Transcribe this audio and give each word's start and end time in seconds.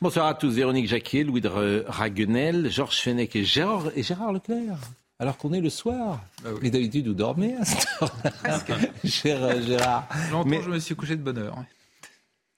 Bonsoir 0.00 0.26
à 0.26 0.34
tous. 0.34 0.50
Véronique 0.54 0.88
Jacquier, 0.88 1.24
Louis 1.24 1.40
de 1.40 1.84
Raguenel, 1.88 2.70
Georges 2.70 2.98
Fenech 3.00 3.34
et 3.36 3.44
Gérard, 3.44 3.84
et 3.96 4.02
Gérard 4.02 4.32
Leclerc. 4.32 4.76
Alors 5.18 5.38
qu'on 5.38 5.52
est 5.54 5.60
le 5.60 5.70
soir. 5.70 6.20
Bah 6.44 6.50
oui. 6.52 6.58
Mais 6.62 6.70
d'habitude, 6.70 7.06
vous 7.08 7.14
dormez 7.14 7.56
à 7.56 7.64
cette 7.64 7.86
heure-là. 8.02 8.58
Cher 9.04 9.62
Gérard. 9.62 10.06
Longtemps, 10.30 10.48
Mais- 10.48 10.62
je 10.62 10.68
me 10.68 10.78
suis 10.78 10.94
couché 10.94 11.16
de 11.16 11.22
bonne 11.22 11.38
heure. 11.38 11.56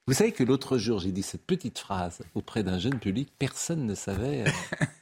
Vous 0.09 0.15
savez 0.15 0.31
que 0.31 0.43
l'autre 0.43 0.79
jour, 0.79 0.97
j'ai 0.97 1.11
dit 1.11 1.21
cette 1.21 1.45
petite 1.45 1.77
phrase 1.77 2.23
auprès 2.33 2.63
d'un 2.63 2.79
jeune 2.79 2.97
public, 2.97 3.29
personne 3.37 3.85
ne 3.85 3.93
savait 3.93 4.41
euh, 4.41 4.49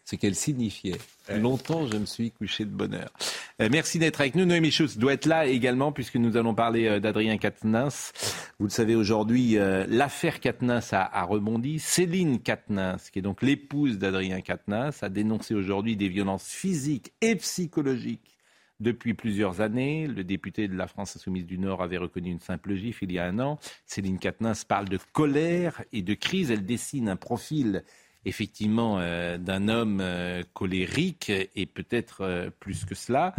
ce 0.03 0.17
qu'elle 0.17 0.35
signifiait. 0.35 0.97
Longtemps, 1.29 1.87
je 1.87 1.95
me 1.95 2.05
suis 2.05 2.31
couché 2.31 2.65
de 2.65 2.71
bonne 2.71 2.93
heure. 2.93 3.13
Euh, 3.61 3.69
merci 3.71 3.99
d'être 3.99 4.19
avec 4.19 4.35
nous. 4.35 4.43
Noémie 4.43 4.69
Schultz 4.69 4.97
doit 4.97 5.13
être 5.13 5.25
là 5.25 5.45
également, 5.45 5.93
puisque 5.93 6.17
nous 6.17 6.35
allons 6.35 6.53
parler 6.53 6.87
euh, 6.87 6.99
d'Adrien 6.99 7.37
Quatennens. 7.37 8.11
Vous 8.59 8.65
le 8.65 8.69
savez, 8.69 8.95
aujourd'hui, 8.95 9.57
euh, 9.57 9.85
l'affaire 9.87 10.41
Quatennens 10.41 10.91
a, 10.91 11.03
a 11.03 11.23
rebondi. 11.23 11.79
Céline 11.79 12.41
Quatennens, 12.41 13.09
qui 13.09 13.19
est 13.19 13.21
donc 13.21 13.41
l'épouse 13.41 13.97
d'Adrien 13.99 14.41
Quatennens, 14.41 15.03
a 15.03 15.07
dénoncé 15.07 15.55
aujourd'hui 15.55 15.95
des 15.95 16.09
violences 16.09 16.49
physiques 16.49 17.13
et 17.21 17.37
psychologiques 17.37 18.36
depuis 18.79 19.13
plusieurs 19.13 19.61
années. 19.61 20.07
Le 20.07 20.23
député 20.23 20.67
de 20.67 20.75
la 20.75 20.87
France 20.87 21.15
Insoumise 21.15 21.45
du 21.45 21.57
Nord 21.57 21.81
avait 21.81 21.97
reconnu 21.97 22.31
une 22.31 22.39
simple 22.39 22.75
gifle 22.75 23.05
il 23.05 23.11
y 23.13 23.19
a 23.19 23.25
un 23.25 23.39
an. 23.39 23.59
Céline 23.85 24.19
Quatennens 24.19 24.65
parle 24.65 24.89
de 24.89 24.99
colère 25.13 25.83
et 25.91 26.01
de 26.01 26.13
crise. 26.13 26.51
Elle 26.51 26.65
dessine 26.65 27.09
un 27.09 27.15
profil 27.15 27.83
effectivement 28.25 28.99
euh, 28.99 29.37
d'un 29.37 29.67
homme 29.67 29.99
euh, 30.01 30.43
colérique 30.53 31.29
et 31.29 31.65
peut-être 31.65 32.21
euh, 32.21 32.49
plus 32.59 32.85
que 32.85 32.95
cela. 32.95 33.33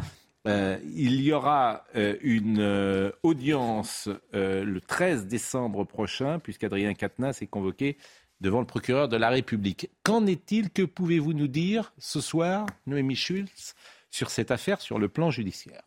Il 0.47 1.21
y 1.21 1.31
aura 1.31 1.85
une 2.23 3.13
audience 3.23 4.09
le 4.33 4.79
13 4.79 5.27
décembre 5.27 5.85
prochain, 5.85 6.39
puisqu'Adrien 6.39 6.95
Quatennens 6.95 7.43
est 7.43 7.49
convoqué 7.49 7.99
devant 8.41 8.61
le 8.61 8.67
procureur 8.67 9.09
de 9.09 9.19
la 9.19 9.29
République. 9.29 9.91
Qu'en 10.03 10.25
est-il? 10.27 10.71
Que 10.71 10.85
pouvez-vous 10.85 11.35
nous 11.35 11.49
dire 11.49 11.93
ce 11.99 12.23
soir, 12.23 12.65
Noémie 12.87 13.15
Schultz, 13.15 13.75
sur 14.11 14.31
cette 14.31 14.51
affaire 14.51 14.81
sur 14.81 14.99
le 14.99 15.09
plan 15.09 15.31
judiciaire 15.31 15.83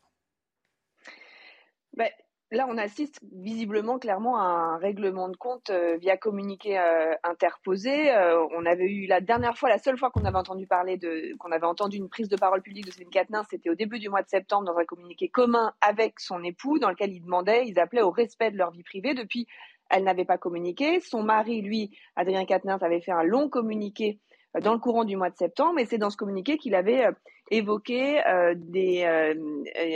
Ben, 1.93 2.09
là, 2.51 2.67
on 2.69 2.77
assiste 2.77 3.19
visiblement 3.31 3.97
clairement 3.97 4.37
à 4.37 4.43
un 4.43 4.77
règlement 4.77 5.29
de 5.29 5.37
compte 5.37 5.69
euh, 5.69 5.97
via 5.97 6.17
communiqué 6.17 6.77
euh, 6.77 7.13
interposé. 7.23 8.11
Euh, 8.11 8.45
on 8.51 8.65
avait 8.65 8.89
eu 8.89 9.07
la 9.07 9.21
dernière 9.21 9.57
fois, 9.57 9.69
la 9.69 9.77
seule 9.77 9.97
fois 9.97 10.11
qu'on 10.11 10.25
avait 10.25 10.37
entendu 10.37 10.67
parler 10.67 10.97
de, 10.97 11.35
qu'on 11.37 11.51
avait 11.51 11.65
entendu 11.65 11.97
une 11.97 12.09
prise 12.09 12.29
de 12.29 12.35
parole 12.35 12.61
publique 12.61 12.85
de 12.85 12.91
Céline 12.91 13.09
Quatennens, 13.09 13.47
c'était 13.49 13.69
au 13.69 13.75
début 13.75 13.99
du 13.99 14.09
mois 14.09 14.21
de 14.21 14.29
septembre 14.29 14.65
dans 14.65 14.77
un 14.77 14.85
communiqué 14.85 15.29
commun 15.29 15.73
avec 15.81 16.19
son 16.19 16.43
époux, 16.43 16.79
dans 16.79 16.89
lequel 16.89 17.13
ils 17.13 17.21
demandaient, 17.21 17.67
ils 17.67 17.79
appelaient 17.79 18.01
au 18.01 18.11
respect 18.11 18.51
de 18.51 18.57
leur 18.57 18.71
vie 18.71 18.83
privée. 18.83 19.13
Depuis, 19.13 19.47
elle 19.89 20.03
n'avait 20.03 20.25
pas 20.25 20.37
communiqué. 20.37 20.99
Son 20.99 21.23
mari, 21.23 21.61
lui, 21.61 21.97
Adrien 22.15 22.45
Quatennens, 22.45 22.83
avait 22.83 23.01
fait 23.01 23.11
un 23.11 23.23
long 23.23 23.49
communiqué 23.49 24.19
dans 24.59 24.73
le 24.73 24.79
courant 24.79 25.05
du 25.05 25.15
mois 25.15 25.29
de 25.29 25.37
septembre, 25.37 25.79
et 25.79 25.85
c'est 25.85 25.97
dans 25.97 26.09
ce 26.09 26.17
communiqué 26.17 26.57
qu'il 26.57 26.75
avait 26.75 27.05
euh, 27.05 27.11
évoqué 27.49 28.25
euh, 28.27 28.53
euh, 28.75 29.33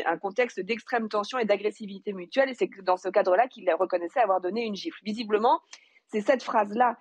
un 0.06 0.18
contexte 0.18 0.60
d'extrême 0.62 1.10
tension 1.10 1.38
et 1.38 1.46
d'agressivité 1.46 2.14
mutuelle, 2.14 2.50
et 2.50 2.54
c'est 2.54 2.70
dans 2.84 2.98
ce 2.98 3.10
cadre-là 3.10 3.48
qu'il 3.48 3.70
reconnaissait 3.74 4.22
avoir 4.22 4.40
donné 4.40 4.64
une 4.64 4.76
gifle. 4.76 5.00
Visiblement, 5.04 5.60
c'est 6.08 6.22
cette 6.22 6.44
phrase-là 6.44 6.98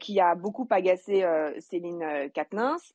qui 0.00 0.18
a 0.18 0.34
beaucoup 0.34 0.66
agacé 0.68 1.24
Céline 1.60 2.28
Quatennens, 2.34 2.92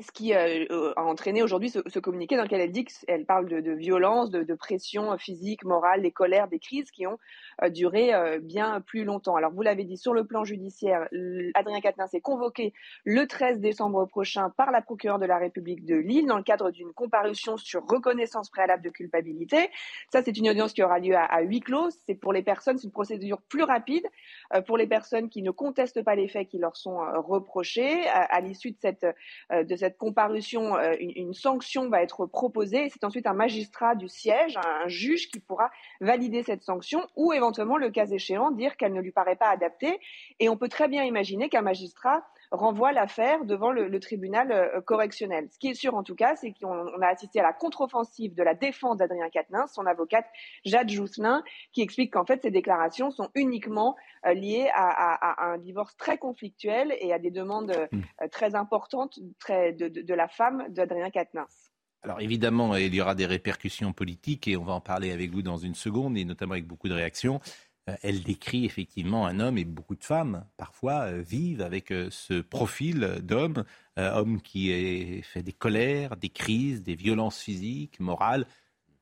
ce 0.00 0.10
qui 0.10 0.34
euh, 0.34 0.64
euh, 0.70 0.92
a 0.96 1.02
entraîné 1.02 1.42
aujourd'hui 1.42 1.68
ce, 1.68 1.98
communiqué 1.98 2.36
dans 2.36 2.44
lequel 2.44 2.62
elle 2.62 2.72
dit 2.72 2.84
qu'elle 2.84 3.26
parle 3.26 3.46
de, 3.46 3.72
violence, 3.72 4.30
de, 4.30 4.54
pression 4.54 5.16
physique, 5.18 5.64
morale, 5.64 6.02
des 6.02 6.10
colères, 6.10 6.48
des 6.48 6.58
crises 6.58 6.90
qui 6.90 7.06
ont 7.06 7.18
euh, 7.62 7.68
duré 7.68 8.14
euh, 8.14 8.38
bien 8.38 8.80
plus 8.80 9.04
longtemps. 9.04 9.36
Alors 9.36 9.52
vous 9.52 9.62
l'avez 9.62 9.84
dit, 9.84 9.98
sur 9.98 10.14
le 10.14 10.24
plan 10.24 10.44
judiciaire, 10.44 11.08
Adrien 11.54 11.80
Quatennens 11.80 12.14
est 12.14 12.20
convoqué 12.20 12.72
le 13.04 13.26
13 13.26 13.60
décembre 13.60 14.06
prochain 14.06 14.50
par 14.50 14.70
la 14.70 14.80
procureure 14.80 15.18
de 15.18 15.26
la 15.26 15.36
République 15.36 15.84
de 15.84 15.96
Lille 15.96 16.26
dans 16.26 16.38
le 16.38 16.42
cadre 16.42 16.70
d'une 16.70 16.92
comparution 16.92 17.56
sur 17.58 17.86
reconnaissance 17.86 18.48
préalable 18.48 18.82
de 18.82 18.90
culpabilité. 18.90 19.68
Ça, 20.10 20.22
c'est 20.22 20.36
une 20.36 20.48
audience 20.48 20.72
qui 20.72 20.82
aura 20.82 20.98
lieu 21.00 21.14
à, 21.16 21.40
huis 21.42 21.60
clos. 21.60 21.90
C'est 22.06 22.14
pour 22.14 22.32
les 22.32 22.42
personnes, 22.42 22.78
c'est 22.78 22.86
une 22.86 22.92
procédure 22.92 23.42
plus 23.42 23.62
rapide 23.62 24.06
euh, 24.54 24.62
pour 24.62 24.78
les 24.78 24.86
personnes 24.86 25.28
qui 25.28 25.42
ne 25.42 25.50
contestent 25.50 26.02
pas 26.02 26.14
les 26.14 26.28
faits 26.28 26.48
qui 26.48 26.58
leur 26.58 26.76
sont 26.76 27.00
euh, 27.00 27.18
reprochés. 27.18 28.06
À, 28.08 28.40
l'issue 28.40 28.74
euh, 28.84 29.64
de 29.64 29.76
cette 29.76 29.81
comparution, 29.90 30.76
euh, 30.76 30.94
une, 30.98 31.34
sanction 31.34 31.88
va 31.88 32.02
être 32.02 32.26
proposée. 32.26 32.88
C'est 32.90 33.04
ensuite 33.04 33.26
un 33.26 33.34
magistrat 33.34 33.94
du 33.94 34.08
siège, 34.08 34.56
un, 34.56 34.84
un 34.84 34.88
juge, 34.88 35.28
qui 35.28 35.40
pourra 35.40 35.70
valider 36.00 36.42
cette 36.42 36.62
sanction 36.62 37.06
ou 37.16 37.32
éventuellement, 37.32 37.76
le 37.76 37.90
cas 37.90 38.06
échéant, 38.06 38.50
dire 38.50 38.76
qu'elle 38.76 38.92
ne 38.92 39.00
lui 39.00 39.12
paraît 39.12 39.36
pas 39.36 39.48
adaptée. 39.48 39.98
Et 40.40 40.48
on 40.48 40.56
peut 40.56 40.68
très 40.68 40.88
bien 40.88 41.04
imaginer 41.04 41.48
qu'un 41.48 41.62
magistrat 41.62 42.24
renvoie 42.52 42.92
l'affaire 42.92 43.44
devant 43.44 43.72
le, 43.72 43.88
le 43.88 43.98
tribunal 43.98 44.52
euh, 44.52 44.80
correctionnel. 44.82 45.48
Ce 45.50 45.58
qui 45.58 45.68
est 45.68 45.74
sûr 45.74 45.94
en 45.94 46.02
tout 46.02 46.14
cas, 46.14 46.36
c'est 46.36 46.52
qu'on 46.52 46.68
on 46.96 47.00
a 47.02 47.06
assisté 47.08 47.40
à 47.40 47.42
la 47.42 47.52
contre-offensive 47.52 48.34
de 48.34 48.42
la 48.42 48.54
défense 48.54 48.98
d'Adrien 48.98 49.28
Quatennens, 49.30 49.72
son 49.72 49.86
avocate 49.86 50.26
Jade 50.64 50.88
Jousselin, 50.90 51.42
qui 51.72 51.80
explique 51.82 52.12
qu'en 52.12 52.24
fait 52.26 52.42
ces 52.42 52.50
déclarations 52.50 53.10
sont 53.10 53.30
uniquement 53.34 53.96
euh, 54.26 54.34
liées 54.34 54.68
à, 54.74 54.88
à- 54.88 55.42
à 55.42 55.52
un 55.52 55.58
divorce 55.58 55.96
très 55.96 56.18
conflictuel 56.18 56.94
et 57.00 57.12
à 57.12 57.18
des 57.18 57.30
demandes 57.30 57.72
euh, 57.72 58.28
très 58.30 58.54
importantes 58.54 59.18
très, 59.40 59.72
de, 59.72 59.88
de- 59.88 60.02
de 60.02 60.14
la 60.14 60.28
femme 60.28 60.66
d'Adrien 60.68 61.10
Quatennens. 61.10 61.70
Alors 62.04 62.20
évidemment, 62.20 62.74
il 62.76 62.92
y 62.94 63.00
aura 63.00 63.14
des 63.14 63.26
répercussions 63.26 63.92
politiques 63.92 64.48
et 64.48 64.56
on 64.56 64.64
va 64.64 64.72
en 64.74 64.80
parler 64.80 65.12
avec 65.12 65.30
vous 65.30 65.40
dans 65.40 65.56
une 65.56 65.74
seconde 65.76 66.18
et 66.18 66.24
notamment 66.24 66.52
avec 66.52 66.66
beaucoup 66.66 66.88
de 66.88 66.94
réactions. 66.94 67.40
Euh, 67.88 67.96
Elle 68.02 68.22
décrit 68.22 68.64
effectivement 68.64 69.26
un 69.26 69.40
homme 69.40 69.58
et 69.58 69.64
beaucoup 69.64 69.96
de 69.96 70.04
femmes 70.04 70.44
parfois 70.56 71.06
euh, 71.06 71.22
vivent 71.22 71.62
avec 71.62 71.90
euh, 71.90 72.08
ce 72.10 72.40
profil 72.40 73.20
d'homme, 73.22 73.64
homme 73.96 74.40
qui 74.40 75.20
fait 75.22 75.42
des 75.42 75.52
colères, 75.52 76.16
des 76.16 76.30
crises, 76.30 76.82
des 76.82 76.94
violences 76.94 77.40
physiques, 77.40 78.00
morales, 78.00 78.46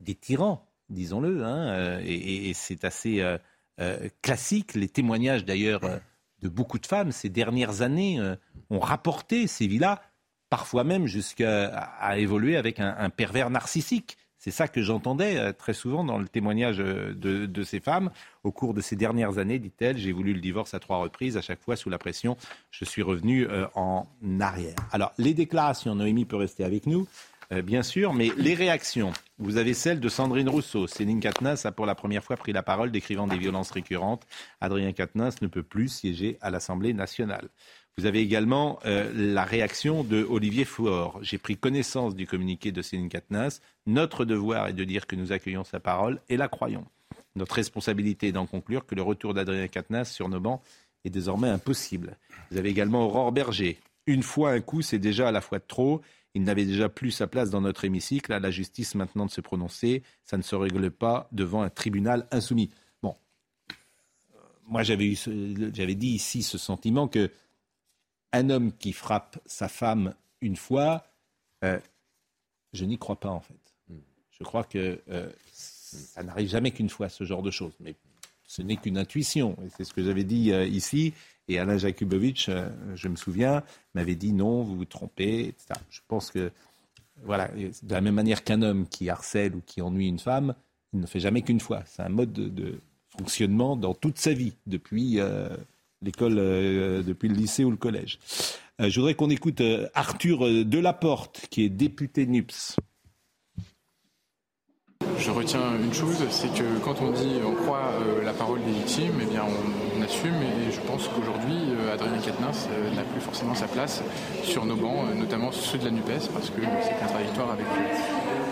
des 0.00 0.16
tyrans, 0.16 0.68
disons-le. 0.88 1.44
hein, 1.44 2.00
et 2.02 2.50
c'est 2.54 2.84
assez 2.84 3.24
classique. 4.20 4.74
Les 4.74 4.88
témoignages 4.88 5.44
d'ailleurs 5.44 5.82
de 6.40 6.48
beaucoup 6.48 6.80
de 6.80 6.86
femmes 6.86 7.12
ces 7.12 7.28
dernières 7.28 7.82
années 7.82 8.20
ont 8.68 8.80
rapporté 8.80 9.46
ces 9.46 9.68
vies-là 9.68 10.02
parfois 10.48 10.82
même 10.82 11.06
jusqu'à 11.06 12.18
évoluer 12.18 12.56
avec 12.56 12.80
un 12.80 13.10
pervers 13.10 13.48
narcissique. 13.48 14.18
C'est 14.40 14.50
ça 14.50 14.68
que 14.68 14.82
j'entendais 14.82 15.36
euh, 15.36 15.52
très 15.52 15.74
souvent 15.74 16.02
dans 16.02 16.16
le 16.16 16.26
témoignage 16.26 16.80
euh, 16.80 17.12
de, 17.14 17.62
ces 17.62 17.78
femmes. 17.78 18.10
Au 18.42 18.50
cours 18.50 18.72
de 18.72 18.80
ces 18.80 18.96
dernières 18.96 19.36
années, 19.36 19.58
dit-elle, 19.58 19.98
j'ai 19.98 20.12
voulu 20.12 20.32
le 20.32 20.40
divorce 20.40 20.72
à 20.72 20.80
trois 20.80 20.96
reprises. 20.96 21.36
À 21.36 21.42
chaque 21.42 21.62
fois, 21.62 21.76
sous 21.76 21.90
la 21.90 21.98
pression, 21.98 22.38
je 22.70 22.86
suis 22.86 23.02
revenu 23.02 23.46
euh, 23.46 23.66
en 23.74 24.06
arrière. 24.40 24.76
Alors, 24.92 25.12
les 25.18 25.34
déclarations, 25.34 25.94
Noémie 25.94 26.24
peut 26.24 26.36
rester 26.36 26.64
avec 26.64 26.86
nous, 26.86 27.06
bien 27.64 27.82
sûr, 27.82 28.14
mais 28.14 28.30
les 28.36 28.54
réactions. 28.54 29.12
Vous 29.38 29.56
avez 29.56 29.74
celle 29.74 29.98
de 29.98 30.08
Sandrine 30.08 30.48
Rousseau. 30.48 30.86
Céline 30.86 31.18
Quatennens 31.18 31.66
a 31.66 31.72
pour 31.72 31.84
la 31.84 31.96
première 31.96 32.22
fois 32.22 32.36
pris 32.36 32.52
la 32.52 32.62
parole 32.62 32.92
décrivant 32.92 33.26
des 33.26 33.38
violences 33.38 33.72
récurrentes. 33.72 34.24
Adrien 34.60 34.92
Quatennens 34.92 35.42
ne 35.42 35.48
peut 35.48 35.64
plus 35.64 35.88
siéger 35.88 36.38
à 36.40 36.50
l'Assemblée 36.50 36.94
nationale. 36.94 37.48
Vous 37.98 38.06
avez 38.06 38.20
également 38.20 38.78
euh, 38.86 39.10
la 39.14 39.44
réaction 39.44 40.04
de 40.04 40.24
Olivier 40.24 40.64
Faure. 40.64 41.18
J'ai 41.22 41.38
pris 41.38 41.56
connaissance 41.56 42.14
du 42.14 42.26
communiqué 42.26 42.72
de 42.72 42.82
Céline 42.82 43.08
Quatennens. 43.08 43.60
Notre 43.86 44.24
devoir 44.24 44.68
est 44.68 44.72
de 44.72 44.84
dire 44.84 45.06
que 45.06 45.16
nous 45.16 45.32
accueillons 45.32 45.64
sa 45.64 45.80
parole 45.80 46.20
et 46.28 46.36
la 46.36 46.48
croyons. 46.48 46.86
Notre 47.36 47.56
responsabilité 47.56 48.28
est 48.28 48.32
d'en 48.32 48.46
conclure 48.46 48.86
que 48.86 48.94
le 48.94 49.02
retour 49.02 49.34
d'Adrien 49.34 49.68
Quatennens 49.68 50.10
sur 50.10 50.28
nos 50.28 50.40
bancs 50.40 50.62
est 51.04 51.10
désormais 51.10 51.48
impossible. 51.48 52.16
Vous 52.50 52.56
avez 52.58 52.70
également 52.70 53.04
Aurore 53.06 53.32
Berger. 53.32 53.78
Une 54.06 54.22
fois 54.22 54.52
un 54.52 54.60
coup, 54.60 54.82
c'est 54.82 54.98
déjà 54.98 55.28
à 55.28 55.32
la 55.32 55.40
fois 55.40 55.60
trop. 55.60 56.00
Il 56.34 56.42
n'avait 56.42 56.64
déjà 56.64 56.88
plus 56.88 57.10
sa 57.10 57.26
place 57.26 57.50
dans 57.50 57.60
notre 57.60 57.84
hémicycle. 57.84 58.32
À 58.32 58.40
la 58.40 58.50
justice 58.50 58.94
maintenant 58.94 59.26
de 59.26 59.30
se 59.30 59.40
prononcer. 59.40 60.02
Ça 60.24 60.36
ne 60.36 60.42
se 60.42 60.54
règle 60.54 60.90
pas 60.90 61.28
devant 61.32 61.62
un 61.62 61.70
tribunal 61.70 62.26
insoumis. 62.30 62.70
Bon, 63.02 63.14
Euh, 63.70 64.38
moi 64.66 64.82
j'avais 64.82 65.14
dit 65.94 66.08
ici 66.08 66.42
ce 66.42 66.56
sentiment 66.56 67.08
que 67.08 67.30
un 68.32 68.50
homme 68.50 68.72
qui 68.72 68.92
frappe 68.92 69.38
sa 69.46 69.68
femme 69.68 70.14
une 70.40 70.56
fois, 70.56 71.04
euh, 71.64 71.78
je 72.72 72.84
n'y 72.84 72.98
crois 72.98 73.18
pas 73.18 73.30
en 73.30 73.40
fait. 73.40 73.54
Je 74.30 74.44
crois 74.44 74.64
que 74.64 75.00
euh, 75.10 75.28
ça 75.52 76.22
n'arrive 76.22 76.48
jamais 76.48 76.70
qu'une 76.70 76.88
fois 76.88 77.08
ce 77.08 77.24
genre 77.24 77.42
de 77.42 77.50
choses. 77.50 77.74
Mais 77.80 77.94
ce 78.46 78.62
n'est 78.62 78.76
qu'une 78.76 78.96
intuition. 78.96 79.56
C'est 79.76 79.84
ce 79.84 79.92
que 79.92 80.02
j'avais 80.02 80.24
dit 80.24 80.52
euh, 80.52 80.64
ici. 80.64 81.12
Et 81.48 81.58
Alain 81.58 81.76
Jakubowicz, 81.76 82.48
je 82.94 83.08
me 83.08 83.16
souviens, 83.16 83.64
m'avait 83.94 84.14
dit 84.14 84.32
non, 84.32 84.62
vous 84.62 84.76
vous 84.76 84.84
trompez, 84.84 85.48
etc. 85.48 85.80
Je 85.90 85.98
pense 86.06 86.30
que, 86.30 86.52
voilà, 87.24 87.48
de 87.48 87.92
la 87.92 88.00
même 88.00 88.14
manière 88.14 88.44
qu'un 88.44 88.62
homme 88.62 88.86
qui 88.86 89.10
harcèle 89.10 89.56
ou 89.56 89.60
qui 89.66 89.82
ennuie 89.82 90.06
une 90.06 90.20
femme, 90.20 90.54
il 90.92 91.00
ne 91.00 91.06
fait 91.06 91.18
jamais 91.18 91.42
qu'une 91.42 91.58
fois. 91.58 91.82
C'est 91.86 92.02
un 92.02 92.08
mode 92.08 92.32
de, 92.32 92.80
fonctionnement 93.18 93.76
dans 93.76 93.94
toute 93.94 94.18
sa 94.18 94.32
vie, 94.32 94.54
depuis 94.66 95.18
euh, 96.02 96.06
l'école, 96.06 97.04
depuis 97.04 97.28
le 97.28 97.34
lycée 97.34 97.64
ou 97.64 97.70
le 97.70 97.76
collège. 97.76 98.18
je 98.78 98.94
voudrais 98.98 99.14
qu'on 99.14 99.30
écoute 99.30 99.62
Arthur 99.94 100.64
Delaporte, 100.64 101.46
qui 101.50 101.64
est 101.64 101.68
député 101.68 102.26
NUPS. 102.26 102.76
Je 105.20 105.30
retiens 105.30 105.60
une 105.82 105.92
chose, 105.92 106.16
c'est 106.30 106.48
que 106.48 106.78
quand 106.82 107.02
on 107.02 107.10
dit 107.10 107.40
on 107.46 107.54
croit 107.54 107.92
euh, 108.00 108.24
la 108.24 108.32
parole 108.32 108.62
des 108.64 108.72
victimes, 108.72 109.12
eh 109.20 109.26
bien 109.26 109.44
on, 109.44 110.02
assume 110.02 110.34
et 110.34 110.72
je 110.72 110.80
pense 110.80 111.08
qu'aujourd'hui 111.08 111.58
euh, 111.72 111.92
Adrien 111.92 112.18
Quatennens 112.18 112.68
euh, 112.70 112.94
n'a 112.94 113.02
plus 113.02 113.20
forcément 113.20 113.54
sa 113.54 113.66
place 113.66 114.02
sur 114.42 114.64
nos 114.64 114.76
bancs, 114.76 115.14
notamment 115.14 115.52
ceux 115.52 115.76
de 115.76 115.84
la 115.84 115.90
NUPES, 115.90 116.32
parce 116.32 116.48
que 116.48 116.62
c'est 116.82 116.98
contradictoire 116.98 117.50
avec, 117.50 117.66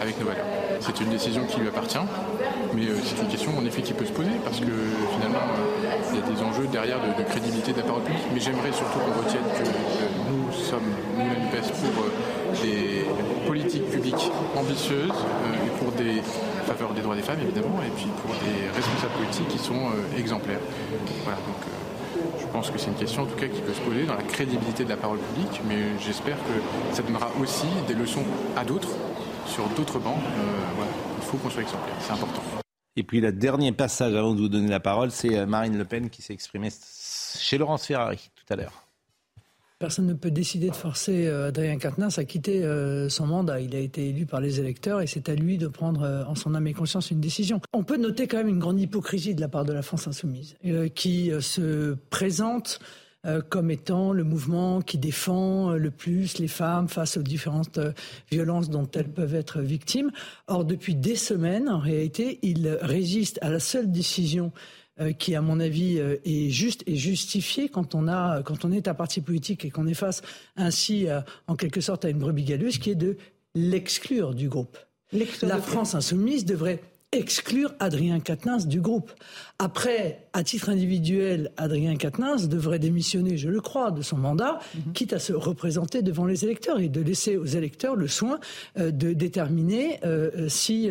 avec 0.01 0.19
nos 0.21 0.27
valeurs. 0.27 0.47
C'est 0.81 1.01
une 1.01 1.11
décision 1.11 1.45
qui 1.47 1.61
lui 1.61 1.69
appartient, 1.69 1.99
mais 2.75 2.83
c'est 3.05 3.23
une 3.23 3.29
question 3.29 3.57
en 3.59 3.65
effet 3.65 3.83
qui 3.83 3.93
peut 3.93 4.07
se 4.07 4.13
poser 4.13 4.31
parce 4.45 4.61
que 4.61 4.73
finalement 5.17 5.47
il 6.11 6.19
y 6.19 6.23
a 6.23 6.27
des 6.27 6.43
enjeux 6.43 6.67
derrière 6.71 6.99
de, 6.99 7.23
crédibilité 7.25 7.73
de 7.73 7.79
la 7.79 7.85
parole 7.85 8.03
publique, 8.03 8.25
mais 8.33 8.41
j'aimerais 8.41 8.73
surtout 8.73 8.99
qu'on 8.99 9.19
retienne 9.23 9.45
que 9.59 9.69
nous 10.31 10.53
sommes, 10.53 10.91
nous 11.17 11.25
la 11.25 11.61
pour 11.93 12.05
des 12.63 13.05
politiques 13.47 13.91
publiques 13.91 14.31
ambitieuses 14.57 15.13
pour 15.79 15.93
des 15.93 16.23
faveur 16.69 16.93
des 16.93 17.01
droits 17.01 17.17
des 17.17 17.23
femmes, 17.23 17.41
évidemment, 17.41 17.81
et 17.81 17.91
puis 17.97 18.07
pour 18.21 18.35
des 18.45 18.69
responsables 18.77 19.15
politiques 19.15 19.49
qui 19.49 19.59
sont 19.59 19.89
euh, 19.89 20.19
exemplaires. 20.19 20.61
Voilà, 21.25 21.39
donc 21.39 21.63
euh, 21.65 22.39
je 22.39 22.47
pense 22.47 22.71
que 22.71 22.79
c'est 22.79 22.89
une 22.89 23.01
question, 23.01 23.23
en 23.23 23.27
tout 23.27 23.37
cas, 23.37 23.47
qui 23.47 23.63
peut 23.63 23.73
se 23.73 23.81
poser 23.81 24.05
dans 24.05 24.15
la 24.15 24.23
crédibilité 24.23 24.85
de 24.85 24.91
la 24.91 24.97
parole 24.97 25.19
publique, 25.19 25.63
mais 25.67 25.97
j'espère 25.99 26.37
que 26.37 26.95
ça 26.95 27.03
donnera 27.03 27.31
aussi 27.41 27.67
des 27.87 27.95
leçons 27.95 28.25
à 28.57 28.65
d'autres, 28.65 28.91
sur 29.49 29.69
d'autres 29.71 29.99
bancs. 29.99 30.19
Euh, 30.19 30.59
voilà, 30.77 30.91
il 31.17 31.25
faut 31.25 31.37
qu'on 31.39 31.51
soit 31.51 31.63
exemplaire, 31.63 31.97
c'est 32.01 32.13
important. 32.13 32.43
Et 32.97 33.03
puis 33.03 33.21
le 33.21 33.33
dernier 33.33 33.73
passage 33.73 34.15
avant 34.15 34.35
de 34.35 34.41
vous 34.41 34.49
donner 34.49 34.69
la 34.69 34.81
parole, 34.81 35.11
c'est 35.11 35.47
Marine 35.47 35.79
Le 35.79 35.85
Pen 35.85 36.11
qui 36.11 36.23
s'est 36.23 36.33
exprimée 36.33 36.71
chez 37.39 37.59
Laurence 37.59 37.87
Ferrari 37.87 38.31
tout 38.35 38.53
à 38.53 38.57
l'heure. 38.57 38.89
Personne 39.79 40.07
ne 40.07 40.15
peut 40.15 40.33
décider 40.33 40.71
de 40.71 40.75
forcer 40.75 41.29
euh, 41.29 41.49
Adrien 41.49 41.79
Quatennens 41.79 42.19
à 42.19 42.25
quitter 42.25 42.65
euh, 42.65 43.09
son 43.09 43.29
mandat. 43.29 43.61
Il 43.61 43.77
a 43.77 43.79
été 43.79 44.09
élu 44.09 44.27
par 44.27 44.41
les 44.41 44.59
électeurs 44.59 45.01
et 45.01 45.07
c'est 45.07 45.29
à 45.29 45.37
lui 45.37 45.57
de 45.57 45.69
prendre 45.69 46.03
euh, 46.03 46.25
en 46.25 46.35
son 46.35 46.57
âme 46.57 46.67
et 46.67 46.73
conscience 46.73 47.13
une 47.13 47.21
décision. 47.21 47.61
On 47.73 47.85
peut 47.85 47.97
noter 47.97 48.27
quand 48.27 48.39
même 48.39 48.49
une 48.49 48.59
grande 48.59 48.81
hypocrisie 48.81 49.37
de 49.37 49.41
la 49.41 49.47
part 49.47 49.65
de 49.65 49.73
la 49.73 49.83
France 49.83 50.09
insoumise, 50.09 50.57
qui 50.97 51.31
se 51.41 51.95
présente 52.11 52.81
comme 53.49 53.71
étant 53.71 54.13
le 54.13 54.25
mouvement 54.25 54.81
qui 54.81 54.97
défend 54.97 55.73
le 55.73 55.91
plus 55.91 56.39
les 56.39 56.49
femmes 56.49 56.89
face 56.89 57.17
aux 57.17 57.23
différentes 57.23 57.81
violences 58.31 58.71
dont 58.71 58.89
elles 58.95 59.11
peuvent 59.13 59.35
être 59.35 59.61
victimes. 59.61 60.11
Or, 60.47 60.65
depuis 60.65 60.95
des 60.95 61.17
semaines, 61.17 61.69
en 61.69 61.79
réalité, 61.79 62.39
il 62.43 62.69
résiste 62.81 63.39
à 63.43 63.51
la 63.51 63.61
seule 63.61 63.91
décision 63.91 64.53
euh, 65.01 65.13
qui, 65.13 65.35
à 65.35 65.43
mon 65.43 65.61
avis, 65.61 65.99
euh, 65.99 66.17
est 66.25 66.51
juste 66.51 66.83
et 66.87 66.97
justifié 66.97 67.69
quand 67.69 67.95
on, 67.95 68.09
a, 68.09 68.43
quand 68.43 68.65
on 68.65 68.73
est 68.73 68.89
un 68.89 68.95
parti 68.95 69.21
politique 69.21 69.65
et 69.65 69.71
qu'on 69.71 69.87
est 69.87 69.95
face 69.95 70.23
ainsi, 70.57 71.07
en 71.47 71.57
quelque 71.57 71.81
sorte, 71.81 72.05
à 72.05 72.11
une 72.11 72.19
brebis 72.19 72.45
galeuse, 72.45 72.79
qui 72.79 72.91
est 72.91 72.97
de 72.97 73.17
l'exclure 73.55 74.35
du 74.35 74.49
groupe. 74.49 74.79
La 75.43 75.59
France 75.59 75.95
insoumise 75.95 76.45
devrait 76.45 76.81
exclure 77.13 77.73
Adrien 77.81 78.21
Quatennens 78.21 78.67
du 78.67 78.83
groupe. 78.83 79.13
Après, 79.59 80.27
à 80.35 80.45
titre 80.45 80.69
individuel, 80.69 81.51
Adrien 81.57 81.97
Quatennens 81.97 82.49
devrait 82.49 82.79
démissionner, 82.79 83.39
je 83.39 83.49
le 83.49 83.63
crois, 83.63 83.91
de 83.91 84.03
son 84.03 84.19
mandat, 84.19 84.59
mhm. 84.75 84.93
quitte 84.93 85.15
à 85.15 85.19
se 85.19 85.33
représenter 85.33 86.03
devant 86.03 86.27
les 86.27 86.45
électeurs 86.45 86.81
et 86.81 86.91
de 86.91 87.01
laisser 87.01 87.39
aux 87.39 87.47
électeurs 87.47 87.97
le 87.97 88.09
soin 88.09 88.39
euh, 88.79 88.91
de 88.91 89.15
déterminer 89.15 90.01
euh, 90.05 90.31
euh, 90.35 90.49
si 90.51 90.91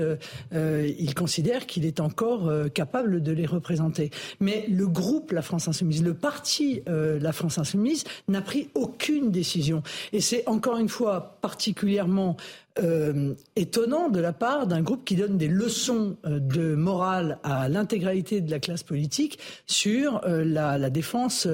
il 0.54 1.14
considère 1.14 1.68
qu'il 1.68 1.86
est 1.86 2.00
encore 2.00 2.52
capable 2.74 3.22
de 3.22 3.31
les 3.31 3.46
représenter. 3.46 4.10
Mais 4.40 4.66
le 4.70 4.88
groupe 4.88 5.31
La 5.31 5.42
France 5.42 5.68
Insoumise, 5.68 6.04
le 6.04 6.13
parti 6.13 6.81
La 6.88 7.31
France 7.31 7.58
Insoumise, 7.58 8.04
n'a 8.28 8.42
pris 8.42 8.70
aucune 8.75 9.31
décision. 9.31 9.84
Et 10.13 10.22
c'est 10.22 10.48
encore 10.48 10.78
une 10.78 10.90
fois 10.90 11.38
particulièrement 11.42 12.38
euh, 12.79 13.33
étonnant 13.56 14.09
de 14.09 14.19
la 14.19 14.33
part 14.33 14.68
d'un 14.68 14.81
groupe 14.81 15.03
qui 15.06 15.15
donne 15.15 15.38
des 15.38 15.47
leçons 15.47 16.18
euh, 16.25 16.39
de 16.39 16.75
morale 16.75 17.39
à 17.44 17.69
l'intégralité 17.69 18.41
de 18.41 18.51
la 18.51 18.59
classe 18.59 18.83
politique 18.83 19.39
sur 19.65 20.24
euh, 20.25 20.44
la, 20.44 20.89
défense 20.89 21.47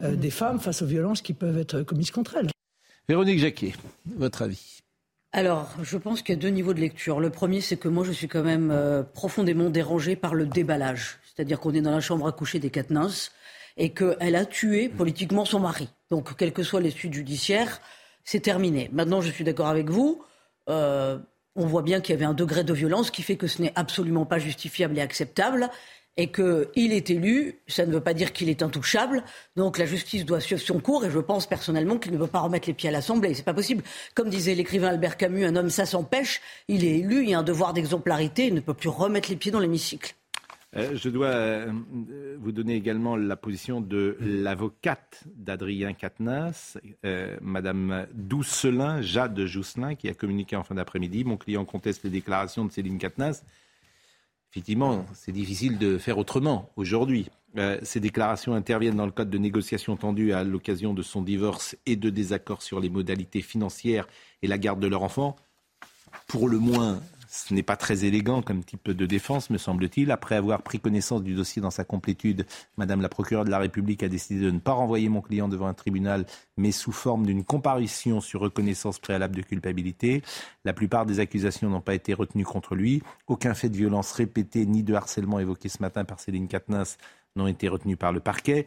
des 0.00 0.30
femmes 0.30 0.60
face 0.60 0.82
aux 0.82 0.86
violences 0.86 1.20
qui 1.20 1.34
peuvent 1.34 1.58
être 1.58 1.82
commises 1.82 2.10
contre 2.10 2.36
elles. 2.36 2.48
Véronique 3.08 3.38
Jacquet, 3.38 3.72
votre 4.16 4.42
avis 4.42 4.74
alors, 5.32 5.68
je 5.82 5.98
pense 5.98 6.22
qu'il 6.22 6.34
y 6.34 6.38
a 6.38 6.40
deux 6.40 6.48
niveaux 6.48 6.72
de 6.72 6.80
lecture. 6.80 7.20
Le 7.20 7.28
premier, 7.28 7.60
c'est 7.60 7.76
que 7.76 7.86
moi, 7.86 8.02
je 8.02 8.12
suis 8.12 8.28
quand 8.28 8.42
même 8.42 9.04
profondément 9.12 9.68
dérangée 9.68 10.16
par 10.16 10.34
le 10.34 10.46
déballage. 10.46 11.18
C'est-à-dire 11.26 11.60
qu'on 11.60 11.74
est 11.74 11.82
dans 11.82 11.90
la 11.90 12.00
chambre 12.00 12.26
à 12.26 12.32
coucher 12.32 12.58
des 12.60 12.70
Katnins 12.70 13.10
et 13.76 13.90
qu'elle 13.90 14.36
a 14.36 14.46
tué 14.46 14.88
politiquement 14.88 15.44
son 15.44 15.60
mari. 15.60 15.90
Donc, 16.10 16.34
quelles 16.34 16.54
que 16.54 16.62
soient 16.62 16.80
les 16.80 16.90
suites 16.90 17.12
judiciaires, 17.12 17.82
c'est 18.24 18.40
terminé. 18.40 18.88
Maintenant, 18.92 19.20
je 19.20 19.30
suis 19.30 19.44
d'accord 19.44 19.68
avec 19.68 19.90
vous. 19.90 20.24
Euh, 20.68 21.18
on 21.56 21.66
voit 21.66 21.82
bien 21.82 22.00
qu'il 22.00 22.14
y 22.14 22.16
avait 22.16 22.24
un 22.24 22.34
degré 22.34 22.62
de 22.62 22.72
violence 22.72 23.10
qui 23.10 23.22
fait 23.22 23.36
que 23.36 23.46
ce 23.46 23.62
n'est 23.62 23.72
absolument 23.74 24.24
pas 24.24 24.38
justifiable 24.38 24.96
et 24.98 25.00
acceptable 25.00 25.70
et 26.18 26.32
qu'il 26.32 26.92
est 26.92 27.10
élu, 27.10 27.60
ça 27.68 27.86
ne 27.86 27.92
veut 27.92 28.00
pas 28.00 28.12
dire 28.12 28.32
qu'il 28.32 28.48
est 28.48 28.62
intouchable. 28.62 29.22
Donc 29.54 29.78
la 29.78 29.86
justice 29.86 30.24
doit 30.24 30.40
suivre 30.40 30.60
son 30.60 30.80
cours 30.80 31.04
et 31.04 31.10
je 31.10 31.20
pense 31.20 31.46
personnellement 31.46 31.96
qu'il 31.96 32.12
ne 32.12 32.18
peut 32.18 32.26
pas 32.26 32.40
remettre 32.40 32.66
les 32.66 32.74
pieds 32.74 32.88
à 32.88 32.92
l'Assemblée. 32.92 33.34
C'est 33.34 33.44
pas 33.44 33.54
possible. 33.54 33.84
Comme 34.14 34.28
disait 34.28 34.56
l'écrivain 34.56 34.88
Albert 34.88 35.16
Camus, 35.16 35.44
un 35.44 35.54
homme 35.54 35.70
ça 35.70 35.86
s'empêche. 35.86 36.40
Il 36.66 36.84
est 36.84 36.98
élu, 36.98 37.22
il 37.22 37.30
y 37.30 37.34
a 37.34 37.38
un 37.38 37.44
devoir 37.44 37.72
d'exemplarité, 37.72 38.48
il 38.48 38.54
ne 38.54 38.60
peut 38.60 38.74
plus 38.74 38.88
remettre 38.88 39.30
les 39.30 39.36
pieds 39.36 39.52
dans 39.52 39.60
l'hémicycle. 39.60 40.16
Euh, 40.76 40.96
je 40.96 41.08
dois 41.08 41.28
euh, 41.28 41.72
vous 42.38 42.52
donner 42.52 42.74
également 42.74 43.16
la 43.16 43.36
position 43.36 43.80
de 43.80 44.18
l'avocate 44.20 45.24
d'Adrien 45.34 45.94
Quatennens, 45.94 46.78
euh, 47.06 47.36
Madame 47.40 48.06
Doucelin, 48.12 49.00
Jade 49.00 49.46
Jousselin, 49.46 49.94
qui 49.94 50.08
a 50.08 50.14
communiqué 50.14 50.56
en 50.56 50.64
fin 50.64 50.74
d'après-midi. 50.74 51.24
Mon 51.24 51.38
client 51.38 51.64
conteste 51.64 52.04
les 52.04 52.10
déclarations 52.10 52.66
de 52.66 52.72
Céline 52.72 52.98
Quatennens. 52.98 53.42
Effectivement, 54.50 55.06
c'est 55.14 55.32
difficile 55.32 55.78
de 55.78 55.98
faire 55.98 56.18
autrement 56.18 56.70
aujourd'hui. 56.76 57.28
ces 57.82 58.00
déclarations 58.00 58.54
interviennent 58.54 58.96
dans 58.96 59.06
le 59.06 59.12
cadre 59.12 59.30
de 59.30 59.38
négociations 59.38 59.96
tendues 59.96 60.32
à 60.32 60.42
l'occasion 60.42 60.94
de 60.94 61.02
son 61.02 61.20
divorce 61.22 61.76
et 61.84 61.96
de 61.96 62.08
désaccords 62.08 62.62
sur 62.62 62.80
les 62.80 62.88
modalités 62.88 63.42
financières 63.42 64.06
et 64.42 64.46
la 64.46 64.56
garde 64.56 64.80
de 64.80 64.86
leur 64.86 65.02
enfant. 65.02 65.36
Pour 66.28 66.48
le 66.48 66.58
moins 66.58 67.00
ce 67.28 67.52
n'est 67.52 67.62
pas 67.62 67.76
très 67.76 68.06
élégant 68.06 68.40
comme 68.40 68.64
type 68.64 68.90
de 68.90 69.06
défense, 69.06 69.50
me 69.50 69.58
semble-t-il. 69.58 70.10
Après 70.10 70.34
avoir 70.34 70.62
pris 70.62 70.80
connaissance 70.80 71.22
du 71.22 71.34
dossier 71.34 71.60
dans 71.60 71.70
sa 71.70 71.84
complétude, 71.84 72.46
Madame 72.78 73.02
la 73.02 73.10
procureure 73.10 73.44
de 73.44 73.50
la 73.50 73.58
République 73.58 74.02
a 74.02 74.08
décidé 74.08 74.40
de 74.40 74.50
ne 74.50 74.58
pas 74.58 74.72
renvoyer 74.72 75.10
mon 75.10 75.20
client 75.20 75.46
devant 75.46 75.66
un 75.66 75.74
tribunal, 75.74 76.24
mais 76.56 76.72
sous 76.72 76.92
forme 76.92 77.26
d'une 77.26 77.44
comparution 77.44 78.22
sur 78.22 78.40
reconnaissance 78.40 78.98
préalable 78.98 79.36
de 79.36 79.42
culpabilité. 79.42 80.22
La 80.64 80.72
plupart 80.72 81.04
des 81.04 81.20
accusations 81.20 81.68
n'ont 81.68 81.82
pas 81.82 81.94
été 81.94 82.14
retenues 82.14 82.46
contre 82.46 82.74
lui. 82.74 83.02
Aucun 83.26 83.52
fait 83.52 83.68
de 83.68 83.76
violence 83.76 84.10
répété 84.12 84.64
ni 84.64 84.82
de 84.82 84.94
harcèlement 84.94 85.38
évoqué 85.38 85.68
ce 85.68 85.82
matin 85.82 86.04
par 86.06 86.20
Céline 86.20 86.48
Katnas 86.48 86.96
n'ont 87.36 87.46
été 87.46 87.68
retenus 87.68 87.98
par 87.98 88.12
le 88.12 88.20
parquet. 88.20 88.66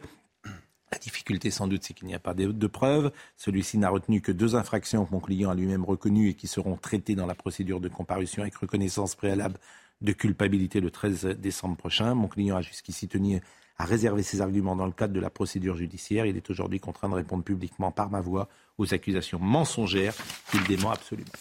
La 0.92 0.98
difficulté, 0.98 1.50
sans 1.50 1.68
doute, 1.68 1.82
c'est 1.82 1.94
qu'il 1.94 2.06
n'y 2.06 2.14
a 2.14 2.18
pas 2.18 2.34
de, 2.34 2.66
preuves. 2.66 3.12
Celui-ci 3.38 3.78
n'a 3.78 3.88
retenu 3.88 4.20
que 4.20 4.30
deux 4.30 4.56
infractions 4.56 5.06
que 5.06 5.12
mon 5.12 5.20
client 5.20 5.48
a 5.48 5.54
lui-même 5.54 5.84
reconnues 5.84 6.28
et 6.28 6.34
qui 6.34 6.46
seront 6.46 6.76
traitées 6.76 7.14
dans 7.14 7.24
la 7.24 7.34
procédure 7.34 7.80
de 7.80 7.88
comparution 7.88 8.42
avec 8.42 8.54
reconnaissance 8.56 9.14
préalable 9.14 9.58
de 10.02 10.12
culpabilité 10.12 10.80
le 10.80 10.90
13 10.90 11.38
décembre 11.38 11.76
prochain. 11.76 12.14
Mon 12.14 12.28
client 12.28 12.56
a 12.56 12.60
jusqu'ici 12.60 13.08
tenu 13.08 13.40
à 13.78 13.86
réserver 13.86 14.22
ses 14.22 14.42
arguments 14.42 14.76
dans 14.76 14.84
le 14.84 14.92
cadre 14.92 15.14
de 15.14 15.20
la 15.20 15.30
procédure 15.30 15.76
judiciaire. 15.76 16.26
Il 16.26 16.36
est 16.36 16.50
aujourd'hui 16.50 16.78
contraint 16.78 17.08
de 17.08 17.14
répondre 17.14 17.42
publiquement 17.42 17.90
par 17.90 18.10
ma 18.10 18.20
voix 18.20 18.48
aux 18.76 18.92
accusations 18.92 19.38
mensongères 19.38 20.14
qu'il 20.50 20.62
dément 20.64 20.90
absolument. 20.90 21.32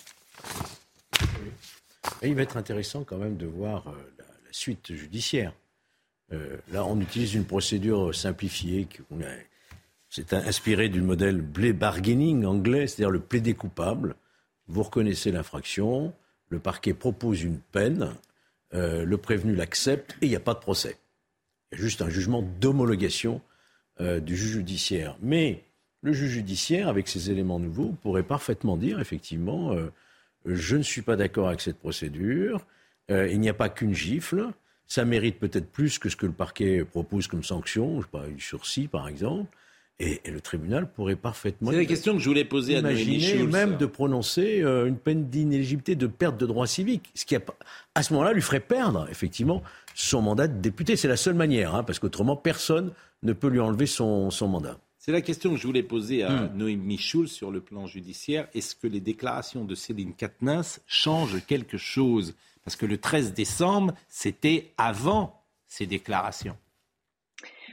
il 2.23 2.35
va 2.35 2.41
être 2.41 2.55
intéressant 2.55 3.03
quand 3.03 3.17
même 3.17 3.35
de 3.35 3.47
voir 3.47 3.89
euh, 3.89 3.91
la 4.17 4.53
suite 4.53 4.93
judiciaire. 4.93 5.53
Euh, 6.33 6.57
là, 6.71 6.85
on 6.85 6.99
utilise 6.99 7.33
une 7.33 7.45
procédure 7.45 8.13
simplifiée. 8.15 8.87
C'est 10.09 10.33
inspiré 10.33 10.89
du 10.89 11.01
modèle 11.01 11.41
blé 11.41 11.73
bargaining 11.73 12.45
anglais, 12.45 12.87
c'est-à-dire 12.87 13.11
le 13.11 13.19
plaidé 13.19 13.53
coupable. 13.53 14.15
Vous 14.67 14.83
reconnaissez 14.83 15.31
l'infraction, 15.31 16.13
le 16.49 16.59
parquet 16.59 16.93
propose 16.93 17.43
une 17.43 17.59
peine, 17.59 18.15
euh, 18.73 19.03
le 19.03 19.17
prévenu 19.17 19.55
l'accepte 19.55 20.15
et 20.21 20.27
il 20.27 20.29
n'y 20.29 20.35
a 20.35 20.41
pas 20.41 20.53
de 20.53 20.59
procès. 20.59 20.97
Il 21.71 21.77
y 21.77 21.81
a 21.81 21.83
juste 21.83 22.01
un 22.01 22.09
jugement 22.09 22.41
d'homologation 22.41 23.41
euh, 23.99 24.19
du 24.19 24.35
juge 24.37 24.51
judiciaire. 24.51 25.17
Mais 25.21 25.63
le 26.01 26.13
juge 26.13 26.31
judiciaire, 26.31 26.87
avec 26.87 27.07
ces 27.07 27.29
éléments 27.29 27.59
nouveaux, 27.59 27.95
pourrait 28.01 28.23
parfaitement 28.23 28.77
dire 28.77 28.99
effectivement 28.99 29.75
je 30.45 30.75
ne 30.75 30.81
suis 30.81 31.03
pas 31.03 31.15
d'accord 31.15 31.49
avec 31.49 31.61
cette 31.61 31.77
procédure, 31.77 32.65
il 33.09 33.39
n'y 33.39 33.49
a 33.49 33.53
pas 33.53 33.69
qu'une 33.69 33.93
gifle, 33.93 34.51
ça 34.91 35.05
mérite 35.05 35.39
peut-être 35.39 35.71
plus 35.71 35.99
que 35.99 36.09
ce 36.09 36.17
que 36.17 36.25
le 36.25 36.33
parquet 36.33 36.83
propose 36.83 37.27
comme 37.27 37.45
sanction, 37.45 38.01
je 38.01 38.01
sais 38.01 38.11
pas, 38.11 38.27
du 38.27 38.41
sursis 38.41 38.87
par 38.89 39.07
exemple. 39.07 39.55
Et, 40.01 40.19
le 40.29 40.41
tribunal 40.41 40.91
pourrait 40.91 41.15
parfaitement. 41.15 41.71
C'est 41.71 41.77
la 41.77 41.85
question 41.85 42.13
que 42.13 42.19
je 42.19 42.27
voulais 42.27 42.43
poser 42.43 42.75
à 42.75 42.81
Noémie 42.81 43.43
même 43.43 43.77
de 43.77 43.85
prononcer 43.85 44.61
euh, 44.61 44.87
une 44.87 44.97
peine 44.97 45.29
d'inéligibilité, 45.29 45.95
de 45.95 46.07
perte 46.07 46.37
de 46.37 46.45
droits 46.45 46.67
civiques, 46.67 47.09
ce 47.13 47.23
qui, 47.23 47.37
à 47.95 48.03
ce 48.03 48.11
moment-là, 48.11 48.33
lui 48.33 48.41
ferait 48.41 48.59
perdre, 48.59 49.07
effectivement, 49.09 49.61
son 49.95 50.23
mandat 50.23 50.49
de 50.49 50.59
député. 50.59 50.97
C'est 50.97 51.07
la 51.07 51.17
seule 51.17 51.35
manière, 51.35 51.73
hein, 51.73 51.83
parce 51.83 51.99
qu'autrement, 51.99 52.35
personne 52.35 52.91
ne 53.23 53.31
peut 53.31 53.47
lui 53.47 53.59
enlever 53.59 53.85
son, 53.85 54.29
son 54.29 54.47
mandat. 54.47 54.77
C'est 54.97 55.11
la 55.11 55.21
question 55.21 55.51
que 55.51 55.57
je 55.57 55.67
voulais 55.67 55.83
poser 55.83 56.23
à 56.23 56.31
hmm. 56.31 56.57
Noémie 56.57 56.97
Schulz 56.97 57.31
sur 57.31 57.49
le 57.49 57.61
plan 57.61 57.85
judiciaire. 57.85 58.47
Est-ce 58.53 58.75
que 58.75 58.87
les 58.87 58.99
déclarations 58.99 59.63
de 59.63 59.75
Céline 59.75 60.15
Katnins 60.15 60.79
changent 60.85 61.45
quelque 61.45 61.77
chose 61.77 62.35
Parce 62.63 62.75
que 62.75 62.85
le 62.85 62.97
13 62.97 63.33
décembre, 63.33 63.93
c'était 64.07 64.73
avant 64.77 65.43
ces 65.67 65.85
déclarations. 65.85 66.57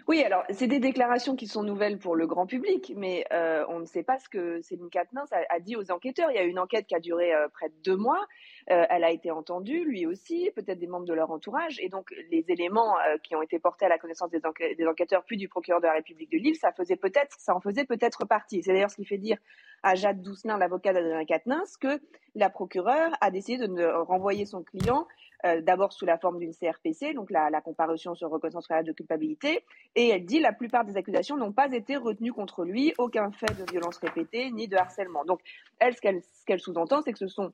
Oui, 0.08 0.22
alors 0.22 0.42
c'est 0.48 0.68
des 0.68 0.78
déclarations 0.78 1.36
qui 1.36 1.46
sont 1.46 1.62
nouvelles 1.62 1.98
pour 1.98 2.16
le 2.16 2.26
grand 2.26 2.46
public, 2.46 2.94
mais 2.96 3.26
euh, 3.30 3.66
on 3.68 3.78
ne 3.78 3.84
sait 3.84 4.02
pas 4.02 4.18
ce 4.18 4.30
que 4.30 4.58
Céline 4.62 4.88
Katnins 4.88 5.26
a, 5.50 5.60
dit 5.60 5.76
aux 5.76 5.90
enquêteurs. 5.90 6.30
Il 6.30 6.34
y 6.34 6.38
a 6.38 6.44
une 6.44 6.58
enquête 6.58 6.86
qui 6.86 6.94
a 6.94 6.98
duré 6.98 7.34
euh, 7.34 7.46
près 7.48 7.68
de 7.68 7.74
deux 7.84 7.96
mois. 7.96 8.26
Euh, 8.70 8.86
elle 8.88 9.04
a 9.04 9.10
été 9.10 9.30
entendue, 9.30 9.84
lui 9.84 10.06
aussi, 10.06 10.50
peut-être 10.56 10.78
des 10.78 10.86
membres 10.86 11.04
de 11.04 11.12
leur 11.12 11.30
entourage, 11.30 11.78
et 11.80 11.90
donc 11.90 12.10
les 12.30 12.42
éléments 12.48 12.94
qui 13.22 13.36
ont 13.36 13.42
été 13.42 13.58
portés 13.58 13.84
à 13.84 13.90
la 13.90 13.98
connaissance 13.98 14.30
des, 14.30 14.40
enquêteurs 14.86 15.24
puis 15.24 15.36
du 15.36 15.46
procureur 15.46 15.82
de 15.82 15.86
la 15.86 15.92
République 15.92 16.32
de 16.32 16.38
Lille, 16.38 16.56
ça 16.56 16.70
en 16.70 17.60
faisait 17.60 17.84
peut-être 17.84 18.24
partie. 18.24 18.62
C'est 18.62 18.72
d'ailleurs 18.72 18.90
ce 18.90 18.96
qui 18.96 19.04
fait 19.04 19.18
dire 19.18 19.36
à 19.82 19.94
Jade 19.94 20.22
Doucelin, 20.22 20.56
l'avocat 20.56 20.94
d'Adrien 20.94 21.26
Quatennens, 21.26 21.76
que 21.78 22.00
la 22.34 22.48
procureure 22.48 23.12
a 23.20 23.30
décidé 23.30 23.68
de 23.68 23.84
renvoyer 23.84 24.46
son 24.46 24.62
client 24.62 25.06
euh, 25.46 25.60
d'abord 25.60 25.92
sous 25.92 26.04
la 26.04 26.18
forme 26.18 26.38
d'une 26.38 26.52
CRPC, 26.52 27.14
donc 27.14 27.30
la, 27.30 27.50
la 27.50 27.60
comparution 27.60 28.14
sur 28.14 28.28
reconnaissance 28.30 28.66
de 28.68 28.92
culpabilité, 28.92 29.64
et 29.94 30.08
elle 30.08 30.24
dit 30.24 30.40
la 30.40 30.52
plupart 30.52 30.84
des 30.84 30.96
accusations 30.96 31.36
n'ont 31.36 31.52
pas 31.52 31.72
été 31.72 31.96
retenues 31.96 32.32
contre 32.32 32.64
lui, 32.64 32.92
aucun 32.98 33.30
fait 33.32 33.54
de 33.58 33.70
violence 33.70 33.98
répétée 33.98 34.50
ni 34.50 34.68
de 34.68 34.76
harcèlement. 34.76 35.24
Donc 35.24 35.40
elle, 35.78 35.94
ce 35.94 36.00
qu'elle 36.46 36.60
sous-entend, 36.60 37.02
c'est 37.02 37.12
que 37.12 37.18
ce 37.18 37.28
sont 37.28 37.52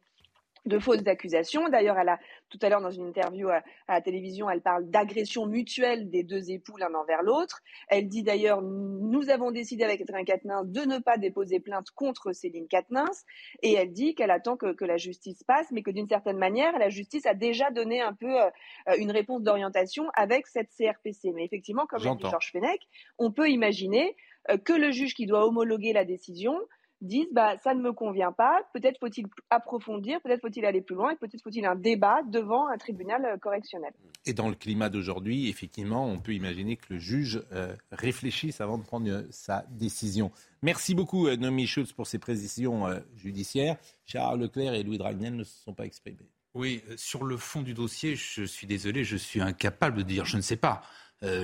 de 0.66 0.78
fausses 0.78 1.06
accusations. 1.06 1.68
D'ailleurs, 1.68 1.98
elle 1.98 2.08
a 2.08 2.18
tout 2.48 2.58
à 2.62 2.68
l'heure 2.68 2.80
dans 2.80 2.90
une 2.90 3.06
interview 3.08 3.48
à, 3.48 3.62
la 3.88 4.00
télévision, 4.00 4.48
elle 4.48 4.62
parle 4.62 4.88
d'agression 4.88 5.46
mutuelle 5.46 6.10
des 6.10 6.22
deux 6.22 6.50
époux 6.50 6.76
l'un 6.76 6.94
envers 6.94 7.22
l'autre. 7.22 7.60
Elle 7.88 8.08
dit 8.08 8.22
d'ailleurs 8.22 8.62
nous 8.62 9.30
avons 9.30 9.50
décidé 9.50 9.84
avec 9.84 10.00
Adrien 10.00 10.24
Quatennens 10.24 10.66
de 10.66 10.80
ne 10.82 10.98
pas 10.98 11.18
déposer 11.18 11.60
plainte 11.60 11.90
contre 11.90 12.32
Céline 12.32 12.68
Quatennens 12.68 13.24
et 13.62 13.74
elle 13.74 13.92
dit 13.92 14.14
qu'elle 14.14 14.30
attend 14.30 14.56
que, 14.56 14.72
que, 14.72 14.84
la 14.84 14.96
justice 14.96 15.42
passe, 15.44 15.70
mais 15.70 15.82
que 15.82 15.90
d'une 15.90 16.08
certaine 16.08 16.38
manière, 16.38 16.78
la 16.78 16.88
justice 16.88 17.26
a 17.26 17.34
déjà 17.34 17.70
donné 17.70 18.00
un 18.00 18.12
peu 18.12 18.40
euh, 18.40 18.50
une 18.98 19.10
réponse 19.10 19.42
d'orientation 19.42 20.08
avec 20.14 20.46
cette 20.46 20.70
CRPC. 20.76 21.32
Mais 21.34 21.44
effectivement, 21.44 21.86
comme 21.86 22.02
l'a 22.02 22.14
dit 22.14 22.22
Georges 22.22 22.52
Fenech, 22.52 22.80
on 23.18 23.32
peut 23.32 23.48
imaginer 23.48 24.16
euh, 24.50 24.58
que 24.58 24.72
le 24.72 24.90
juge 24.90 25.14
qui 25.14 25.26
doit 25.26 25.46
homologuer 25.46 25.92
la 25.92 26.04
décision 26.04 26.58
disent 27.00 27.28
bah, 27.32 27.56
ça 27.62 27.74
ne 27.74 27.80
me 27.80 27.92
convient 27.92 28.32
pas, 28.32 28.62
peut-être 28.72 28.98
faut-il 28.98 29.26
approfondir, 29.50 30.20
peut-être 30.22 30.40
faut-il 30.40 30.64
aller 30.64 30.80
plus 30.80 30.94
loin, 30.94 31.10
et 31.10 31.16
peut-être 31.16 31.42
faut-il 31.42 31.64
un 31.66 31.74
débat 31.74 32.22
devant 32.30 32.68
un 32.68 32.76
tribunal 32.78 33.24
euh, 33.24 33.36
correctionnel. 33.36 33.92
Et 34.26 34.32
dans 34.32 34.48
le 34.48 34.54
climat 34.54 34.88
d'aujourd'hui, 34.88 35.48
effectivement, 35.48 36.06
on 36.06 36.18
peut 36.18 36.32
imaginer 36.32 36.76
que 36.76 36.94
le 36.94 36.98
juge 36.98 37.42
euh, 37.52 37.74
réfléchisse 37.92 38.60
avant 38.60 38.78
de 38.78 38.84
prendre 38.84 39.08
euh, 39.08 39.22
sa 39.30 39.64
décision. 39.70 40.30
Merci 40.62 40.94
beaucoup, 40.94 41.28
Nomi 41.28 41.66
Schultz, 41.66 41.92
pour 41.92 42.06
ces 42.06 42.18
précisions 42.18 42.86
judiciaires. 43.16 43.76
Charles 44.06 44.40
Leclerc 44.40 44.72
et 44.72 44.82
Louis 44.82 44.96
Dragnel 44.96 45.36
ne 45.36 45.44
se 45.44 45.62
sont 45.62 45.74
pas 45.74 45.84
exprimés. 45.84 46.30
Oui, 46.54 46.82
sur 46.96 47.24
le 47.24 47.36
fond 47.36 47.60
du 47.60 47.74
dossier, 47.74 48.16
je 48.16 48.44
suis 48.44 48.66
désolé, 48.66 49.04
je 49.04 49.16
suis 49.16 49.42
incapable 49.42 49.98
de 49.98 50.02
dire 50.04 50.24
je 50.24 50.36
ne 50.38 50.42
sais 50.42 50.56
pas. 50.56 50.82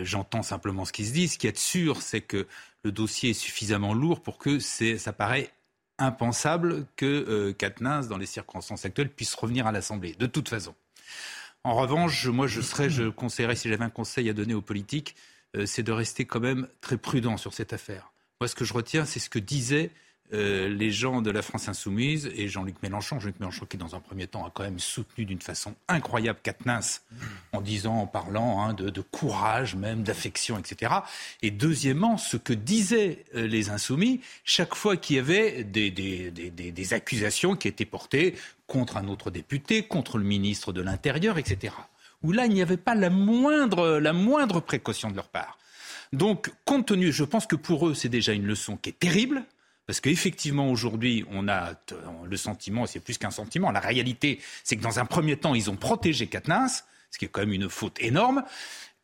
J'entends 0.03 0.43
simplement 0.43 0.85
ce 0.85 0.93
qui 0.93 1.07
se 1.07 1.13
dit. 1.13 1.29
Ce 1.29 1.39
qui 1.39 1.47
est 1.47 1.57
sûr, 1.57 2.03
c'est 2.03 2.21
que 2.21 2.47
le 2.85 2.93
dossier 2.93 3.31
est 3.31 3.35
suffisamment 3.35 3.95
lourd 3.95 4.21
pour 4.21 4.39
que 4.39 4.59
ça 4.59 5.13
paraît 5.13 5.51
impensable 6.01 6.87
que 6.97 7.07
euh, 7.07 8.03
dans 8.09 8.17
les 8.17 8.27
circonstances 8.27 8.85
actuelles, 8.85 9.11
puisse 9.11 9.35
revenir 9.35 9.67
à 9.67 9.73
l'Assemblée, 9.73 10.15
de 10.19 10.27
toute 10.27 10.49
façon. 10.49 10.75
En 11.63 11.75
revanche, 11.75 12.27
moi, 12.27 12.47
je 12.47 12.63
serais, 12.63 12.89
je 12.89 13.09
conseillerais, 13.11 13.55
si 13.55 13.69
j'avais 13.69 13.85
un 13.85 13.91
conseil 13.91 14.29
à 14.31 14.33
donner 14.33 14.55
aux 14.55 14.63
politiques, 14.63 15.15
euh, 15.57 15.67
c'est 15.67 15.83
de 15.83 15.93
rester 15.93 16.25
quand 16.25 16.41
même 16.41 16.69
très 16.81 16.97
prudent 16.97 17.37
sur 17.37 17.53
cette 17.53 17.73
affaire. 17.73 18.13
Moi, 18.41 18.49
ce 18.49 18.55
que 18.55 18.65
je 18.65 18.73
retiens, 18.73 19.05
c'est 19.05 19.21
ce 19.21 19.29
que 19.29 19.39
disait 19.39 19.91
euh, 20.33 20.69
les 20.69 20.93
gens 20.93 21.23
de 21.23 21.31
la 21.31 21.43
France 21.43 21.69
insoumise 21.69 22.31
et 22.37 22.49
Jean-Luc 22.49 22.77
Mélenchon. 22.83 23.19
Jean-Luc 23.19 23.41
Mélenchon 23.41 23.67
qui, 23.67 23.77
dans 23.77 23.97
un 23.97 24.01
premier 24.01 24.29
temps, 24.29 24.45
a 24.47 24.51
quand 24.51 24.63
même 24.63 24.79
soutenu 24.79 25.25
d'une 25.25 25.41
façon 25.41 25.75
incroyable 25.89 26.39
Katnins 26.43 27.01
en 27.53 27.61
disant, 27.61 27.97
en 27.97 28.07
parlant 28.07 28.63
hein, 28.63 28.73
de, 28.75 29.01
courage, 29.01 29.75
même 29.75 30.03
d'affection, 30.03 30.57
etc. 30.57 30.93
Et 31.43 31.51
deuxièmement, 31.51 32.17
ce 32.17 32.37
que 32.37 32.53
disaient 32.53 33.25
euh, 33.35 33.47
les 33.47 33.71
insoumis 33.71 34.21
chaque 34.45 34.75
fois 34.75 34.97
qu'il 34.97 35.17
y 35.17 35.19
avait 35.19 35.65
des, 35.65 35.91
des, 35.91 36.95
accusations 36.95 37.57
qui 37.57 37.69
étaient 37.69 37.85
portées 37.85 38.35
contre 38.67 38.97
un 38.97 39.09
autre 39.09 39.31
député, 39.31 39.83
contre 39.83 40.17
le 40.17 40.25
ministre 40.25 40.73
de 40.73 40.81
l'Intérieur, 40.81 41.39
etc. 41.39 41.75
Où 42.23 42.33
là, 42.33 42.47
il 42.47 42.53
n'y 42.53 42.63
avait 42.63 42.77
pas 42.77 42.95
la 42.95 43.11
moindre, 43.11 43.99
la 43.99 44.13
moindre 44.13 44.61
précaution 44.61 45.11
de 45.11 45.17
leur 45.17 45.29
part. 45.29 45.59
Donc, 46.13 46.53
compte 46.65 46.87
tenu, 46.87 47.13
je 47.13 47.25
pense 47.25 47.47
que 47.47 47.57
pour 47.57 47.89
eux, 47.89 47.95
c'est 47.95 48.09
déjà 48.09 48.33
une 48.33 48.47
leçon 48.47 48.77
qui 48.77 48.91
est 48.91 48.99
terrible. 48.99 49.45
Parce 49.87 50.01
qu'effectivement, 50.01 50.71
aujourd'hui, 50.71 51.25
on 51.31 51.49
a 51.49 51.75
le 52.25 52.37
sentiment, 52.37 52.87
c'est 52.87 53.01
plus 53.01 53.19
qu'un 53.19 53.31
sentiment, 53.31 53.71
la 53.71 53.81
réalité, 53.81 54.41
c'est 54.63 54.77
que 54.77 54.83
dans 54.83 55.01
un 55.01 55.05
premier 55.05 55.37
temps, 55.37 55.55
ils 55.55 55.71
ont 55.71 55.77
protégé 55.77 56.27
Katnins, 56.27 56.69
ce 57.11 57.19
qui 57.19 57.25
est 57.25 57.29
quand 57.29 57.41
même 57.41 57.53
une 57.53 57.69
faute 57.69 57.97
énorme. 58.01 58.45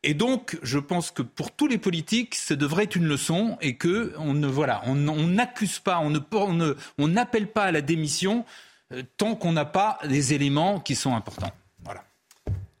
Et 0.03 0.13
donc, 0.13 0.57
je 0.61 0.79
pense 0.79 1.11
que 1.11 1.21
pour 1.21 1.51
tous 1.51 1.67
les 1.67 1.77
politiques, 1.77 2.35
ça 2.35 2.55
devrait 2.55 2.85
être 2.85 2.95
une 2.95 3.07
leçon 3.07 3.57
et 3.61 3.75
que 3.75 4.13
on 4.17 4.33
ne 4.33 4.47
voilà, 4.47 4.81
on 4.85 4.95
n'accuse 4.95 5.79
pas, 5.79 5.99
on 5.99 6.09
ne, 6.09 6.73
on 6.97 7.07
n'appelle 7.07 7.51
pas 7.51 7.63
à 7.63 7.71
la 7.71 7.81
démission 7.81 8.45
euh, 8.93 9.03
tant 9.17 9.35
qu'on 9.35 9.51
n'a 9.51 9.65
pas 9.65 9.99
des 10.07 10.33
éléments 10.33 10.79
qui 10.79 10.95
sont 10.95 11.15
importants. 11.15 11.51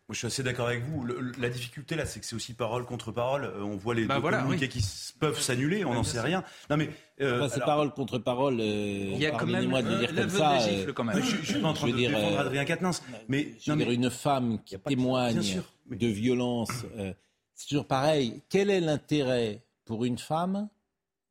Moi, 0.07 0.13
je 0.13 0.19
suis 0.19 0.27
assez 0.27 0.43
d'accord 0.43 0.67
avec 0.67 0.83
vous. 0.85 1.05
la 1.37 1.49
difficulté 1.49 1.95
là, 1.95 2.05
c'est 2.05 2.21
que 2.21 2.25
c'est 2.25 2.35
aussi 2.35 2.53
parole 2.53 2.85
contre 2.85 3.11
parole. 3.11 3.43
Euh, 3.43 3.61
on 3.61 3.75
voit 3.75 3.93
les 3.93 4.05
bah 4.05 4.21
communiqués 4.21 4.69
qui 4.69 4.81
peuvent 5.19 5.37
s'annuler, 5.37 5.83
on 5.83 5.93
n'en 5.93 6.03
sait 6.03 6.21
rien. 6.21 6.45
Non 6.69 6.77
mais 6.77 6.89
euh, 7.19 7.49
c'est 7.49 7.59
parole 7.59 7.91
contre 7.91 8.17
parole. 8.17 8.61
Euh, 8.61 8.63
il 8.63 9.17
y 9.17 9.25
a 9.25 9.31
quand 9.31 9.45
même 9.45 9.67
moi 9.67 9.81
de 9.81 9.97
dire 9.97 10.15
comme 10.15 10.29
ça. 10.29 10.59
quand 10.95 11.03
même. 11.03 11.21
Je, 11.21 11.35
je, 11.35 11.51
suis 11.51 11.59
pas 11.59 11.67
en 11.67 11.73
train 11.73 11.89
de 11.89 11.95
dire, 11.97 12.11
défendre 12.11 12.39
Adrien 12.39 12.63
Quatennens, 12.63 13.03
mais, 13.27 13.53
je 13.59 13.69
veux 13.69 13.77
dire 13.77 13.91
une 13.91 14.09
femme 14.09 14.59
qui 14.63 14.79
témoigne 14.79 15.61
de 15.91 16.07
violence. 16.07 16.85
c'est 17.53 17.67
toujours 17.67 17.87
pareil. 17.87 18.41
Quel 18.47 18.69
est 18.69 18.79
l'intérêt 18.79 19.61
pour 19.83 20.05
une 20.05 20.17
femme 20.17 20.69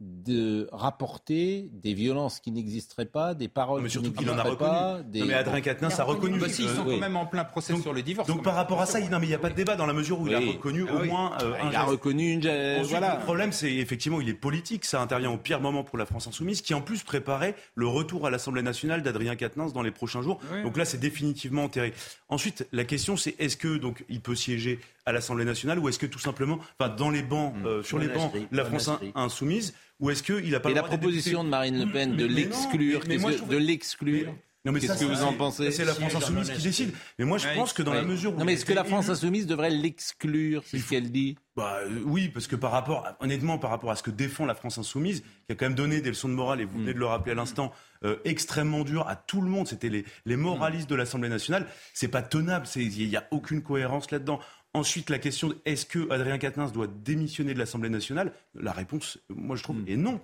de 0.01 0.69
rapporter 0.73 1.71
des 1.73 1.95
violences 1.95 2.41
qui 2.41 2.53
n'existeraient 2.53 3.07
pas, 3.07 3.33
des 3.33 3.49
paroles 3.49 3.83
mais 3.83 3.89
surtout 3.89 4.13
qui 4.13 4.27
n'existeraient 4.27 4.57
pas. 4.57 5.01
Des... 5.03 5.21
Non 5.21 5.27
mais 5.27 5.35
Adrien 5.35 5.63
Quatennens 5.63 5.99
a 5.99 6.05
reconnu. 6.05 6.39
Bah, 6.39 6.51
si, 6.51 6.65
ils 6.65 6.69
sont 6.69 6.85
quand 6.85 6.99
même 6.99 7.17
en 7.17 7.25
plein 7.25 7.45
procès 7.45 7.75
sur 7.77 7.95
le 7.95 8.03
divorce. 8.03 8.29
Donc 8.29 8.43
par 8.43 8.55
rapport 8.55 8.81
à 8.81 8.87
ça, 8.87 9.01
il, 9.01 9.09
non 9.09 9.19
mais 9.19 9.27
il 9.27 9.31
n'y 9.31 9.35
a 9.35 9.39
pas 9.39 9.49
de 9.49 9.55
débat 9.55 9.75
dans 9.75 9.87
la 9.87 9.95
mesure 9.95 10.21
où 10.21 10.27
il 10.27 10.35
a 10.35 10.41
reconnu 10.41 10.85
ah 10.89 10.95
au 10.95 11.05
moins. 11.05 11.39
Euh, 11.43 11.55
il 11.71 11.75
a 11.75 11.85
reconnu 11.85 12.33
une. 12.33 12.83
voilà. 12.83 13.17
Le 13.17 13.23
problème, 13.23 13.53
c'est 13.53 13.73
effectivement, 13.73 14.21
il 14.21 14.29
est 14.29 14.35
politique. 14.35 14.85
Ça 14.85 15.01
intervient 15.01 15.31
au 15.31 15.39
pire 15.39 15.61
moment 15.61 15.83
pour 15.83 15.97
la 15.97 16.05
France 16.05 16.27
insoumise, 16.27 16.61
qui 16.61 16.75
en 16.75 16.83
plus 16.83 17.03
préparait 17.03 17.55
le 17.75 17.87
retour 17.87 18.27
à 18.27 18.31
l'Assemblée 18.31 18.63
nationale 18.63 19.03
d'Adrien 19.03 19.35
Quatennens 19.35 19.73
dans 19.73 19.83
les 19.83 19.93
prochains 19.93 20.21
jours. 20.21 20.41
Donc 20.63 20.77
là, 20.77 20.85
c'est 20.85 20.99
définitivement 20.99 21.65
enterré. 21.65 21.95
Ensuite, 22.29 22.67
la 22.73 22.85
question, 22.85 23.17
c'est 23.17 23.35
est-ce 23.39 23.57
que 23.57 23.79
donc 23.79 24.05
il 24.11 24.21
peut 24.21 24.35
siéger 24.35 24.79
à 25.07 25.13
l'Assemblée 25.13 25.45
nationale 25.45 25.79
ou 25.79 25.89
est-ce 25.89 25.99
que 25.99 26.07
tout 26.07 26.19
simplement, 26.19 26.59
enfin 26.79 26.93
dans 26.93 27.11
les 27.11 27.23
bancs, 27.23 27.55
mmh. 27.55 27.67
euh, 27.67 27.83
sur 27.83 27.99
les 27.99 28.09
bancs, 28.09 28.33
la 28.51 28.65
France 28.65 28.91
insoumise 29.15 29.73
ou 30.01 30.11
est-ce 30.11 30.23
qu'il 30.23 30.51
n'a 30.51 30.61
pas 30.61 30.71
la 30.71 30.83
proposition 30.83 31.45
de 31.45 31.49
Marine 31.49 31.79
Le 31.85 31.91
Pen 31.91 32.17
de 32.17 32.27
l'exclure, 32.27 33.01
de 33.01 33.57
l'exclure. 33.57 34.35
Qu'est-ce 34.75 34.99
que 34.99 35.05
vous 35.05 35.23
en 35.23 35.33
pensez 35.33 35.71
C'est 35.71 35.85
la 35.85 35.95
France 35.95 36.15
insoumise 36.15 36.51
qui 36.51 36.63
décide. 36.63 36.93
Mais 37.19 37.25
moi, 37.25 37.39
je 37.39 37.47
pense 37.55 37.73
que 37.73 37.83
dans 37.83 37.95
la 37.95 38.03
mesure 38.03 38.35
où. 38.35 38.39
Non, 38.39 38.45
mais 38.45 38.55
est-ce 38.55 38.65
que 38.65 38.73
la 38.73 38.85
France 38.85 39.09
insoumise 39.09 39.47
devrait 39.47 39.71
l'exclure 39.71 40.63
C'est 40.67 40.79
ce 40.79 40.89
qu'elle 40.89 41.11
dit 41.11 41.37
bah, 41.57 41.79
euh, 41.85 42.01
Oui, 42.05 42.29
parce 42.29 42.47
que 42.47 42.57
par 42.57 42.73
rapport, 42.73 43.07
honnêtement, 43.21 43.59
par 43.59 43.71
rapport 43.71 43.91
à 43.91 43.97
ce 43.97 44.03
que 44.03 44.11
défend 44.11 44.47
la 44.47 44.55
France 44.55 44.79
insoumise, 44.79 45.23
qui 45.47 45.53
a 45.53 45.55
quand 45.55 45.67
même 45.67 45.75
donné 45.75 46.01
des 46.01 46.11
leçons 46.11 46.29
de 46.29 46.35
morale, 46.35 46.61
et 46.61 46.65
vous 46.65 46.79
venez 46.79 46.95
de 46.95 46.99
le 46.99 47.07
rappeler 47.07 47.33
à 47.33 47.35
l'instant, 47.35 47.73
euh, 48.05 48.17
extrêmement 48.25 48.85
dur 48.85 49.09
à 49.09 49.17
tout 49.17 49.41
le 49.41 49.49
monde, 49.49 49.69
c'était 49.69 49.89
les, 49.89 50.05
les 50.25 50.37
moralistes 50.37 50.91
de 50.91 50.95
l'Assemblée 50.95 51.29
nationale, 51.29 51.67
c'est 51.95 52.09
pas 52.09 52.23
tenable, 52.23 52.67
il 52.77 53.09
n'y 53.09 53.17
a 53.17 53.27
aucune 53.31 53.63
cohérence 53.63 54.11
là-dedans. 54.11 54.41
Ensuite, 54.77 55.09
la 55.09 55.19
question 55.19 55.55
est-ce 55.65 55.87
que 55.87 56.11
Adrien 56.11 56.37
Quatennens 56.37 56.71
doit 56.71 56.87
démissionner 56.87 57.55
de 57.55 57.59
l'Assemblée 57.59 57.89
nationale? 57.89 58.33
La 58.55 58.73
réponse, 58.73 59.17
moi 59.31 59.57
je 59.57 59.63
trouve, 59.63 59.79
hmm. 59.79 59.89
est 59.89 59.97
non. 59.97 60.21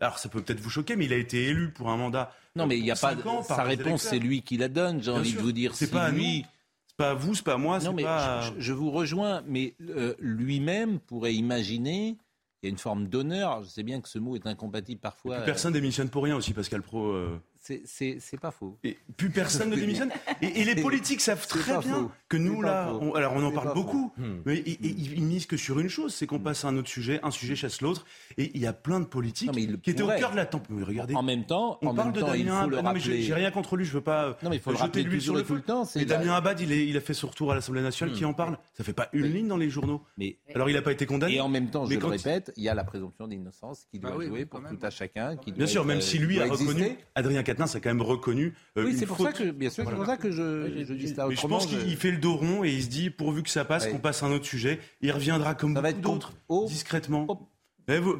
Alors 0.00 0.18
ça 0.18 0.28
peut 0.28 0.40
peut-être 0.40 0.60
vous 0.60 0.70
choquer, 0.70 0.94
mais 0.94 1.06
il 1.06 1.12
a 1.12 1.16
été 1.16 1.46
élu 1.48 1.72
pour 1.72 1.90
un 1.90 1.96
mandat. 1.96 2.32
Non, 2.54 2.68
mais 2.68 2.78
il 2.78 2.84
n'y 2.84 2.92
a 2.92 2.94
pas. 2.94 3.16
sa 3.42 3.64
réponse, 3.64 4.02
c'est 4.02 4.20
lui 4.20 4.42
qui 4.42 4.56
la 4.56 4.68
donne. 4.68 5.02
J'ai 5.02 5.10
envie 5.10 5.32
de 5.32 5.40
vous 5.40 5.50
dire. 5.50 5.74
C'est 5.74 5.90
pas 5.90 6.10
lui. 6.10 6.46
C'est 6.86 6.96
pas 6.96 7.14
vous, 7.14 7.34
c'est 7.34 7.42
pas 7.42 7.56
moi. 7.56 7.80
Non, 7.80 7.92
mais 7.92 8.04
je, 8.58 8.72
vous 8.72 8.92
rejoins, 8.92 9.42
mais 9.48 9.74
euh, 9.88 10.14
lui-même 10.20 11.00
pourrait 11.00 11.34
imaginer. 11.34 12.16
Il 12.62 12.66
y 12.66 12.68
a 12.68 12.70
une 12.70 12.78
forme 12.78 13.08
d'honneur. 13.08 13.64
Je 13.64 13.68
sais 13.68 13.82
bien 13.82 14.00
que 14.00 14.08
ce 14.08 14.20
mot 14.20 14.36
est 14.36 14.46
incompatible 14.46 15.00
parfois. 15.00 15.40
personne 15.40 15.72
démissionne 15.72 16.08
pour 16.08 16.22
rien 16.22 16.36
aussi, 16.36 16.52
Pascal 16.52 16.82
Pro. 16.82 17.06
Euh. 17.08 17.40
C'est 17.62 18.40
pas 18.40 18.50
faux. 18.50 18.76
Et 18.82 18.98
plus 19.16 19.30
personne 19.30 19.70
ne 19.70 19.76
démissionne. 19.76 20.10
Et, 20.40 20.64
les 20.64 20.74
politiques 20.76 21.20
savent 21.20 21.46
très 21.46 21.78
bien 21.78 22.10
que 22.28 22.36
nous, 22.36 22.62
là, 22.62 22.92
on, 23.00 23.14
alors 23.14 23.34
on 23.36 23.42
en 23.44 23.52
parle 23.52 23.74
beaucoup, 23.74 24.12
hmm. 24.16 24.42
mais 24.46 24.62
ils, 24.66 25.14
ils, 25.14 25.22
misent 25.22 25.46
que 25.46 25.56
sur 25.56 25.78
une 25.78 25.88
chose, 25.88 26.14
c'est 26.14 26.26
qu'on 26.26 26.38
passe 26.38 26.64
à 26.64 26.68
un 26.68 26.76
autre 26.76 26.88
sujet, 26.88 27.20
un 27.22 27.30
sujet 27.30 27.54
chasse 27.54 27.80
l'autre. 27.80 28.04
Et 28.36 28.50
il 28.54 28.60
y 28.60 28.66
a 28.66 28.72
plein 28.72 29.00
de 29.00 29.04
politiques 29.04 29.50
qui 29.82 29.90
étaient 29.90 30.02
au 30.02 30.08
cœur 30.08 30.32
de 30.32 30.36
la 30.36 30.46
tempête. 30.46 30.76
Regardez. 30.82 31.14
En 31.14 31.22
même 31.22 31.44
temps, 31.44 31.78
on 31.82 31.94
parle 31.94 32.12
de 32.12 32.20
Damien 32.20 32.62
Abad. 32.62 32.84
Non, 32.84 32.92
mais 32.92 33.00
j'ai 33.00 33.34
rien 33.34 33.50
contre 33.50 33.76
lui, 33.76 33.84
je 33.84 33.92
veux 33.92 34.00
pas 34.00 34.36
non, 34.42 34.50
mais 34.50 34.56
il 34.56 34.62
faut 34.62 34.74
jeter 34.74 35.02
l'huile 35.02 35.22
sur 35.22 35.34
le 35.34 35.42
temps. 35.60 35.84
Et 35.94 36.04
Damien 36.04 36.34
Abad, 36.34 36.60
il, 36.60 36.72
il, 36.72 36.96
a 36.96 37.00
fait 37.00 37.14
son 37.14 37.28
retour 37.28 37.52
à 37.52 37.54
l'Assemblée 37.54 37.82
nationale. 37.82 38.14
Qui 38.14 38.24
hmm. 38.24 38.28
en 38.28 38.34
parle 38.34 38.58
Ça 38.74 38.84
fait 38.84 38.92
pas 38.92 39.08
une 39.12 39.26
ligne 39.26 39.48
dans 39.48 39.56
les 39.56 39.70
journaux. 39.70 40.02
Mais 40.18 40.38
alors 40.54 40.68
il 40.68 40.74
n'a 40.74 40.82
pas 40.82 40.92
été 40.92 41.06
condamné. 41.06 41.36
Et 41.36 41.40
en 41.40 41.48
même 41.48 41.70
temps, 41.70 41.86
je 41.86 41.96
le 41.96 42.06
répète, 42.06 42.52
il 42.56 42.64
y 42.64 42.68
a 42.68 42.74
la 42.74 42.84
présomption 42.84 43.28
d'innocence 43.28 43.86
qui 43.90 43.98
doit 43.98 44.10
bah 44.10 44.24
jouer 44.24 44.46
pour 44.46 44.60
tout 44.60 44.78
à 44.82 44.90
chacun. 44.90 45.36
Bien 45.46 45.66
sûr, 45.66 45.84
même 45.84 46.00
si 46.00 46.18
lui 46.18 46.40
a 46.40 46.46
reconnu, 46.46 46.96
Adrien 47.14 47.42
Quatennens 47.52 47.76
a 47.76 47.80
quand 47.80 47.90
même 47.90 48.02
reconnu. 48.02 48.54
Euh, 48.76 48.84
oui, 48.84 48.96
c'est 48.96 49.06
pour 49.06 49.18
ça 49.18 49.32
que 49.32 49.50
bien 49.50 49.70
sûr, 49.70 49.84
c'est 49.86 49.94
pour 49.94 50.06
ça 50.06 50.16
que 50.16 50.30
je 50.30 50.92
dis 50.94 51.08
ça. 51.08 51.28
Je 51.30 51.46
pense 51.46 51.66
qu'il 51.66 51.96
fait 51.96 52.10
le 52.10 52.18
dos 52.18 52.36
rond 52.36 52.64
et 52.64 52.70
il 52.70 52.82
se 52.82 52.88
dit 52.88 53.10
pourvu 53.10 53.42
que 53.42 53.50
ça 53.50 53.64
passe, 53.64 53.86
qu'on 53.86 53.98
passe 53.98 54.22
à 54.22 54.26
un 54.26 54.32
autre 54.32 54.46
sujet, 54.46 54.80
il 55.00 55.12
reviendra 55.12 55.54
comme 55.54 55.74
beaucoup 55.74 56.00
d'autres, 56.00 56.32
discrètement. 56.66 57.48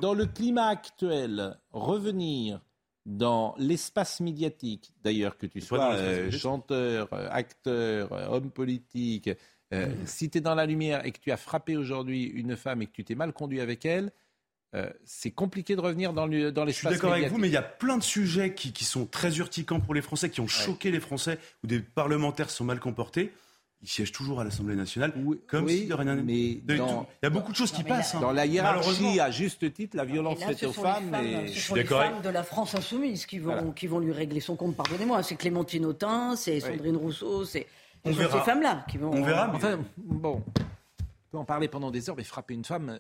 Dans 0.01 0.15
le 0.15 0.27
climat 0.27 0.67
actuel, 0.67 1.57
revenir 1.71 2.61
dans 3.05 3.55
l'espace 3.59 4.21
médiatique, 4.21 4.93
d'ailleurs 5.03 5.37
que 5.37 5.47
tu 5.47 5.61
sois 5.61 5.95
euh, 5.95 6.31
chanteur, 6.31 7.09
euh, 7.13 7.29
acteur, 7.33 8.13
homme 8.33 8.51
politique, 8.51 9.31
si 10.05 10.31
tu 10.31 10.39
es 10.39 10.41
dans 10.41 10.55
la 10.55 10.67
lumière 10.67 11.05
et 11.07 11.13
que 11.13 11.19
tu 11.19 11.33
as 11.33 11.37
frappé 11.37 11.77
aujourd'hui 11.77 12.25
une 12.25 12.57
femme 12.57 12.83
et 12.83 12.87
que 12.87 12.93
tu 12.93 13.05
t'es 13.05 13.15
mal 13.15 13.33
conduit 13.33 13.61
avec 13.61 13.87
elle, 13.87 14.13
euh, 14.75 14.89
c'est 15.05 15.31
compliqué 15.31 15.77
de 15.77 15.81
revenir 15.81 16.13
dans, 16.13 16.27
le, 16.27 16.51
dans 16.51 16.65
l'espace. 16.65 16.93
Je 16.93 16.97
suis 16.97 17.03
d'accord 17.03 17.13
avec 17.13 17.31
vous, 17.31 17.39
mais 17.39 17.49
il 17.49 17.53
y 17.53 17.59
a 17.59 17.63
plein 17.63 17.99
de 17.99 18.03
sujets 18.03 18.55
qui, 18.55 18.73
qui, 18.73 18.85
sont 18.85 19.05
très 19.05 19.37
urticants 19.37 19.81
pour 19.81 19.93
les 19.93 20.01
Français, 20.01 20.31
qui 20.31 20.41
ont 20.41 20.49
choqué 20.49 20.91
les 20.91 21.01
Français, 21.01 21.39
où 21.63 21.67
des 21.67 21.81
parlementaires 21.81 22.49
sont 22.49 22.65
mal 22.65 22.81
comportés. 22.81 23.33
Ils 23.83 23.89
siègent 23.89 24.13
toujours 24.13 24.41
à 24.41 24.45
l'Assemblée 24.45 24.77
nationale, 24.77 25.13
comme 25.49 25.69
si 25.69 25.87
de 25.87 25.95
rien 25.95 26.15
mais 26.15 26.53
Il 26.53 26.63
y 27.23 27.27
a 27.27 27.31
beaucoup 27.31 27.51
de 27.51 27.57
choses 27.57 27.73
qui 27.73 27.83
passent. 27.83 28.15
Hein. 28.15 28.21
Dans 28.21 28.33
la 28.33 28.47
hiérarchie, 28.47 29.19
à 29.19 29.31
juste 29.31 29.75
titre, 29.75 29.97
la 29.97 30.05
violence 30.05 30.39
faite 30.39 30.63
aux 30.63 30.73
femmes. 30.73 31.15
et... 31.17 31.49
Ce 31.49 31.61
sont 31.61 31.75
les 31.75 31.85
femmes 31.85 32.23
de 32.23 32.29
la 32.29 32.45
France 32.45 32.75
insoumise 32.75 33.27
qui 33.27 33.41
vont, 33.41 33.73
qui 33.73 33.89
vont 33.89 33.99
lui 33.99 34.13
régler 34.13 34.41
son 34.41 34.57
compte, 34.57 34.77
pardonnez-moi. 34.77 35.23
C'est 35.23 35.37
Clémentine 35.37 35.85
Autain, 35.85 36.37
c'est 36.37 36.61
Sandrine 36.61 36.97
Rousseau, 36.97 37.45
c'est 37.45 37.67
ces 38.05 38.13
femmes-là 38.13 38.87
qui 38.89 38.99
vont. 38.99 39.11
On 39.13 39.23
verra. 39.23 39.51
Enfin, 39.53 39.81
bon, 39.97 40.43
on 40.47 41.31
peut 41.31 41.39
en 41.39 41.45
parler 41.45 41.69
pendant 41.69 41.91
des 41.91 42.09
heures, 42.09 42.17
mais 42.17 42.25
frapper 42.25 42.55
une 42.55 42.65
femme, 42.65 42.99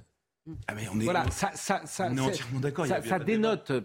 ah 0.66 0.74
mais 0.74 0.88
on 0.92 0.98
est, 1.00 1.04
voilà, 1.04 1.30
ça, 1.30 1.52
ça, 1.54 1.82
ça, 1.86 2.08
on 2.10 2.16
est 2.16 2.20
entièrement 2.20 2.60
d'accord. 2.60 2.86
Ça, 2.86 3.02
ça 3.02 3.18
dénote 3.18 3.70
euh, 3.70 3.80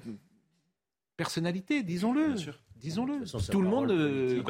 personnalité, 1.16 1.84
disons-le. 1.84 2.36
Disons-le. 2.76 3.24
Tout 3.52 3.62
le 3.62 3.70
monde. 3.70 3.92
Euh, 3.92 4.42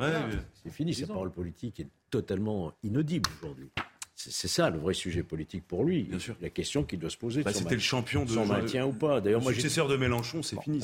euh, 0.00 0.32
c'est 0.62 0.70
fini, 0.70 0.94
sa 0.94 1.06
parole 1.06 1.30
politique 1.30 1.80
est 1.80 1.88
totalement 2.10 2.72
inaudible 2.82 3.28
aujourd'hui. 3.40 3.70
C'est 4.14 4.48
ça 4.48 4.70
le 4.70 4.78
vrai 4.78 4.94
sujet 4.94 5.22
politique 5.22 5.66
pour 5.66 5.84
lui. 5.84 6.04
Bien 6.04 6.20
sûr. 6.20 6.36
La 6.40 6.50
question 6.50 6.84
qu'il 6.84 7.00
doit 7.00 7.10
se 7.10 7.16
poser. 7.16 7.42
Bah, 7.42 7.52
C'était 7.52 7.74
le 7.74 7.80
champion 7.80 8.24
de 8.24 8.30
son 8.30 8.46
maintien 8.46 8.86
ou 8.86 8.92
pas. 8.92 9.20
D'ailleurs, 9.20 9.42
moi, 9.42 9.52
successeur 9.52 9.88
de 9.88 9.96
Mélenchon, 9.96 10.42
c'est 10.42 10.60
fini. 10.60 10.80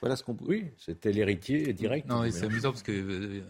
Voilà 0.00 0.16
ce 0.16 0.22
qu'on. 0.22 0.36
Oui, 0.42 0.66
c'était 0.78 1.12
l'héritier 1.12 1.72
direct. 1.72 2.08
Non, 2.08 2.30
c'est 2.30 2.44
amusant 2.44 2.70
parce 2.70 2.82
que 2.82 3.42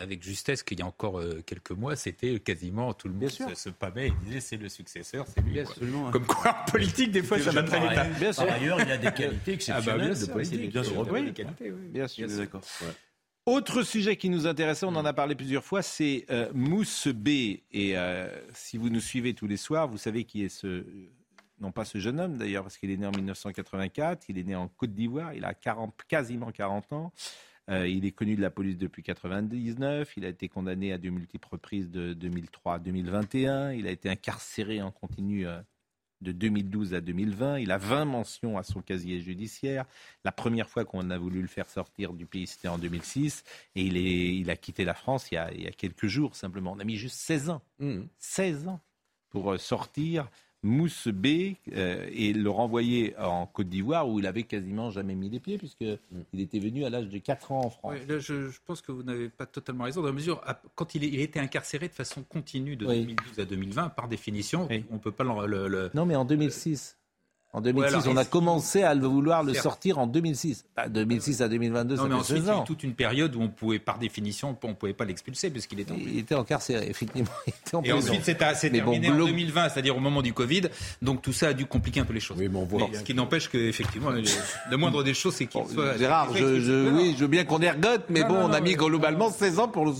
avec 0.00 0.22
justesse 0.22 0.62
qu'il 0.62 0.78
y 0.78 0.82
a 0.82 0.86
encore 0.86 1.18
euh, 1.18 1.42
quelques 1.44 1.72
mois, 1.72 1.96
c'était 1.96 2.38
quasiment 2.40 2.92
tout 2.94 3.08
le 3.08 3.14
monde 3.14 3.28
se, 3.28 3.54
se 3.54 3.68
pâmait 3.68 4.08
et 4.08 4.12
disait 4.24 4.40
c'est 4.40 4.56
le 4.56 4.68
successeur, 4.68 5.26
c'est 5.26 5.42
lui. 5.42 5.60
Absolument. 5.60 6.10
Comme 6.10 6.26
quoi, 6.26 6.56
en 6.66 6.70
politique, 6.70 7.10
des 7.10 7.22
fois, 7.22 7.38
ça 7.38 7.50
va 7.50 7.62
très 7.62 7.80
vite. 7.80 8.36
Par 8.36 8.50
ailleurs, 8.50 8.80
il 8.80 8.88
y 8.88 8.92
a 8.92 8.98
des 8.98 9.12
qualités 9.12 9.52
exceptionnelles 9.54 10.12
ah 10.12 10.14
bah, 10.14 10.26
de 10.26 10.32
politique. 10.32 10.72
Bien 10.72 10.82
sûr, 10.82 11.08
oui. 11.10 11.24
des 11.24 11.32
qualités, 11.32 11.70
oui. 11.70 11.88
Bien 11.88 12.08
sûr. 12.08 12.28
D'accord. 12.28 12.62
Autre 13.44 13.82
sujet 13.82 14.16
qui 14.16 14.30
nous 14.30 14.46
intéressait, 14.46 14.86
on 14.86 14.94
en 14.94 15.04
a 15.04 15.12
parlé 15.12 15.34
plusieurs 15.34 15.64
fois, 15.64 15.82
c'est 15.82 16.26
euh, 16.30 16.48
Mousse 16.54 17.08
B. 17.08 17.28
Et 17.28 17.98
euh, 17.98 18.28
si 18.54 18.76
vous 18.78 18.88
nous 18.88 19.00
suivez 19.00 19.34
tous 19.34 19.48
les 19.48 19.56
soirs, 19.56 19.88
vous 19.88 19.98
savez 19.98 20.22
qui 20.22 20.44
est 20.44 20.48
ce 20.48 20.84
non 21.62 21.72
pas 21.72 21.84
ce 21.84 21.98
jeune 21.98 22.20
homme 22.20 22.36
d'ailleurs, 22.36 22.64
parce 22.64 22.76
qu'il 22.76 22.90
est 22.90 22.96
né 22.96 23.06
en 23.06 23.12
1984, 23.12 24.26
il 24.28 24.38
est 24.38 24.44
né 24.44 24.54
en 24.54 24.68
Côte 24.68 24.92
d'Ivoire, 24.92 25.32
il 25.32 25.44
a 25.44 25.54
40, 25.54 25.94
quasiment 26.08 26.50
40 26.50 26.92
ans. 26.92 27.12
Euh, 27.70 27.86
il 27.86 28.04
est 28.04 28.12
connu 28.12 28.36
de 28.36 28.40
la 28.40 28.50
police 28.50 28.76
depuis 28.76 29.02
1999. 29.02 30.16
Il 30.16 30.24
a 30.24 30.28
été 30.28 30.48
condamné 30.48 30.92
à 30.92 30.98
de 30.98 31.10
multiples 31.10 31.48
reprises 31.50 31.90
de 31.90 32.12
2003 32.12 32.74
à 32.74 32.78
2021. 32.78 33.72
Il 33.72 33.86
a 33.86 33.90
été 33.90 34.08
incarcéré 34.08 34.82
en 34.82 34.90
continu 34.90 35.46
euh, 35.46 35.60
de 36.22 36.32
2012 36.32 36.94
à 36.94 37.00
2020. 37.00 37.60
Il 37.60 37.70
a 37.70 37.78
20 37.78 38.04
mentions 38.04 38.58
à 38.58 38.62
son 38.62 38.82
casier 38.82 39.20
judiciaire. 39.20 39.84
La 40.24 40.32
première 40.32 40.68
fois 40.68 40.84
qu'on 40.84 41.10
a 41.10 41.18
voulu 41.18 41.40
le 41.40 41.48
faire 41.48 41.68
sortir 41.68 42.14
du 42.14 42.26
pays, 42.26 42.46
c'était 42.46 42.68
en 42.68 42.78
2006. 42.78 43.44
Et 43.76 43.82
il, 43.82 43.96
est, 43.96 44.36
il 44.36 44.50
a 44.50 44.56
quitté 44.56 44.84
la 44.84 44.94
France 44.94 45.30
il 45.30 45.34
y, 45.34 45.38
a, 45.38 45.52
il 45.52 45.62
y 45.62 45.68
a 45.68 45.72
quelques 45.72 46.06
jours, 46.06 46.34
simplement. 46.34 46.72
On 46.72 46.80
a 46.80 46.84
mis 46.84 46.96
juste 46.96 47.16
16 47.16 47.50
ans. 47.50 47.62
16 48.18 48.64
mmh. 48.64 48.68
ans 48.68 48.80
pour 49.30 49.52
euh, 49.52 49.58
sortir 49.58 50.28
Mousse 50.62 51.08
B 51.08 51.56
euh, 51.72 52.06
et 52.12 52.32
le 52.32 52.48
renvoyer 52.48 53.16
en 53.18 53.46
Côte 53.46 53.68
d'Ivoire 53.68 54.08
où 54.08 54.20
il 54.20 54.26
avait 54.26 54.44
quasiment 54.44 54.90
jamais 54.90 55.14
mis 55.14 55.28
les 55.28 55.40
pieds 55.40 55.58
puisqu'il 55.58 55.98
mm. 56.12 56.38
était 56.38 56.60
venu 56.60 56.84
à 56.84 56.90
l'âge 56.90 57.08
de 57.08 57.18
4 57.18 57.52
ans 57.52 57.64
en 57.64 57.70
France. 57.70 57.96
je, 58.08 58.50
pense 58.64 58.80
que 58.80 58.92
vous 58.92 59.02
n'avez 59.02 59.28
pas 59.28 59.46
totalement 59.46 59.84
raison. 59.84 60.02
Dans 60.02 60.08
la 60.08 60.12
mesure, 60.12 60.42
quand 60.74 60.94
il, 60.94 61.20
était 61.20 61.40
incarcéré 61.40 61.88
de 61.88 61.94
façon 61.94 62.22
continue 62.22 62.76
de 62.76 62.86
2012 62.86 63.40
à 63.40 63.44
on 63.44 63.88
par 63.88 64.08
définition, 64.08 64.68
on 64.90 64.94
ne 64.94 64.98
peut 64.98 65.10
pas 65.12 65.24
le, 65.24 65.68
le, 65.68 65.90
Non, 65.94 66.06
mais 66.06 66.14
en 66.14 66.24
2006. 66.24 66.96
En 67.54 67.60
2006, 67.60 68.06
on 68.08 68.16
a 68.16 68.24
commencé 68.24 68.82
à 68.82 68.94
le 68.94 69.06
vouloir 69.06 69.42
le 69.42 69.52
sortir 69.52 69.98
en 69.98 70.06
2006. 70.06 70.64
2006 70.88 71.42
à 71.42 71.48
2022, 71.48 71.96
non, 71.96 72.02
ça 72.02 72.08
mais 72.08 72.14
ensuite, 72.14 72.38
il 72.38 72.46
y 72.46 72.50
a 72.50 72.60
eu 72.60 72.64
toute 72.64 72.82
une 72.82 72.94
période 72.94 73.36
où 73.36 73.42
on 73.42 73.48
pouvait, 73.48 73.78
par 73.78 73.98
définition, 73.98 74.56
on 74.62 74.68
ne 74.68 74.72
pouvait 74.74 74.94
pas 74.94 75.04
l'expulser 75.04 75.50
puisqu'il 75.50 75.80
était 75.80 75.92
en 75.92 75.96
Il 75.96 76.18
était 76.18 76.34
incarcéré, 76.34 76.86
effectivement. 76.88 77.30
Il 77.46 77.52
était 77.66 77.76
en 77.76 77.82
et 77.82 77.92
ensuite, 77.92 78.22
c'est 78.24 78.36
terminé 78.36 79.10
en 79.10 79.16
2020, 79.16 79.68
c'est-à-dire 79.68 79.96
au 79.96 80.00
moment 80.00 80.22
du 80.22 80.32
Covid. 80.32 80.62
Donc 81.02 81.20
tout 81.20 81.34
ça 81.34 81.48
a 81.48 81.52
dû 81.52 81.66
compliquer 81.66 82.00
un 82.00 82.04
peu 82.04 82.14
les 82.14 82.20
choses. 82.20 82.38
Oui, 82.38 82.48
bon, 82.48 82.64
voilà. 82.64 82.86
ce 82.94 83.02
qui 83.02 83.14
n'empêche 83.14 83.48
qu'effectivement, 83.48 84.10
le 84.10 84.76
moindre 84.76 85.02
des 85.02 85.14
choses, 85.14 85.34
c'est 85.34 85.46
qu'il 85.46 85.66
soit... 85.68 85.98
Gérard, 85.98 86.34
je, 86.34 86.58
je, 86.58 86.90
oui, 86.90 87.14
je 87.16 87.22
veux 87.22 87.28
bien 87.28 87.44
qu'on 87.44 87.60
ergote, 87.60 88.04
mais 88.08 88.24
bon, 88.24 88.36
on 88.36 88.52
a 88.52 88.60
mis 88.60 88.74
globalement 88.74 89.30
16 89.30 89.58
ans 89.58 89.68
pour, 89.68 89.94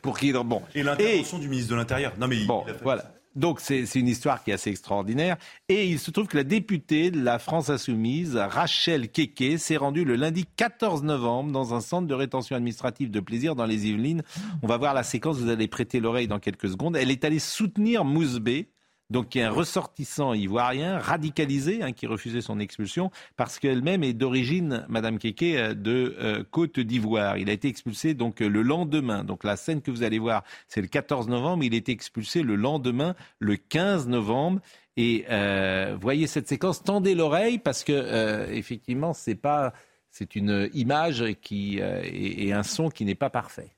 pour 0.00 0.18
qu'il... 0.18 0.34
Bon. 0.34 0.62
Et 0.74 0.82
l'intervention 0.82 1.38
du 1.38 1.48
ministre 1.48 1.70
de 1.70 1.76
l'Intérieur. 1.76 2.12
Non, 2.18 2.26
mais 2.26 2.44
bon, 2.44 2.64
voilà. 2.82 3.04
Donc 3.36 3.60
c'est 3.60 3.82
une 3.94 4.08
histoire 4.08 4.42
qui 4.42 4.50
est 4.50 4.54
assez 4.54 4.70
extraordinaire. 4.70 5.36
Et 5.68 5.88
il 5.88 5.98
se 5.98 6.10
trouve 6.10 6.26
que 6.26 6.36
la 6.36 6.44
députée 6.44 7.10
de 7.10 7.22
la 7.22 7.38
France 7.38 7.70
insoumise, 7.70 8.36
Rachel 8.36 9.10
Keke, 9.10 9.58
s'est 9.58 9.76
rendue 9.76 10.04
le 10.04 10.16
lundi 10.16 10.44
14 10.56 11.02
novembre 11.02 11.52
dans 11.52 11.74
un 11.74 11.80
centre 11.80 12.06
de 12.06 12.14
rétention 12.14 12.56
administrative 12.56 13.10
de 13.10 13.20
plaisir 13.20 13.54
dans 13.54 13.66
les 13.66 13.88
Yvelines. 13.88 14.22
On 14.62 14.66
va 14.66 14.76
voir 14.76 14.94
la 14.94 15.02
séquence, 15.02 15.38
vous 15.38 15.50
allez 15.50 15.68
prêter 15.68 16.00
l'oreille 16.00 16.28
dans 16.28 16.38
quelques 16.38 16.68
secondes. 16.68 16.96
Elle 16.96 17.10
est 17.10 17.24
allée 17.24 17.38
soutenir 17.38 18.04
Mousbé, 18.04 18.68
donc 19.14 19.28
qui 19.28 19.38
est 19.38 19.42
un 19.42 19.50
ressortissant 19.50 20.34
ivoirien 20.34 20.98
radicalisé 20.98 21.84
hein, 21.84 21.92
qui 21.92 22.08
refusait 22.08 22.40
son 22.40 22.58
expulsion 22.58 23.12
parce 23.36 23.60
qu'elle-même 23.60 24.02
est 24.02 24.12
d'origine, 24.12 24.84
Madame 24.88 25.20
Keke, 25.20 25.42
euh, 25.54 25.72
de 25.72 26.16
euh, 26.18 26.42
Côte 26.50 26.80
d'Ivoire. 26.80 27.38
Il 27.38 27.48
a 27.48 27.52
été 27.52 27.68
expulsé 27.68 28.14
donc 28.14 28.40
le 28.40 28.62
lendemain. 28.62 29.22
Donc 29.22 29.44
la 29.44 29.54
scène 29.54 29.82
que 29.82 29.92
vous 29.92 30.02
allez 30.02 30.18
voir, 30.18 30.42
c'est 30.66 30.80
le 30.80 30.88
14 30.88 31.28
novembre. 31.28 31.62
Il 31.62 31.74
a 31.74 31.76
été 31.76 31.92
expulsé 31.92 32.42
le 32.42 32.56
lendemain, 32.56 33.14
le 33.38 33.54
15 33.54 34.08
novembre. 34.08 34.60
Et 34.96 35.26
euh, 35.30 35.96
voyez 36.00 36.26
cette 36.26 36.48
séquence, 36.48 36.82
tendez 36.82 37.14
l'oreille 37.14 37.58
parce 37.58 37.84
que 37.84 37.92
euh, 37.92 38.48
effectivement, 38.50 39.12
c'est 39.12 39.36
pas, 39.36 39.74
c'est 40.10 40.34
une 40.34 40.68
image 40.74 41.24
qui 41.40 41.78
et, 41.78 42.52
un 42.52 42.64
son 42.64 42.88
qui 42.88 43.04
n'est 43.04 43.14
pas 43.14 43.30
parfait. 43.30 43.76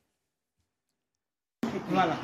Voilà. 1.90 2.16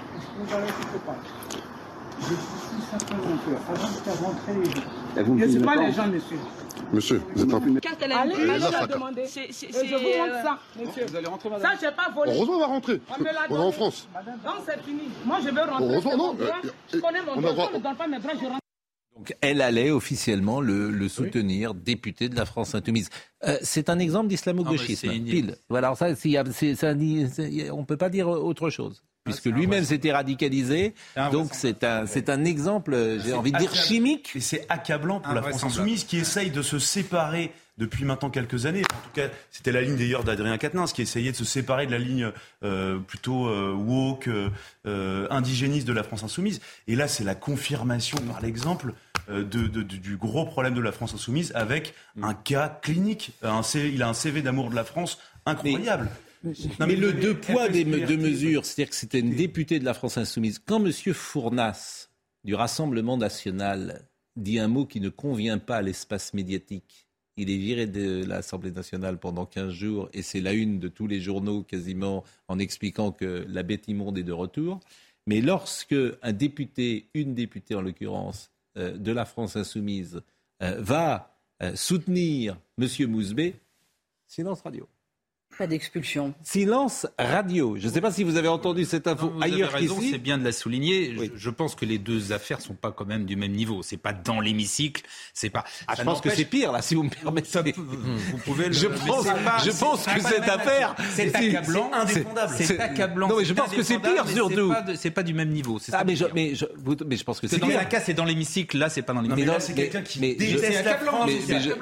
Je 2.22 2.34
suis 2.34 2.90
simplement 2.90 3.36
que 3.36 3.50
avant 3.72 3.88
de 3.88 3.96
faire 3.96 4.20
rentrer 4.20 4.54
les 4.54 4.70
gens. 4.70 4.82
Je 5.16 5.44
ne 5.44 5.50
suis 5.50 5.60
pas 5.60 5.76
les 5.76 5.92
gens, 5.92 6.06
monsieur. 6.06 6.38
Monsieur, 6.92 7.22
vous 7.34 7.42
êtes 7.42 7.54
en 7.54 7.60
Quand 7.60 7.96
elle 8.00 8.12
a 8.12 8.20
Allez, 8.20 8.60
ça 8.60 8.86
demandé. 8.86 9.24
Je 9.26 9.96
vous 9.96 10.18
montre 10.18 10.42
ça, 10.42 10.58
monsieur. 10.78 11.06
Vous 11.06 11.16
allez 11.16 11.26
rentrer, 11.26 11.50
madame. 11.50 11.72
Ça, 11.72 11.78
je 11.80 11.86
n'ai 11.86 11.92
pas 11.92 12.10
volé. 12.14 12.32
Heureusement, 12.34 12.54
on 12.54 12.60
va 12.60 12.66
rentrer. 12.66 13.00
On, 13.08 13.22
on 13.22 13.56
est 13.56 13.64
en 13.64 13.72
France. 13.72 14.08
Non, 14.44 14.52
c'est 14.66 14.82
fini. 14.82 15.02
Moi, 15.24 15.38
je 15.44 15.50
veux 15.50 15.60
rentrer. 15.60 15.84
Heureusement, 15.84 16.16
non. 16.16 16.36
Je 16.92 16.98
connais 16.98 17.22
mon 17.22 17.40
droit. 17.40 17.70
Je 17.72 17.78
ne 17.78 17.82
donne 17.82 17.96
pas 17.96 18.06
mes 18.06 18.18
droits, 18.18 18.32
je 18.40 18.46
rentre. 18.46 18.58
Donc, 19.16 19.36
elle 19.40 19.60
allait 19.60 19.90
officiellement 19.90 20.60
le, 20.60 20.90
le 20.90 21.08
soutenir, 21.08 21.72
oui. 21.72 21.76
député 21.84 22.28
de 22.28 22.36
la 22.36 22.46
France 22.46 22.74
insoumise. 22.74 23.10
Euh, 23.44 23.58
c'est 23.62 23.90
un 23.90 23.98
exemple 23.98 24.28
d'islamo-gauchisme, 24.28 25.08
ah, 25.10 25.12
pile. 25.12 25.56
Voilà, 25.68 25.94
ça, 25.94 26.06
a, 26.06 26.14
ça, 26.14 26.26
on 26.34 26.40
ne 26.96 27.84
peut 27.84 27.98
pas 27.98 28.08
dire 28.08 28.28
autre 28.28 28.70
chose 28.70 29.02
puisque 29.24 29.46
lui-même 29.46 29.84
s'était 29.84 30.12
radicalisé. 30.12 30.94
Donc 31.30 31.50
c'est 31.52 31.84
un, 31.84 32.06
c'est 32.06 32.28
un 32.28 32.44
exemple, 32.44 33.18
j'ai 33.24 33.32
envie 33.32 33.52
de 33.52 33.58
dire, 33.58 33.74
chimique. 33.74 34.32
Et 34.34 34.40
c'est 34.40 34.66
accablant 34.68 35.20
pour 35.20 35.34
la 35.34 35.42
France 35.42 35.64
insoumise 35.64 36.04
qui 36.04 36.18
essaye 36.18 36.50
de 36.50 36.62
se 36.62 36.78
séparer 36.78 37.52
depuis 37.78 38.04
maintenant 38.04 38.30
quelques 38.30 38.66
années. 38.66 38.82
En 38.82 39.02
tout 39.04 39.10
cas, 39.14 39.28
c'était 39.50 39.72
la 39.72 39.80
ligne 39.80 39.96
d'ailleurs 39.96 40.24
d'Adrien 40.24 40.58
Quatennens 40.58 40.92
qui 40.92 41.02
essayait 41.02 41.32
de 41.32 41.36
se 41.36 41.44
séparer 41.44 41.86
de 41.86 41.92
la 41.92 41.98
ligne 41.98 42.30
euh, 42.62 42.98
plutôt 42.98 43.46
euh, 43.46 43.72
woke, 43.72 44.28
euh, 44.86 45.26
indigéniste 45.30 45.86
de 45.86 45.92
la 45.92 46.02
France 46.02 46.22
insoumise. 46.22 46.60
Et 46.86 46.96
là, 46.96 47.08
c'est 47.08 47.24
la 47.24 47.34
confirmation 47.34 48.18
par 48.18 48.40
l'exemple 48.42 48.92
euh, 49.30 49.42
de, 49.42 49.66
de, 49.66 49.82
du 49.82 50.16
gros 50.16 50.44
problème 50.44 50.74
de 50.74 50.80
la 50.80 50.92
France 50.92 51.14
insoumise 51.14 51.50
avec 51.54 51.94
un 52.22 52.34
cas 52.34 52.68
clinique. 52.68 53.32
Un, 53.42 53.62
il 53.74 54.02
a 54.02 54.08
un 54.08 54.14
CV 54.14 54.42
d'amour 54.42 54.68
de 54.68 54.74
la 54.74 54.84
France 54.84 55.18
incroyable. 55.46 56.08
Mais, 56.10 56.31
mais, 56.44 56.96
le 56.96 57.12
deux 57.12 57.38
poids, 57.38 57.68
des, 57.68 57.84
deux 57.84 58.16
mesures, 58.16 58.64
c'est-à-dire 58.64 58.90
que 58.90 58.96
c'était 58.96 59.20
une 59.20 59.34
députée 59.34 59.78
de 59.78 59.84
la 59.84 59.94
France 59.94 60.18
insoumise. 60.18 60.58
Quand 60.58 60.84
M. 60.84 60.92
Fournas, 61.12 62.08
du 62.44 62.54
Rassemblement 62.54 63.16
national, 63.16 64.08
dit 64.36 64.58
un 64.58 64.68
mot 64.68 64.86
qui 64.86 65.00
ne 65.00 65.08
convient 65.08 65.58
pas 65.58 65.76
à 65.76 65.82
l'espace 65.82 66.34
médiatique, 66.34 67.06
il 67.36 67.50
est 67.50 67.56
viré 67.56 67.86
de 67.86 68.24
l'Assemblée 68.24 68.72
nationale 68.72 69.18
pendant 69.18 69.46
15 69.46 69.72
jours 69.72 70.08
et 70.12 70.22
c'est 70.22 70.40
la 70.40 70.52
une 70.52 70.78
de 70.78 70.88
tous 70.88 71.06
les 71.06 71.20
journaux 71.20 71.62
quasiment 71.62 72.24
en 72.48 72.58
expliquant 72.58 73.10
que 73.10 73.46
la 73.48 73.62
bête 73.62 73.88
immonde 73.88 74.18
est 74.18 74.22
de 74.22 74.32
retour. 74.32 74.80
Mais 75.26 75.40
lorsque 75.40 75.94
un 76.22 76.32
député, 76.32 77.08
une 77.14 77.34
députée 77.34 77.74
en 77.74 77.80
l'occurrence, 77.80 78.50
euh, 78.76 78.96
de 78.96 79.12
la 79.12 79.24
France 79.24 79.56
insoumise 79.56 80.22
euh, 80.62 80.80
va 80.80 81.38
euh, 81.62 81.74
soutenir 81.76 82.58
M. 82.78 82.88
Mouzbé, 83.08 83.54
silence 84.26 84.62
radio. 84.62 84.88
Pas 85.58 85.66
d'expulsion. 85.66 86.34
Silence 86.42 87.06
radio. 87.18 87.76
Je 87.78 87.86
ne 87.86 87.92
sais 87.92 88.00
pas 88.00 88.10
si 88.10 88.24
vous 88.24 88.36
avez 88.36 88.48
entendu 88.48 88.84
cette 88.84 89.06
info 89.06 89.28
vous 89.28 89.42
ailleurs 89.42 89.74
avez 89.74 89.86
raison, 89.86 89.98
C'est 90.00 90.18
bien 90.18 90.38
de 90.38 90.44
la 90.44 90.52
souligner. 90.52 91.14
Je, 91.14 91.24
je, 91.36 91.50
pense 91.50 91.74
que 91.74 91.84
les 91.84 91.98
deux 91.98 92.32
affaires 92.32 92.60
sont 92.60 92.74
pas 92.74 92.90
quand 92.90 93.04
même 93.04 93.26
du 93.26 93.36
même 93.36 93.52
niveau. 93.52 93.82
C'est 93.82 93.98
pas 93.98 94.12
dans 94.12 94.40
l'hémicycle. 94.40 95.02
C'est 95.34 95.50
pas. 95.50 95.64
Ah, 95.86 95.94
je 95.96 96.02
pense 96.02 96.20
que 96.20 96.30
c'est 96.30 96.44
pire 96.44 96.72
là, 96.72 96.80
si 96.80 96.94
vous 96.94 97.02
me 97.02 97.10
permettez. 97.10 97.74
vous 97.76 98.38
pouvez 98.44 98.68
le. 98.68 98.72
Je 98.72 98.86
pense, 98.86 99.24
pas, 99.24 99.58
je 99.64 99.70
pense 99.70 100.06
que 100.06 100.20
cette 100.20 100.48
affaire, 100.48 100.94
c'est 101.14 101.34
accablant, 101.34 101.90
indéfendable. 101.92 102.54
C'est 102.56 102.80
accablant. 102.80 103.28
Non 103.28 103.36
mais 103.38 103.44
je 103.44 103.52
pense 103.52 103.70
que 103.70 103.82
c'est 103.82 103.98
pire 103.98 104.26
surtout. 104.28 104.72
C'est 104.96 105.10
pas 105.10 105.22
du 105.22 105.34
même 105.34 105.50
niveau. 105.50 105.78
Ah 105.92 106.04
mais 106.04 106.16
je, 106.16 106.24
mais 106.34 106.54
je, 106.54 106.64
mais 107.06 107.16
je 107.16 107.24
pense 107.24 107.40
que 107.40 107.46
c'est 107.46 107.58
dans 107.58 107.68
un 107.68 107.84
cas 107.84 108.00
c'est 108.00 108.14
dans 108.14 108.24
l'hémicycle, 108.24 108.78
là 108.78 108.88
c'est 108.88 109.02
pas 109.02 109.12
dans 109.12 109.20
l'hémicycle. 109.20 109.56
C'est 109.60 109.74
quelqu'un 109.74 110.02
qui 110.02 110.18
déteste 110.18 110.84
la 110.84 110.98
France. 110.98 111.30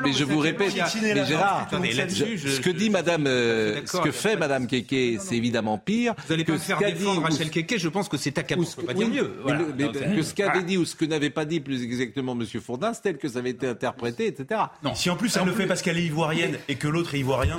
Mais 0.02 0.12
je 0.12 0.24
vous 0.24 0.38
répète, 0.38 0.74
mais 1.02 1.26
Gérard, 1.26 1.68
ce 1.70 2.60
que 2.60 2.70
dit 2.70 2.90
Madame, 2.90 3.26
ce 3.86 3.96
que 3.98 4.10
fait 4.10 4.36
Madame 4.36 4.66
Keke, 4.66 5.20
c'est 5.20 5.36
évidemment 5.36 5.78
pire. 5.78 6.14
Vous 6.26 6.32
allez 6.32 6.44
que 6.44 6.52
pas 6.52 6.58
faire 6.58 6.78
défendre 6.78 7.22
Rachel 7.22 7.50
Keke, 7.50 7.78
je 7.78 7.88
pense 7.88 8.08
que 8.08 8.16
c'est 8.16 8.36
accablant. 8.38 8.66
On 8.66 8.80
peut 8.80 8.86
pas 8.86 8.94
dire 8.94 9.08
mieux. 9.08 9.32
Que 10.16 10.22
ce 10.22 10.34
qu'avait 10.34 10.62
dit 10.62 10.76
ou 10.76 10.84
ce 10.84 10.94
que 10.94 11.04
n'avait 11.04 11.30
pas 11.30 11.44
dit 11.44 11.60
plus 11.60 11.82
exactement 11.82 12.32
M. 12.32 12.46
Fourdin, 12.60 12.92
tel 12.92 13.18
que 13.18 13.28
ça 13.28 13.38
avait 13.38 13.50
été 13.50 13.66
interprété, 13.66 14.26
etc. 14.26 14.60
Non. 14.82 14.94
Si 14.94 15.10
en 15.10 15.16
plus 15.16 15.36
elle 15.36 15.46
le 15.46 15.52
fait 15.52 15.66
parce 15.66 15.82
qu'elle 15.82 15.98
est 15.98 16.04
ivoirienne 16.04 16.58
et 16.68 16.76
que 16.76 16.88
l'autre 16.88 17.14
est 17.14 17.20
ivoirien, 17.20 17.56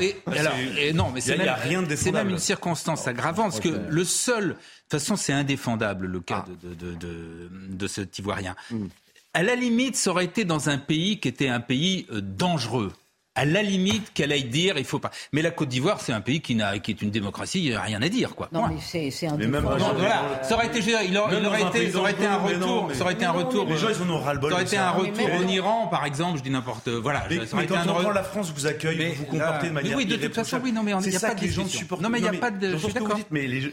non, 0.93 1.11
mais 1.13 1.21
c'est 1.21 1.37
même, 1.37 1.55
rien 1.63 1.81
de 1.81 1.95
c'est 1.95 2.11
même 2.11 2.29
une 2.29 2.37
circonstance 2.37 3.07
aggravante, 3.07 3.51
parce 3.51 3.59
que 3.59 3.81
le 3.89 4.03
seul, 4.03 4.47
de 4.49 4.53
toute 4.53 4.59
façon, 4.89 5.15
c'est 5.15 5.33
indéfendable 5.33 6.07
le 6.07 6.19
cas 6.19 6.45
ah. 6.47 6.49
de, 6.63 6.73
de, 6.73 6.93
de, 6.95 7.49
de, 7.69 7.87
cet 7.87 8.17
ivoirien. 8.19 8.55
Mm. 8.69 8.87
À 9.33 9.43
la 9.43 9.55
limite, 9.55 9.95
ça 9.95 10.11
aurait 10.11 10.25
été 10.25 10.43
dans 10.43 10.69
un 10.69 10.77
pays 10.77 11.19
qui 11.19 11.27
était 11.27 11.47
un 11.47 11.61
pays 11.61 12.05
dangereux 12.11 12.91
à 13.35 13.45
la 13.45 13.61
limite 13.61 14.11
qu'elle 14.13 14.31
aille 14.31 14.43
dire, 14.43 14.77
il 14.77 14.83
faut 14.83 14.99
pas. 14.99 15.11
Mais 15.31 15.41
la 15.41 15.51
Côte 15.51 15.69
d'Ivoire, 15.69 16.01
c'est 16.01 16.11
un 16.11 16.19
pays 16.19 16.41
qui, 16.41 16.55
n'a, 16.55 16.79
qui 16.79 16.91
est 16.91 17.01
une 17.01 17.11
démocratie, 17.11 17.63
il 17.63 17.69
n'y 17.69 17.75
a 17.75 17.81
rien 17.81 18.01
à 18.01 18.09
dire, 18.09 18.35
quoi. 18.35 18.49
Non, 18.51 18.67
mais 18.67 18.75
c'est, 18.81 19.09
c'est 19.09 19.27
un. 19.27 19.37
Mais 19.37 19.47
même 19.47 19.63
non, 19.63 19.77
voilà. 19.77 20.41
Ça 20.43 20.55
aurait 20.55 20.67
été, 20.67 20.79
il, 20.79 21.17
aurait, 21.17 21.37
il 21.39 21.45
aurait 21.45 21.61
été, 21.61 21.91
ça 21.91 21.99
aurait 21.99 22.11
été 22.11 22.25
un 22.25 22.37
retour, 22.37 22.91
ça 22.93 23.03
aurait 23.03 23.13
été 23.13 23.25
un 23.25 23.31
retour. 23.31 23.65
Les 23.65 23.77
gens, 23.77 23.87
ils 23.89 24.01
en 24.01 24.09
ont 24.09 24.19
ras 24.19 24.33
le 24.33 24.39
bol. 24.39 24.49
Ça 24.49 24.55
aurait 24.55 24.65
été 24.65 24.77
un 24.77 24.91
retour 24.91 25.33
en 25.33 25.47
Iran, 25.47 25.87
par 25.87 26.05
exemple, 26.05 26.39
je 26.39 26.43
dis 26.43 26.49
n'importe, 26.49 26.89
voilà. 26.89 27.25
Mais, 27.29 27.45
ça 27.45 27.55
mais 27.55 27.67
quand 27.67 27.75
on 27.87 27.93
prend 27.93 28.11
la 28.11 28.23
France 28.23 28.51
vous 28.53 28.67
accueille, 28.67 29.13
vous 29.15 29.23
vous 29.23 29.25
comportez 29.25 29.67
de 29.67 29.73
manière. 29.73 29.95
Oui, 29.97 30.05
de 30.05 30.17
toute 30.17 30.35
façon, 30.35 30.59
oui, 30.61 30.73
non, 30.73 30.83
mais 30.83 30.91
il 30.91 31.09
n'y 31.09 31.15
a 31.15 31.19
pas 31.19 31.35
de 31.35 31.47
gens 31.47 31.65
supportent. 31.67 32.01
Non, 32.01 32.09
mais 32.09 32.19
il 32.19 32.23
n'y 32.23 32.29
a 32.29 32.33
pas 32.33 32.51
de. 32.51 32.71
Je 32.71 32.77
suis 32.77 32.93
d'accord. 32.93 33.19
Mais 33.31 33.47
les 33.47 33.61
gens 33.61 33.69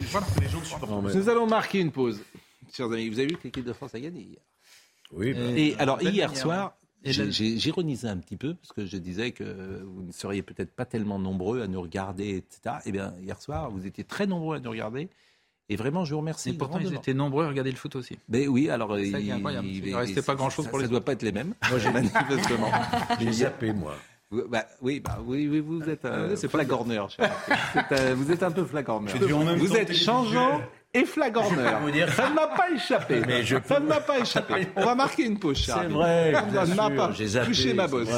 supportent. 0.64 1.14
Nous 1.14 1.28
allons 1.28 1.46
marquer 1.46 1.80
une 1.80 1.90
pause, 1.90 2.20
chers 2.74 2.86
amis. 2.86 3.08
Vous 3.08 3.18
avez 3.18 3.28
vu 3.28 3.36
que 3.36 3.44
l'équipe 3.44 3.64
de 3.64 3.72
France 3.72 3.94
a 3.94 4.00
gagné 4.00 4.20
hier. 4.20 4.40
Oui. 5.10 5.34
Et 5.56 5.74
alors 5.78 6.00
hier 6.00 6.36
soir. 6.36 6.74
J'ironisais 7.04 8.08
un 8.08 8.16
petit 8.16 8.36
peu 8.36 8.54
parce 8.54 8.72
que 8.72 8.86
je 8.86 8.96
disais 8.96 9.30
que 9.32 9.82
vous 9.84 10.02
ne 10.02 10.12
seriez 10.12 10.42
peut-être 10.42 10.72
pas 10.72 10.84
tellement 10.84 11.18
nombreux 11.18 11.62
à 11.62 11.66
nous 11.66 11.80
regarder, 11.80 12.36
etc. 12.36 12.76
Eh 12.86 12.92
bien, 12.92 13.14
hier 13.22 13.40
soir, 13.40 13.70
vous 13.70 13.86
étiez 13.86 14.04
très 14.04 14.26
nombreux 14.26 14.56
à 14.56 14.60
nous 14.60 14.70
regarder. 14.70 15.08
Et 15.70 15.76
vraiment, 15.76 16.04
je 16.04 16.14
vous 16.14 16.20
remercie. 16.20 16.50
Et 16.50 16.52
pourtant, 16.54 16.78
ils 16.78 16.94
étaient 16.94 17.14
nombreux 17.14 17.44
à 17.44 17.48
regarder 17.48 17.70
le 17.70 17.76
foot 17.76 17.94
aussi. 17.96 18.18
Ben 18.28 18.48
oui, 18.48 18.70
alors 18.70 18.98
il, 18.98 19.14
il, 19.18 19.94
restait 19.94 20.22
pas 20.22 20.34
grand-chose 20.34 20.66
pour 20.66 20.78
les. 20.78 20.84
Ça 20.84 20.88
ne 20.88 20.92
doit 20.92 21.04
pas 21.04 21.12
être 21.12 21.22
les 21.22 21.32
mêmes. 21.32 21.54
Moi, 21.68 21.78
j'ai 21.78 21.92
manifestement. 21.92 22.70
j'ai 23.20 23.32
zappé 23.32 23.72
moi. 23.72 23.94
Bah, 24.30 24.66
oui, 24.82 25.00
bah, 25.00 25.18
oui, 25.24 25.48
oui, 25.48 25.60
vous 25.60 25.88
êtes 25.88 26.04
euh, 26.04 26.36
c'est 26.36 26.48
flagorneur. 26.48 27.08
vous 28.14 28.30
êtes 28.30 28.42
un 28.42 28.50
peu 28.50 28.64
flagorneur. 28.64 29.14
Vous 29.56 29.74
êtes 29.74 29.94
changeant 29.94 30.60
et 30.98 31.04
flagorneur. 31.04 31.80
Ça 32.14 32.30
ne 32.30 32.34
m'a 32.34 32.48
pas 32.48 32.70
échappé. 32.70 33.20
Mais 33.26 33.42
je 33.42 33.56
Ça 33.64 33.80
ne 33.80 33.86
m'a 33.86 34.00
pas 34.00 34.18
échappé. 34.18 34.68
On 34.76 34.84
va 34.84 34.94
marquer 34.94 35.24
une 35.24 35.38
pause, 35.38 35.58
Charles. 35.58 35.86
C'est 35.88 35.92
vrai. 35.92 36.32
Ça 36.32 36.66
ne 36.66 36.74
m'a 36.74 36.90
pas 36.90 37.12
touché 37.44 37.74
ma 37.74 37.86
bosse. 37.86 38.08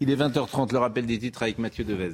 Il 0.00 0.10
est 0.10 0.16
20h30, 0.16 0.72
le 0.72 0.78
rappel 0.78 1.06
des 1.06 1.18
titres 1.18 1.42
avec 1.42 1.58
Mathieu 1.58 1.84
Devez. 1.84 2.12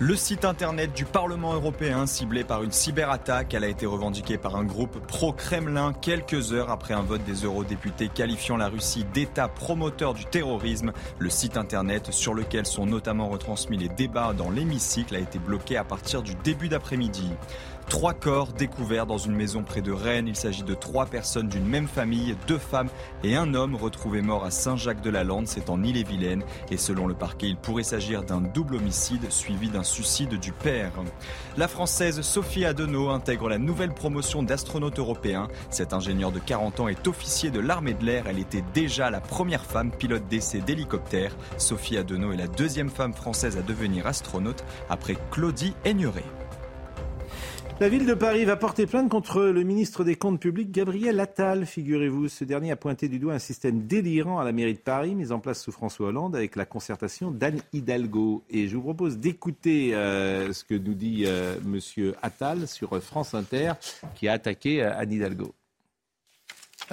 Le 0.00 0.16
site 0.16 0.44
internet 0.44 0.92
du 0.92 1.04
Parlement 1.04 1.54
européen 1.54 2.06
ciblé 2.06 2.42
par 2.42 2.64
une 2.64 2.72
cyberattaque, 2.72 3.54
a 3.54 3.64
été 3.64 3.86
revendiquée 3.86 4.38
par 4.38 4.56
un 4.56 4.64
groupe 4.64 4.98
pro-Kremlin 5.06 5.92
quelques 5.92 6.52
heures 6.52 6.72
après 6.72 6.94
un 6.94 7.02
vote 7.02 7.22
des 7.22 7.44
eurodéputés 7.44 8.08
qualifiant 8.08 8.56
la 8.56 8.66
Russie 8.66 9.04
d'État 9.14 9.46
promoteur 9.46 10.12
du 10.12 10.24
terrorisme. 10.24 10.92
Le 11.20 11.30
site 11.30 11.56
internet 11.56 12.10
sur 12.10 12.34
lequel 12.34 12.66
sont 12.66 12.86
notamment 12.86 13.28
retransmis 13.28 13.78
les 13.78 13.88
débats 13.88 14.32
dans 14.32 14.50
l'hémicycle 14.50 15.14
a 15.14 15.20
été 15.20 15.38
bloqué 15.38 15.76
à 15.76 15.84
partir 15.84 16.22
du 16.22 16.34
début 16.42 16.68
d'après-midi. 16.68 17.30
Trois 17.88 18.14
corps 18.14 18.52
découverts 18.52 19.06
dans 19.06 19.18
une 19.18 19.34
maison 19.34 19.62
près 19.62 19.82
de 19.82 19.92
Rennes. 19.92 20.26
Il 20.26 20.36
s'agit 20.36 20.62
de 20.62 20.74
trois 20.74 21.06
personnes 21.06 21.48
d'une 21.48 21.66
même 21.66 21.86
famille, 21.86 22.34
deux 22.46 22.58
femmes 22.58 22.88
et 23.22 23.36
un 23.36 23.54
homme 23.54 23.76
retrouvés 23.76 24.22
morts 24.22 24.44
à 24.44 24.50
Saint-Jacques-de-la-Lande, 24.50 25.46
c'est 25.46 25.70
en 25.70 25.82
Ille-et-Vilaine. 25.82 26.42
Et 26.70 26.76
selon 26.76 27.06
le 27.06 27.14
parquet, 27.14 27.46
il 27.46 27.56
pourrait 27.56 27.82
s'agir 27.82 28.22
d'un 28.22 28.40
double 28.40 28.76
homicide 28.76 29.30
suivi 29.30 29.68
d'un 29.68 29.84
suicide 29.84 30.40
du 30.40 30.52
père. 30.52 30.92
La 31.56 31.68
française 31.68 32.20
Sophie 32.22 32.64
Adenau 32.64 33.10
intègre 33.10 33.48
la 33.48 33.58
nouvelle 33.58 33.92
promotion 33.92 34.42
d'astronaute 34.42 34.98
européen. 34.98 35.48
Cette 35.70 35.92
ingénieure 35.92 36.32
de 36.32 36.40
40 36.40 36.80
ans 36.80 36.88
est 36.88 37.06
officier 37.06 37.50
de 37.50 37.60
l'armée 37.60 37.94
de 37.94 38.04
l'air. 38.04 38.24
Elle 38.26 38.38
était 38.38 38.64
déjà 38.72 39.10
la 39.10 39.20
première 39.20 39.64
femme 39.64 39.90
pilote 39.90 40.26
d'essai 40.28 40.60
d'hélicoptère. 40.60 41.36
Sophie 41.58 41.98
Adenau 41.98 42.32
est 42.32 42.36
la 42.36 42.48
deuxième 42.48 42.90
femme 42.90 43.14
française 43.14 43.56
à 43.56 43.62
devenir 43.62 44.06
astronaute 44.06 44.64
après 44.88 45.16
Claudie 45.30 45.74
Aigneret. 45.84 46.24
La 47.80 47.88
ville 47.88 48.06
de 48.06 48.14
Paris 48.14 48.44
va 48.44 48.56
porter 48.56 48.86
plainte 48.86 49.10
contre 49.10 49.42
le 49.42 49.64
ministre 49.64 50.04
des 50.04 50.14
Comptes 50.14 50.38
publics, 50.38 50.70
Gabriel 50.70 51.18
Attal. 51.18 51.66
Figurez-vous, 51.66 52.28
ce 52.28 52.44
dernier 52.44 52.70
a 52.70 52.76
pointé 52.76 53.08
du 53.08 53.18
doigt 53.18 53.34
un 53.34 53.40
système 53.40 53.88
délirant 53.88 54.38
à 54.38 54.44
la 54.44 54.52
mairie 54.52 54.74
de 54.74 54.78
Paris, 54.78 55.16
mis 55.16 55.32
en 55.32 55.40
place 55.40 55.60
sous 55.60 55.72
François 55.72 56.06
Hollande 56.06 56.36
avec 56.36 56.54
la 56.54 56.66
concertation 56.66 57.32
d'Anne 57.32 57.60
Hidalgo. 57.72 58.44
Et 58.48 58.68
je 58.68 58.76
vous 58.76 58.82
propose 58.82 59.18
d'écouter 59.18 59.92
euh, 59.92 60.52
ce 60.52 60.62
que 60.62 60.74
nous 60.74 60.94
dit 60.94 61.24
euh, 61.26 61.56
Monsieur 61.64 62.14
Attal 62.22 62.68
sur 62.68 63.02
France 63.02 63.34
Inter, 63.34 63.72
qui 64.14 64.28
a 64.28 64.34
attaqué 64.34 64.80
euh, 64.80 64.96
Anne 64.96 65.12
Hidalgo. 65.12 65.52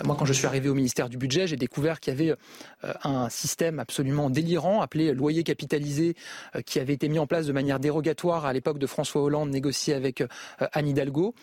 Moi, 0.03 0.15
quand 0.17 0.25
je 0.25 0.31
suis 0.31 0.45
arrivé 0.45 0.69
au 0.69 0.73
ministère 0.73 1.09
du 1.09 1.17
Budget, 1.17 1.47
j'ai 1.47 1.57
découvert 1.57 1.99
qu'il 1.99 2.13
y 2.13 2.15
avait 2.15 2.35
euh, 2.83 2.93
un 3.03 3.29
système 3.29 3.79
absolument 3.79 4.29
délirant 4.29 4.81
appelé 4.81 5.13
loyer 5.13 5.43
capitalisé 5.43 6.15
euh, 6.55 6.61
qui 6.61 6.79
avait 6.79 6.93
été 6.93 7.09
mis 7.09 7.19
en 7.19 7.27
place 7.27 7.45
de 7.45 7.51
manière 7.51 7.79
dérogatoire 7.79 8.45
à 8.45 8.53
l'époque 8.53 8.79
de 8.79 8.87
François 8.87 9.21
Hollande, 9.21 9.49
négocié 9.49 9.93
avec 9.93 10.21
euh, 10.21 10.27
Anne 10.71 10.87
Hidalgo, 10.87 11.35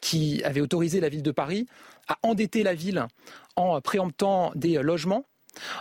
qui 0.00 0.42
avait 0.44 0.60
autorisé 0.60 1.00
la 1.00 1.08
ville 1.08 1.22
de 1.22 1.30
Paris 1.30 1.66
à 2.06 2.18
endetter 2.22 2.62
la 2.62 2.74
ville 2.74 3.06
en 3.56 3.80
préemptant 3.80 4.52
des 4.54 4.80
logements 4.80 5.24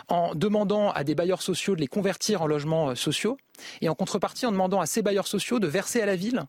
en 0.08 0.34
demandant 0.34 0.92
à 0.92 1.04
des 1.04 1.14
bailleurs 1.14 1.42
sociaux 1.42 1.76
de 1.76 1.82
les 1.82 1.88
convertir 1.88 2.42
en 2.42 2.48
logements 2.48 2.96
sociaux 2.96 3.38
et 3.82 3.90
en 3.90 3.96
contrepartie 3.96 4.46
en 4.46 4.52
demandant 4.52 4.80
à 4.80 4.86
ces 4.86 5.02
bailleurs 5.02 5.28
sociaux 5.28 5.60
de 5.60 5.68
verser 5.68 6.02
à 6.02 6.06
la 6.06 6.16
ville 6.16 6.44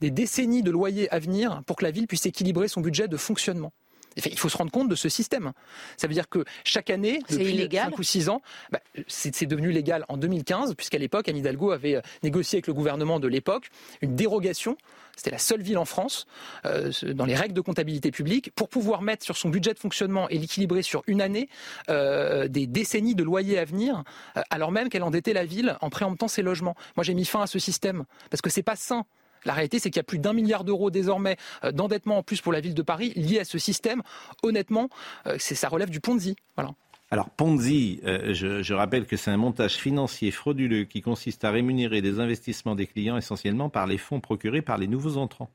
des 0.00 0.10
décennies 0.10 0.62
de 0.62 0.70
loyers 0.70 1.10
à 1.10 1.18
venir 1.18 1.62
pour 1.66 1.76
que 1.76 1.84
la 1.84 1.90
ville 1.90 2.06
puisse 2.06 2.26
équilibrer 2.26 2.68
son 2.68 2.80
budget 2.80 3.08
de 3.08 3.16
fonctionnement 3.16 3.72
il 4.16 4.38
faut 4.38 4.48
se 4.48 4.56
rendre 4.56 4.70
compte 4.70 4.88
de 4.88 4.94
ce 4.94 5.08
système. 5.08 5.52
Ça 5.96 6.06
veut 6.06 6.14
dire 6.14 6.28
que 6.28 6.44
chaque 6.64 6.90
année, 6.90 7.20
depuis 7.28 7.68
5 7.70 7.98
ou 7.98 8.02
6 8.02 8.28
ans, 8.28 8.42
bah, 8.70 8.80
c'est 9.06 9.46
devenu 9.46 9.70
légal 9.70 10.04
en 10.08 10.16
2015, 10.16 10.74
puisqu'à 10.74 10.98
l'époque, 10.98 11.28
Anne 11.28 11.36
Hidalgo 11.36 11.70
avait 11.70 11.96
euh, 11.96 12.00
négocié 12.22 12.56
avec 12.56 12.66
le 12.66 12.74
gouvernement 12.74 13.20
de 13.20 13.28
l'époque 13.28 13.70
une 14.00 14.16
dérogation. 14.16 14.76
C'était 15.16 15.30
la 15.30 15.38
seule 15.38 15.62
ville 15.62 15.78
en 15.78 15.84
France, 15.84 16.26
euh, 16.64 16.90
dans 17.14 17.26
les 17.26 17.34
règles 17.34 17.54
de 17.54 17.60
comptabilité 17.60 18.10
publique, 18.10 18.52
pour 18.54 18.68
pouvoir 18.68 19.02
mettre 19.02 19.24
sur 19.24 19.36
son 19.36 19.48
budget 19.48 19.74
de 19.74 19.78
fonctionnement 19.78 20.28
et 20.28 20.38
l'équilibrer 20.38 20.82
sur 20.82 21.02
une 21.06 21.20
année 21.20 21.48
euh, 21.88 22.48
des 22.48 22.66
décennies 22.66 23.14
de 23.14 23.22
loyers 23.22 23.58
à 23.58 23.64
venir, 23.64 24.02
alors 24.50 24.72
même 24.72 24.88
qu'elle 24.88 25.02
endettait 25.02 25.32
la 25.32 25.44
ville 25.44 25.76
en 25.80 25.90
préemptant 25.90 26.28
ses 26.28 26.42
logements. 26.42 26.74
Moi, 26.96 27.04
j'ai 27.04 27.14
mis 27.14 27.24
fin 27.24 27.42
à 27.42 27.46
ce 27.46 27.58
système, 27.58 28.04
parce 28.30 28.40
que 28.40 28.50
c'est 28.50 28.62
pas 28.62 28.76
sain. 28.76 29.04
La 29.44 29.52
réalité, 29.52 29.78
c'est 29.78 29.90
qu'il 29.90 29.98
y 29.98 30.00
a 30.00 30.04
plus 30.04 30.18
d'un 30.18 30.32
milliard 30.32 30.64
d'euros 30.64 30.90
désormais 30.90 31.36
euh, 31.64 31.72
d'endettement 31.72 32.18
en 32.18 32.22
plus 32.22 32.40
pour 32.40 32.52
la 32.52 32.60
ville 32.60 32.74
de 32.74 32.82
Paris 32.82 33.12
lié 33.16 33.40
à 33.40 33.44
ce 33.44 33.58
système. 33.58 34.02
Honnêtement, 34.42 34.88
euh, 35.26 35.36
ça 35.38 35.68
relève 35.68 35.90
du 35.90 36.00
Ponzi. 36.00 36.36
Voilà. 36.56 36.74
Alors 37.12 37.28
Ponzi, 37.28 38.00
euh, 38.04 38.32
je, 38.34 38.72
rappelle 38.72 39.04
que 39.04 39.16
c'est 39.16 39.32
un 39.32 39.36
montage 39.36 39.74
financier 39.74 40.30
frauduleux 40.30 40.84
qui 40.84 41.02
consiste 41.02 41.44
à 41.44 41.50
rémunérer 41.50 42.02
des 42.02 42.20
investissements 42.20 42.76
des 42.76 42.86
clients 42.86 43.16
essentiellement 43.16 43.68
par 43.68 43.88
les 43.88 43.98
fonds 43.98 44.20
procurés 44.20 44.62
par 44.62 44.78
les 44.78 44.86
nouveaux 44.86 45.16
entrants. 45.16 45.50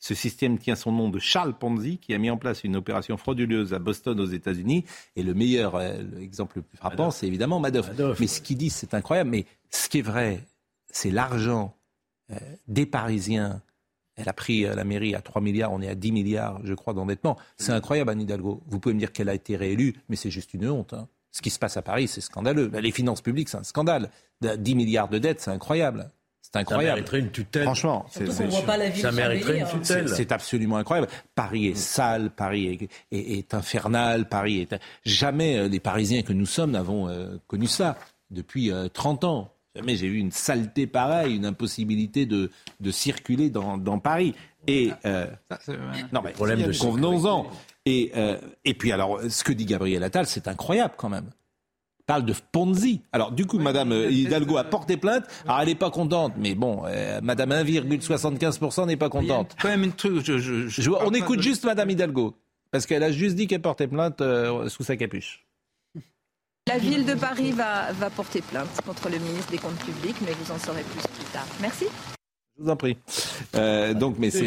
Ce 0.00 0.14
système 0.14 0.58
tient 0.58 0.76
son 0.76 0.92
nom 0.92 1.08
de 1.08 1.18
Charles 1.18 1.54
Ponzi, 1.54 1.98
qui 1.98 2.14
a 2.14 2.18
mis 2.18 2.30
en 2.30 2.36
place 2.36 2.62
une 2.62 2.76
opération 2.76 3.16
frauduleuse 3.16 3.72
à 3.72 3.78
Boston 3.78 4.20
aux 4.20 4.26
États-Unis. 4.26 4.84
Et 5.16 5.22
le 5.22 5.32
meilleur 5.32 5.76
euh, 5.76 5.96
exemple 6.20 6.58
le 6.58 6.62
plus 6.62 6.76
frappant, 6.76 7.10
c'est 7.10 7.26
évidemment 7.26 7.58
Madoff. 7.58 7.88
Madoff. 7.88 8.20
Mais 8.20 8.26
ce 8.26 8.42
qu'il 8.42 8.58
dit, 8.58 8.70
c'est 8.70 8.92
incroyable. 8.92 9.30
Mais 9.30 9.46
ce 9.70 9.88
qui 9.88 9.98
est 9.98 10.02
vrai, 10.02 10.44
c'est 10.90 11.10
l'argent 11.10 11.74
des 12.66 12.86
Parisiens. 12.86 13.60
Elle 14.16 14.28
a 14.28 14.32
pris 14.32 14.64
euh, 14.66 14.74
la 14.74 14.82
mairie 14.84 15.14
à 15.14 15.20
3 15.20 15.40
milliards, 15.40 15.72
on 15.72 15.80
est 15.80 15.88
à 15.88 15.94
10 15.94 16.10
milliards, 16.12 16.60
je 16.64 16.74
crois, 16.74 16.92
d'endettement. 16.92 17.36
C'est 17.56 17.70
incroyable, 17.72 18.10
Anne 18.10 18.20
Hidalgo. 18.20 18.62
Vous 18.66 18.80
pouvez 18.80 18.94
me 18.94 18.98
dire 18.98 19.12
qu'elle 19.12 19.28
a 19.28 19.34
été 19.34 19.54
réélue, 19.56 19.94
mais 20.08 20.16
c'est 20.16 20.30
juste 20.30 20.54
une 20.54 20.68
honte. 20.68 20.92
hein. 20.92 21.06
Ce 21.30 21.40
qui 21.40 21.50
se 21.50 21.58
passe 21.58 21.76
à 21.76 21.82
Paris, 21.82 22.08
c'est 22.08 22.20
scandaleux. 22.20 22.68
Les 22.80 22.90
finances 22.90 23.20
publiques, 23.20 23.48
c'est 23.48 23.58
un 23.58 23.62
scandale. 23.62 24.10
10 24.40 24.74
milliards 24.74 25.08
de 25.08 25.18
dettes, 25.18 25.40
c'est 25.40 25.50
incroyable. 25.52 26.10
C'est 26.42 26.54
Ça 26.54 26.58
incroyable. 26.60 26.96
mériterait 26.96 27.18
une 27.20 27.30
tutelle. 27.30 27.62
Franchement, 27.64 28.06
Ça 28.10 28.20
mériterait 28.20 28.44
une 28.46 29.66
s'embellir. 29.66 29.68
tutelle. 29.70 30.08
c'est 30.08 30.14
c'est 30.16 30.32
absolument 30.32 30.78
incroyable. 30.78 31.08
Paris 31.34 31.66
est 31.68 31.76
sale, 31.76 32.30
Paris 32.30 32.66
est, 33.12 33.16
est- 33.16 33.38
est 33.38 33.54
infernal, 33.54 34.28
Paris 34.28 34.60
est... 34.62 34.74
Jamais 35.04 35.58
euh, 35.58 35.68
les 35.68 35.78
Parisiens 35.80 36.22
que 36.22 36.32
nous 36.32 36.46
sommes 36.46 36.70
n'avons 36.72 37.08
euh, 37.08 37.36
connu 37.46 37.66
ça 37.66 37.96
depuis 38.30 38.72
euh, 38.72 38.88
30 38.88 39.24
ans. 39.24 39.52
Jamais 39.76 39.96
j'ai 39.96 40.06
eu 40.06 40.16
une 40.16 40.32
saleté 40.32 40.86
pareille, 40.86 41.36
une 41.36 41.44
impossibilité 41.46 42.26
de, 42.26 42.50
de 42.80 42.90
circuler 42.90 43.50
dans, 43.50 43.78
dans 43.78 43.98
Paris. 43.98 44.34
Et 44.66 44.90
euh, 45.04 45.26
non, 46.12 46.20
mais 46.24 46.32
Problème 46.32 46.62
de 46.62 46.76
convenons-en. 46.78 47.46
Et, 47.86 48.10
euh, 48.16 48.38
et 48.64 48.74
puis 48.74 48.92
alors, 48.92 49.20
ce 49.28 49.44
que 49.44 49.52
dit 49.52 49.64
Gabriel 49.66 50.02
Attal, 50.02 50.26
c'est 50.26 50.48
incroyable 50.48 50.94
quand 50.96 51.08
même. 51.08 51.26
Il 52.00 52.04
parle 52.04 52.24
de 52.24 52.34
Ponzi. 52.52 53.02
Alors 53.12 53.30
du 53.32 53.46
coup, 53.46 53.58
Madame 53.58 53.92
euh, 53.92 54.10
Hidalgo 54.10 54.56
a 54.56 54.64
porté 54.64 54.96
plainte. 54.96 55.24
Alors 55.46 55.60
elle 55.60 55.68
n'est 55.68 55.74
pas 55.74 55.90
contente, 55.90 56.32
mais 56.38 56.54
bon, 56.54 56.82
euh, 56.86 57.20
Madame 57.22 57.50
1,75% 57.50 58.86
n'est 58.86 58.96
pas 58.96 59.10
contente. 59.10 59.54
Quand 59.60 59.68
même 59.68 59.84
une 59.84 59.92
truc. 59.92 60.24
Je, 60.24 60.38
je- 60.38 60.68
je 60.68 60.82
Je- 60.82 60.90
parle 60.90 61.06
on 61.06 61.10
écoute 61.12 61.38
de- 61.38 61.42
juste 61.42 61.64
Madame 61.64 61.90
Hidalgo, 61.90 62.34
parce 62.70 62.86
qu'elle 62.86 63.02
a 63.02 63.12
juste 63.12 63.36
dit 63.36 63.46
qu'elle 63.46 63.62
portait 63.62 63.88
plainte 63.88 64.20
euh, 64.22 64.68
sous 64.68 64.82
sa 64.82 64.96
capuche. 64.96 65.44
La 66.68 66.78
ville 66.78 67.04
de 67.06 67.14
Paris 67.14 67.52
va, 67.52 67.92
va 67.92 68.10
porter 68.10 68.42
plainte 68.42 68.68
contre 68.86 69.08
le 69.08 69.18
ministre 69.18 69.50
des 69.50 69.58
Comptes 69.58 69.78
publics, 69.78 70.16
mais 70.20 70.32
vous 70.42 70.52
en 70.52 70.58
saurez 70.58 70.82
plus 70.82 71.00
plus 71.14 71.24
tard. 71.32 71.46
Merci. 71.62 71.86
Je 72.58 72.64
vous 72.64 72.70
en 72.70 72.76
prie. 72.76 72.96
Euh, 73.56 73.94
donc, 73.94 74.16
mais 74.18 74.30
c'est 74.30 74.44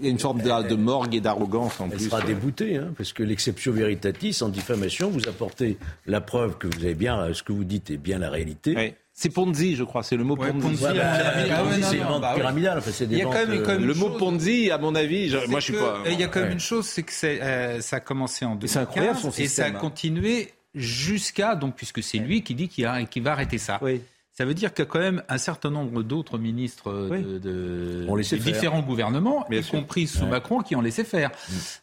il 0.00 0.04
y 0.04 0.08
a 0.08 0.10
une 0.10 0.18
forme 0.18 0.42
de, 0.42 0.68
de 0.68 0.74
morgue 0.74 1.14
et 1.14 1.20
d'arrogance 1.20 1.80
en 1.80 1.84
Elle 1.90 1.96
plus. 1.96 2.06
sera 2.10 2.20
déboutée, 2.20 2.76
hein, 2.76 2.88
parce 2.96 3.12
que 3.12 3.22
l'exception 3.22 3.72
veritatis 3.72 4.36
en 4.42 4.48
diffamation, 4.48 5.08
vous 5.08 5.26
apportez 5.28 5.78
la 6.06 6.20
preuve 6.20 6.58
que 6.58 6.66
vous 6.66 6.84
avez 6.84 6.94
bien, 6.94 7.32
ce 7.32 7.42
que 7.42 7.52
vous 7.52 7.64
dites 7.64 7.90
est 7.90 7.96
bien 7.96 8.18
la 8.18 8.28
réalité. 8.30 8.74
Ouais. 8.76 8.96
C'est 9.16 9.30
Ponzi, 9.30 9.76
je 9.76 9.84
crois. 9.84 10.02
C'est 10.02 10.16
le 10.16 10.24
mot 10.24 10.36
Ouais, 10.36 10.50
Ponzi. 10.50 10.66
Ponzi, 10.66 10.84
Ouais, 10.84 10.94
bah, 10.94 11.02
ah 11.06 11.62
c'est 11.82 11.96
une 11.96 12.02
vente 12.02 12.20
bah 12.20 12.32
oui. 12.34 12.40
pyramidale. 12.40 12.78
Enfin, 12.78 12.90
c'est 12.92 13.06
des 13.06 13.14
Il 13.14 13.18
y 13.20 13.22
a 13.22 13.26
quand 13.26 13.32
même- 13.34 13.50
euh, 13.52 13.62
quand 13.64 13.72
même 13.72 13.86
Le 13.86 13.94
mot 13.94 14.08
chose- 14.08 14.18
Ponzi, 14.18 14.70
à 14.72 14.78
mon 14.78 14.94
avis, 14.96 15.28
je- 15.28 15.46
moi 15.48 15.60
je 15.60 15.64
suis 15.66 15.74
que, 15.74 15.78
pas. 15.78 15.98
euh, 16.04 16.10
Il 16.10 16.18
y 16.18 16.24
a 16.24 16.26
quand 16.26 16.40
même 16.40 16.48
Ouais. 16.48 16.54
une 16.54 16.60
chose, 16.60 16.84
c'est 16.86 17.04
que 17.04 17.12
euh, 17.24 17.80
ça 17.80 17.96
a 17.96 18.00
commencé 18.00 18.44
en 18.44 18.56
2015 18.56 18.70
c'est 18.72 18.78
incroyable, 18.80 19.18
son 19.20 19.30
et 19.30 19.46
ça 19.46 19.66
a 19.66 19.68
hein. 19.68 19.72
continué 19.72 20.52
jusqu'à 20.74 21.54
donc 21.54 21.74
puisque 21.76 22.02
c'est 22.02 22.18
lui 22.18 22.42
qui 22.42 22.54
dit 22.54 22.68
qu'il 22.68 22.84
va 23.22 23.32
arrêter 23.32 23.58
ça. 23.58 23.78
Oui. 23.82 24.00
Ça 24.36 24.44
veut 24.44 24.54
dire 24.54 24.74
qu'il 24.74 24.84
y 24.84 24.88
a 24.88 24.90
quand 24.90 24.98
même 24.98 25.22
un 25.28 25.38
certain 25.38 25.70
nombre 25.70 26.02
d'autres 26.02 26.38
ministres 26.38 26.90
euh, 26.90 27.08
Oui. 27.08 27.22
de, 27.22 27.38
de- 27.38 28.04
On 28.08 28.16
laissait 28.16 28.36
de 28.36 28.42
faire. 28.42 28.52
différents 28.52 28.80
gouvernements, 28.82 29.46
Bien 29.48 29.60
y 29.60 29.62
sûr. 29.62 29.78
compris 29.78 30.08
sous 30.08 30.24
Ouais. 30.24 30.28
Macron, 30.30 30.60
qui 30.60 30.74
ont 30.74 30.80
laissé 30.80 31.04
faire. 31.04 31.30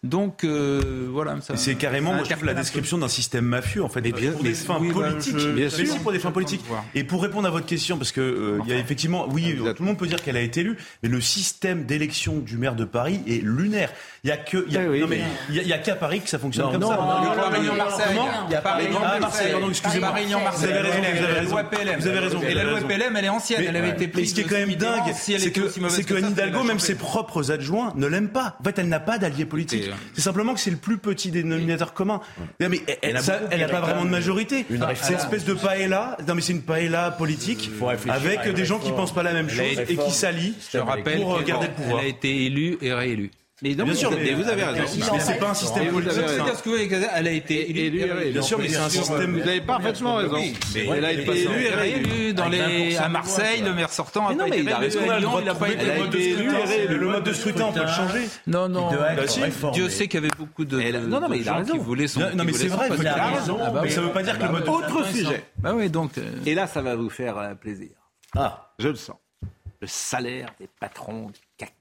Donc 0.03 0.43
euh, 0.43 1.07
voilà. 1.09 1.37
C'est 1.55 1.75
carrément, 1.75 2.09
ça 2.09 2.15
moi, 2.17 2.25
je 2.25 2.31
trouve 2.33 2.43
la 2.43 2.53
description 2.53 2.97
d'un 2.97 3.07
système 3.07 3.45
mafieux, 3.45 3.81
en 3.81 3.87
fait, 3.87 4.01
Mais 4.01 4.11
bien- 4.11 4.33
pour 4.33 4.43
des 4.43 4.53
fins 4.53 4.79
oui, 4.81 4.89
bah, 4.89 5.11
politiques. 5.11 5.37
je- 5.39 5.49
bien 5.49 5.69
sûr. 5.69 5.83
aussi 5.89 5.99
pour 5.99 6.11
des 6.11 6.19
fins 6.19 6.31
politiques. 6.31 6.65
Et 6.93 7.05
pour 7.05 7.21
répondre 7.23 7.47
à 7.47 7.51
votre 7.51 7.65
question, 7.67 7.97
parce 7.97 8.11
que 8.11 8.19
euh, 8.19 8.59
il 8.65 8.69
y 8.69 8.73
a 8.73 8.77
effectivement, 8.79 9.29
oui, 9.29 9.55
tout 9.57 9.83
le 9.83 9.85
monde 9.85 9.97
peut 9.97 10.07
dire 10.07 10.21
qu'elle 10.21 10.35
a 10.35 10.41
été 10.41 10.59
élue, 10.59 10.75
mais 11.03 11.07
le 11.07 11.21
système 11.21 11.85
d'élection 11.85 12.39
du 12.39 12.57
maire 12.57 12.75
de 12.75 12.83
Paris 12.83 13.21
est 13.27 13.41
lunaire. 13.41 13.93
Il 14.23 14.27
y 14.27 14.31
a 14.31 14.37
que, 14.37 14.63
il 14.67 14.73
y 14.73 14.77
a, 14.77 14.81
Ah 14.81 14.87
oui, 14.87 14.99
non, 14.99 15.07
mais 15.07 15.19
il 15.49 15.55
y 15.55 15.59
a, 15.59 15.61
il 15.63 15.67
y 15.67 15.73
a 15.73 15.79
qu'à 15.79 15.95
Paris 15.95 16.21
que 16.21 16.29
ça 16.29 16.37
fonctionne 16.37 16.65
Non, 16.67 16.71
comme 16.73 16.81
non, 16.81 16.89
ça. 16.89 16.95
non, 16.95 17.21
Le 17.21 17.27
non, 17.29 17.33
Paris- 17.41 17.59
non, 17.65 17.65
non, 17.71 17.75
Marseille. 17.75 18.17
Il 18.47 18.51
y 18.51 18.55
a 18.55 18.61
Paris, 18.61 18.85
Ah, 18.87 18.93
Marseille. 18.99 19.19
Marseille, 19.19 19.51
pardon, 19.53 19.69
excusez-moi. 19.69 20.09
Vous 20.09 20.39
Marseille. 20.43 20.69
avez 20.73 20.79
raison, 20.79 20.99
vous 21.01 21.05
avez 21.07 21.07
Et 21.17 21.25
la 21.25 21.33
raison. 21.39 21.55
Vous 21.97 22.07
avez 22.07 22.19
raison, 22.19 22.41
Et 22.43 22.53
la 22.53 22.63
loi. 22.65 22.79
PLM, 22.81 23.15
elle 23.15 23.25
est 23.25 23.29
ancienne. 23.29 23.61
Mais, 23.61 23.65
elle 23.65 23.77
avait 23.77 23.89
été 23.89 24.01
mais 24.01 24.07
prise 24.09 24.29
ce 24.29 24.35
qui 24.35 24.41
est 24.41 24.43
quand 24.43 24.57
même 24.57 24.75
dingue, 24.75 25.11
c'est 25.15 25.51
que, 25.51 25.69
c'est 25.69 26.03
que 26.03 26.13
Anne 26.13 26.23
c'est 26.25 26.31
Hidalgo, 26.33 26.61
même 26.63 26.77
ses 26.77 26.93
propres 26.93 27.51
adjoints, 27.51 27.93
ne 27.95 28.05
l'aiment 28.05 28.29
pas. 28.29 28.57
En 28.59 28.63
fait, 28.63 28.77
elle 28.77 28.89
n'a 28.89 28.99
pas 28.99 29.17
d'allié 29.17 29.45
politique. 29.45 29.85
Et, 29.85 29.89
euh, 29.89 29.93
C'est 30.13 30.21
simplement 30.21 30.53
que 30.53 30.59
c'est 30.59 30.69
le 30.69 30.77
plus 30.77 30.99
petit 30.99 31.31
dénominateur 31.31 31.93
commun. 31.95 32.21
Non, 32.59 32.69
mais 32.69 32.81
elle- 33.01 33.15
n'a 33.15 33.67
pas 33.69 33.81
vraiment 33.81 34.05
de 34.05 34.09
majorité. 34.11 34.67
une 34.69 34.77
Cette 34.81 34.87
réforme. 34.87 35.15
espèce 35.15 35.45
de 35.45 35.55
paella, 35.55 36.15
non 36.27 36.35
mais 36.35 36.41
c'est 36.41 36.53
une 36.53 36.61
paella 36.61 37.09
politique 37.09 37.71
faut 37.79 37.87
réfléchir 37.87 38.13
à 38.13 38.17
avec 38.17 38.45
une 38.45 38.53
des 38.53 38.65
gens 38.65 38.77
qui 38.77 38.91
pensent 38.91 39.13
pas 39.15 39.23
la 39.23 39.33
même 39.33 39.49
chose 39.49 39.79
et 39.87 39.95
qui 39.97 40.11
s'allient 40.11 40.53
pour 40.71 41.37
euh, 41.37 41.41
garder 41.41 41.65
le 41.67 41.73
pouvoir. 41.73 41.99
elle 42.01 42.05
a 42.05 42.09
été 42.09 42.45
élue 42.45 42.77
et 42.83 42.93
réélue. 42.93 43.31
Mais 43.63 43.75
non, 43.75 43.83
Bien 43.83 43.93
vous 43.93 43.99
sûr, 43.99 44.11
avez- 44.11 44.23
mais 44.23 44.33
vous 44.33 44.49
avez 44.49 44.63
raison. 44.63 44.83
Mais 45.11 45.19
c'est 45.19 45.37
pas 45.37 45.49
un 45.49 45.53
système 45.53 45.87
politique. 45.89 46.13
ce 46.13 46.63
que 46.63 46.69
vous 46.69 46.75
voulez 46.75 46.89
elle 47.15 47.27
a 47.27 47.31
été 47.31 47.69
élue. 47.85 48.31
Bien 48.31 48.41
sûr, 48.41 48.57
mais 48.59 48.67
c'est 48.67 48.77
un 48.77 48.89
système. 48.89 49.39
Vous 49.39 49.47
avez 49.47 49.61
parfaitement 49.61 50.15
raison. 50.15 50.37
Mais 50.73 50.87
elle 50.87 51.05
a 51.05 51.11
été 51.11 51.31
est 51.31 51.37
élue 51.43 51.65
et 51.65 51.69
réélue 51.69 52.05
réélue. 52.09 52.33
dans 52.33 52.49
les 52.49 52.59
20% 52.95 52.99
à 53.01 53.09
Marseille, 53.09 53.61
le 53.61 53.73
maire 53.73 53.91
sortant 53.91 54.27
Mais 54.29 54.33
a 54.33 54.37
non, 54.37 54.37
pas 54.45 54.49
mais 54.49 54.57
été 54.61 54.71
a 54.71 54.79
le 55.19 55.99
mode 55.99 56.09
de 56.09 56.19
scrutin, 56.19 56.65
élue, 56.67 56.87
le 56.87 56.97
le 56.97 57.05
mode 57.05 57.13
mode 57.13 57.23
de 57.23 57.29
de 57.29 57.33
scrutin, 57.35 57.65
on 57.65 57.73
peut 57.73 57.81
le 57.81 57.87
changer. 57.87 58.29
Non, 58.47 58.67
non. 58.69 58.89
Bah. 58.91 59.71
Dieu 59.73 59.89
sait 59.89 60.07
qu'il 60.07 60.19
y 60.21 60.23
avait 60.25 60.31
beaucoup 60.37 60.65
de, 60.65 60.81
non, 61.07 61.19
non, 61.21 61.29
mais 61.29 61.37
il 61.37 61.47
a 61.47 61.51
gens 61.53 61.57
raison. 61.59 61.73
qui 61.73 61.79
voulaient 61.79 62.07
son. 62.07 62.19
Non, 62.21 62.27
non, 62.35 62.43
mais 62.43 62.53
c'est 62.53 62.67
vrai, 62.67 62.89
il 62.97 63.07
a 63.07 63.25
raison. 63.27 63.57
Ah 63.61 63.69
bah 63.69 63.87
ça 63.89 64.01
veut 64.01 64.09
pas 64.11 64.23
dire 64.23 64.37
que 64.39 64.43
le 64.43 64.49
mode 64.51 64.63
de 64.63 64.69
Autre 64.69 65.05
sujet. 65.07 65.43
Bah 65.57 65.73
oui, 65.75 65.89
donc. 65.89 66.17
euh, 66.17 66.23
Et 66.45 66.55
là, 66.55 66.65
ça 66.67 66.81
va 66.81 66.95
vous 66.95 67.09
faire 67.09 67.37
euh, 67.37 67.53
plaisir. 67.53 67.89
Ah, 68.35 68.71
Je 68.79 68.87
le 68.87 68.95
sens. 68.95 69.17
Le 69.81 69.87
salaire 69.87 70.47
des 70.59 70.69
patrons 70.79 71.27
du 71.29 71.39
CAC 71.57 71.73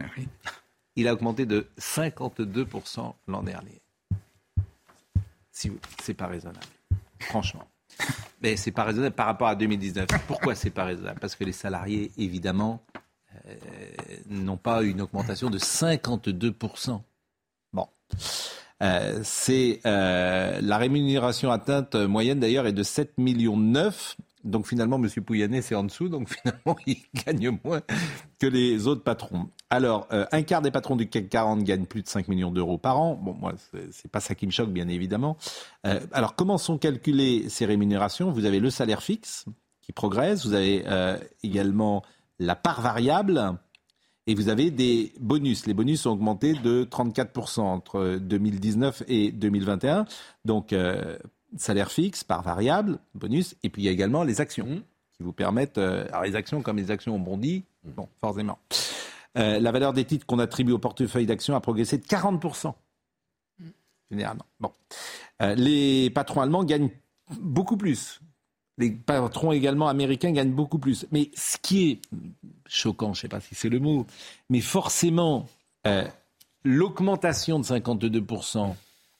40. 0.00 0.12
oui. 0.16 0.28
Il 0.96 1.08
a 1.08 1.12
augmenté 1.12 1.46
de 1.46 1.68
52% 1.78 3.14
l'an 3.28 3.42
dernier. 3.42 3.80
Si 5.52 5.70
c'est 6.02 6.14
pas 6.14 6.26
raisonnable. 6.26 6.66
Franchement. 7.20 7.66
Mais 8.42 8.56
c'est 8.56 8.70
pas 8.70 8.84
raisonnable 8.84 9.14
par 9.14 9.26
rapport 9.26 9.48
à 9.48 9.54
2019. 9.54 10.08
Pourquoi 10.26 10.54
c'est 10.54 10.70
pas 10.70 10.84
raisonnable? 10.84 11.20
Parce 11.20 11.36
que 11.36 11.44
les 11.44 11.52
salariés, 11.52 12.10
évidemment, 12.16 12.82
euh, 13.46 13.54
n'ont 14.28 14.56
pas 14.56 14.82
une 14.82 15.00
augmentation 15.00 15.50
de 15.50 15.58
52%. 15.58 17.00
Bon. 17.72 17.86
Euh, 18.82 19.20
c'est 19.22 19.80
euh, 19.84 20.58
la 20.62 20.78
rémunération 20.78 21.50
atteinte 21.50 21.94
moyenne 21.94 22.40
d'ailleurs 22.40 22.66
est 22.66 22.72
de 22.72 22.82
7 22.82 23.18
millions 23.18 23.56
9. 23.56 24.16
Donc 24.44 24.66
finalement, 24.66 24.96
M. 24.96 25.08
Pouyanné, 25.24 25.62
c'est 25.62 25.74
en 25.74 25.84
dessous. 25.84 26.08
Donc 26.08 26.28
finalement, 26.34 26.76
il 26.86 26.98
gagne 27.14 27.58
moins 27.64 27.80
que 28.38 28.46
les 28.46 28.86
autres 28.86 29.02
patrons. 29.02 29.48
Alors, 29.68 30.08
euh, 30.12 30.26
un 30.32 30.42
quart 30.42 30.62
des 30.62 30.70
patrons 30.70 30.96
du 30.96 31.08
CAC 31.08 31.28
40 31.28 31.62
gagnent 31.62 31.86
plus 31.86 32.02
de 32.02 32.08
5 32.08 32.28
millions 32.28 32.50
d'euros 32.50 32.78
par 32.78 32.98
an. 33.00 33.14
Bon, 33.14 33.34
moi, 33.34 33.54
c'est- 33.92 34.08
pas 34.08 34.20
ça 34.20 34.34
qui 34.34 34.46
me 34.46 34.50
choque, 34.50 34.70
bien 34.70 34.88
évidemment. 34.88 35.36
Euh, 35.86 36.00
alors, 36.12 36.34
comment 36.34 36.58
sont 36.58 36.78
calculées 36.78 37.48
ces 37.48 37.66
rémunérations? 37.66 38.32
Vous 38.32 38.44
avez 38.44 38.58
le 38.60 38.70
salaire 38.70 39.02
fixe 39.02 39.44
qui 39.80 39.92
progresse. 39.92 40.44
Vous 40.46 40.54
avez 40.54 40.82
euh, 40.86 41.16
également 41.42 42.02
la 42.38 42.56
part 42.56 42.80
variable. 42.80 43.58
Et 44.26 44.34
vous 44.34 44.48
avez 44.48 44.70
des 44.70 45.12
bonus. 45.18 45.66
Les 45.66 45.74
bonus 45.74 46.06
ont 46.06 46.12
augmenté 46.12 46.52
de 46.52 46.84
34% 46.84 47.60
entre 47.60 48.18
2019 48.20 49.02
et 49.08 49.32
2021. 49.32 50.04
Donc, 50.44 50.72
salaire 51.56 51.90
fixe, 51.90 52.24
part 52.24 52.42
variable, 52.42 52.98
bonus. 53.14 53.56
Et 53.62 53.70
puis, 53.70 53.82
il 53.82 53.84
y 53.86 53.88
a 53.88 53.92
également 53.92 54.22
les 54.22 54.40
actions 54.40 54.82
qui 55.16 55.22
vous 55.22 55.32
permettent. 55.32 55.78
euh, 55.78 56.06
alors, 56.08 56.22
les 56.22 56.36
actions, 56.36 56.62
comme 56.62 56.76
les 56.76 56.90
actions 56.90 57.14
ont 57.16 57.20
bondi, 57.20 57.64
bon, 57.84 58.08
forcément. 58.20 58.58
Euh, 59.38 59.60
la 59.60 59.72
valeur 59.72 59.92
des 59.92 60.04
titres 60.04 60.26
qu'on 60.26 60.38
attribue 60.38 60.72
au 60.72 60.78
portefeuille 60.78 61.26
d'actions 61.26 61.54
a 61.54 61.60
progressé 61.60 61.98
de 61.98 62.04
40%. 62.04 62.74
Généralement. 64.10 64.46
Bon. 64.58 64.72
Euh, 65.42 65.54
les 65.54 66.10
patrons 66.10 66.40
allemands 66.40 66.64
gagnent 66.64 66.90
beaucoup 67.40 67.76
plus. 67.76 68.20
Les 68.78 68.90
patrons 68.90 69.52
également 69.52 69.88
américains 69.88 70.32
gagnent 70.32 70.52
beaucoup 70.52 70.78
plus. 70.78 71.06
Mais 71.12 71.30
ce 71.36 71.58
qui 71.58 71.90
est 71.90 72.00
choquant, 72.66 73.12
je 73.12 73.18
ne 73.18 73.22
sais 73.22 73.28
pas 73.28 73.40
si 73.40 73.54
c'est 73.54 73.68
le 73.68 73.78
mot, 73.78 74.06
mais 74.48 74.60
forcément, 74.60 75.46
l'augmentation 76.64 77.60
de 77.60 77.64
52%, 77.64 78.74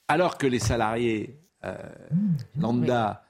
alors 0.07 0.37
que 0.37 0.47
les 0.47 0.59
salariés 0.59 1.40
euh, 1.65 1.75
lambda 2.59 3.23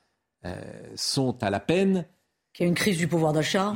euh, 0.46 0.56
sont 0.96 1.38
à 1.44 1.50
la 1.50 1.60
peine, 1.60 2.06
Qu'il 2.54 2.66
y 2.66 2.68
a 2.68 2.70
une 2.70 2.76
crise 2.76 2.98
du 2.98 3.08
pouvoir 3.08 3.34
d'achat. 3.34 3.74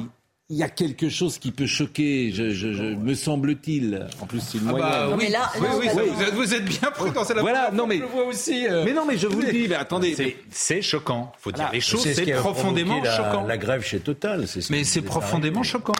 il 0.49 0.57
y 0.57 0.63
a 0.63 0.69
quelque 0.69 1.09
chose 1.09 1.37
qui 1.39 1.51
peut 1.51 1.65
choquer, 1.65 2.31
je, 2.31 2.49
je- 2.51 2.71
je- 2.73 2.83
me 2.95 3.13
semble-t-il. 3.15 4.07
En 4.21 4.25
plus, 4.25 4.39
c'est 4.41 4.57
une 4.59 4.67
Ah 4.69 4.73
bah 4.73 5.07
oui, 5.09 5.15
mais 5.17 5.29
là- 5.29 5.51
oui, 5.59 5.87
vous, 5.91 6.21
êtes, 6.23 6.33
vous 6.33 6.53
êtes 6.53 6.65
bien 6.65 6.91
pris 6.91 7.11
dans 7.11 7.23
cette 7.23 7.37
Voilà, 7.39 7.71
non, 7.71 7.87
mais- 7.87 7.97
Je 7.97 8.01
le 8.01 8.07
vois 8.07 8.25
aussi. 8.25 8.67
euh, 8.67 8.83
Mais 8.85 8.93
non, 8.93 9.05
mais 9.05 9.17
je 9.17 9.27
vous 9.27 9.41
le 9.41 9.51
dis, 9.51 9.67
mais 9.67 9.75
attendez. 9.75 10.13
c'est- 10.15 10.35
C'est 10.51 10.81
choquant. 10.81 11.31
Faut 11.39 11.51
dire 11.51 11.57
Voilà. 11.63 11.71
les 11.73 11.81
choses, 11.81 12.03
ce 12.03 12.13
c'est 12.13 12.31
a 12.31 12.37
profondément 12.39 13.01
la, 13.01 13.15
choquant. 13.17 13.43
La 13.45 13.57
grève 13.57 13.83
chez 13.83 13.99
Total, 13.99 14.47
c'est 14.47 14.61
ce 14.61 14.71
Mais 14.71 14.83
c'est 14.83 15.01
profondément 15.01 15.59
arrivé. 15.61 15.69
choquant. 15.71 15.93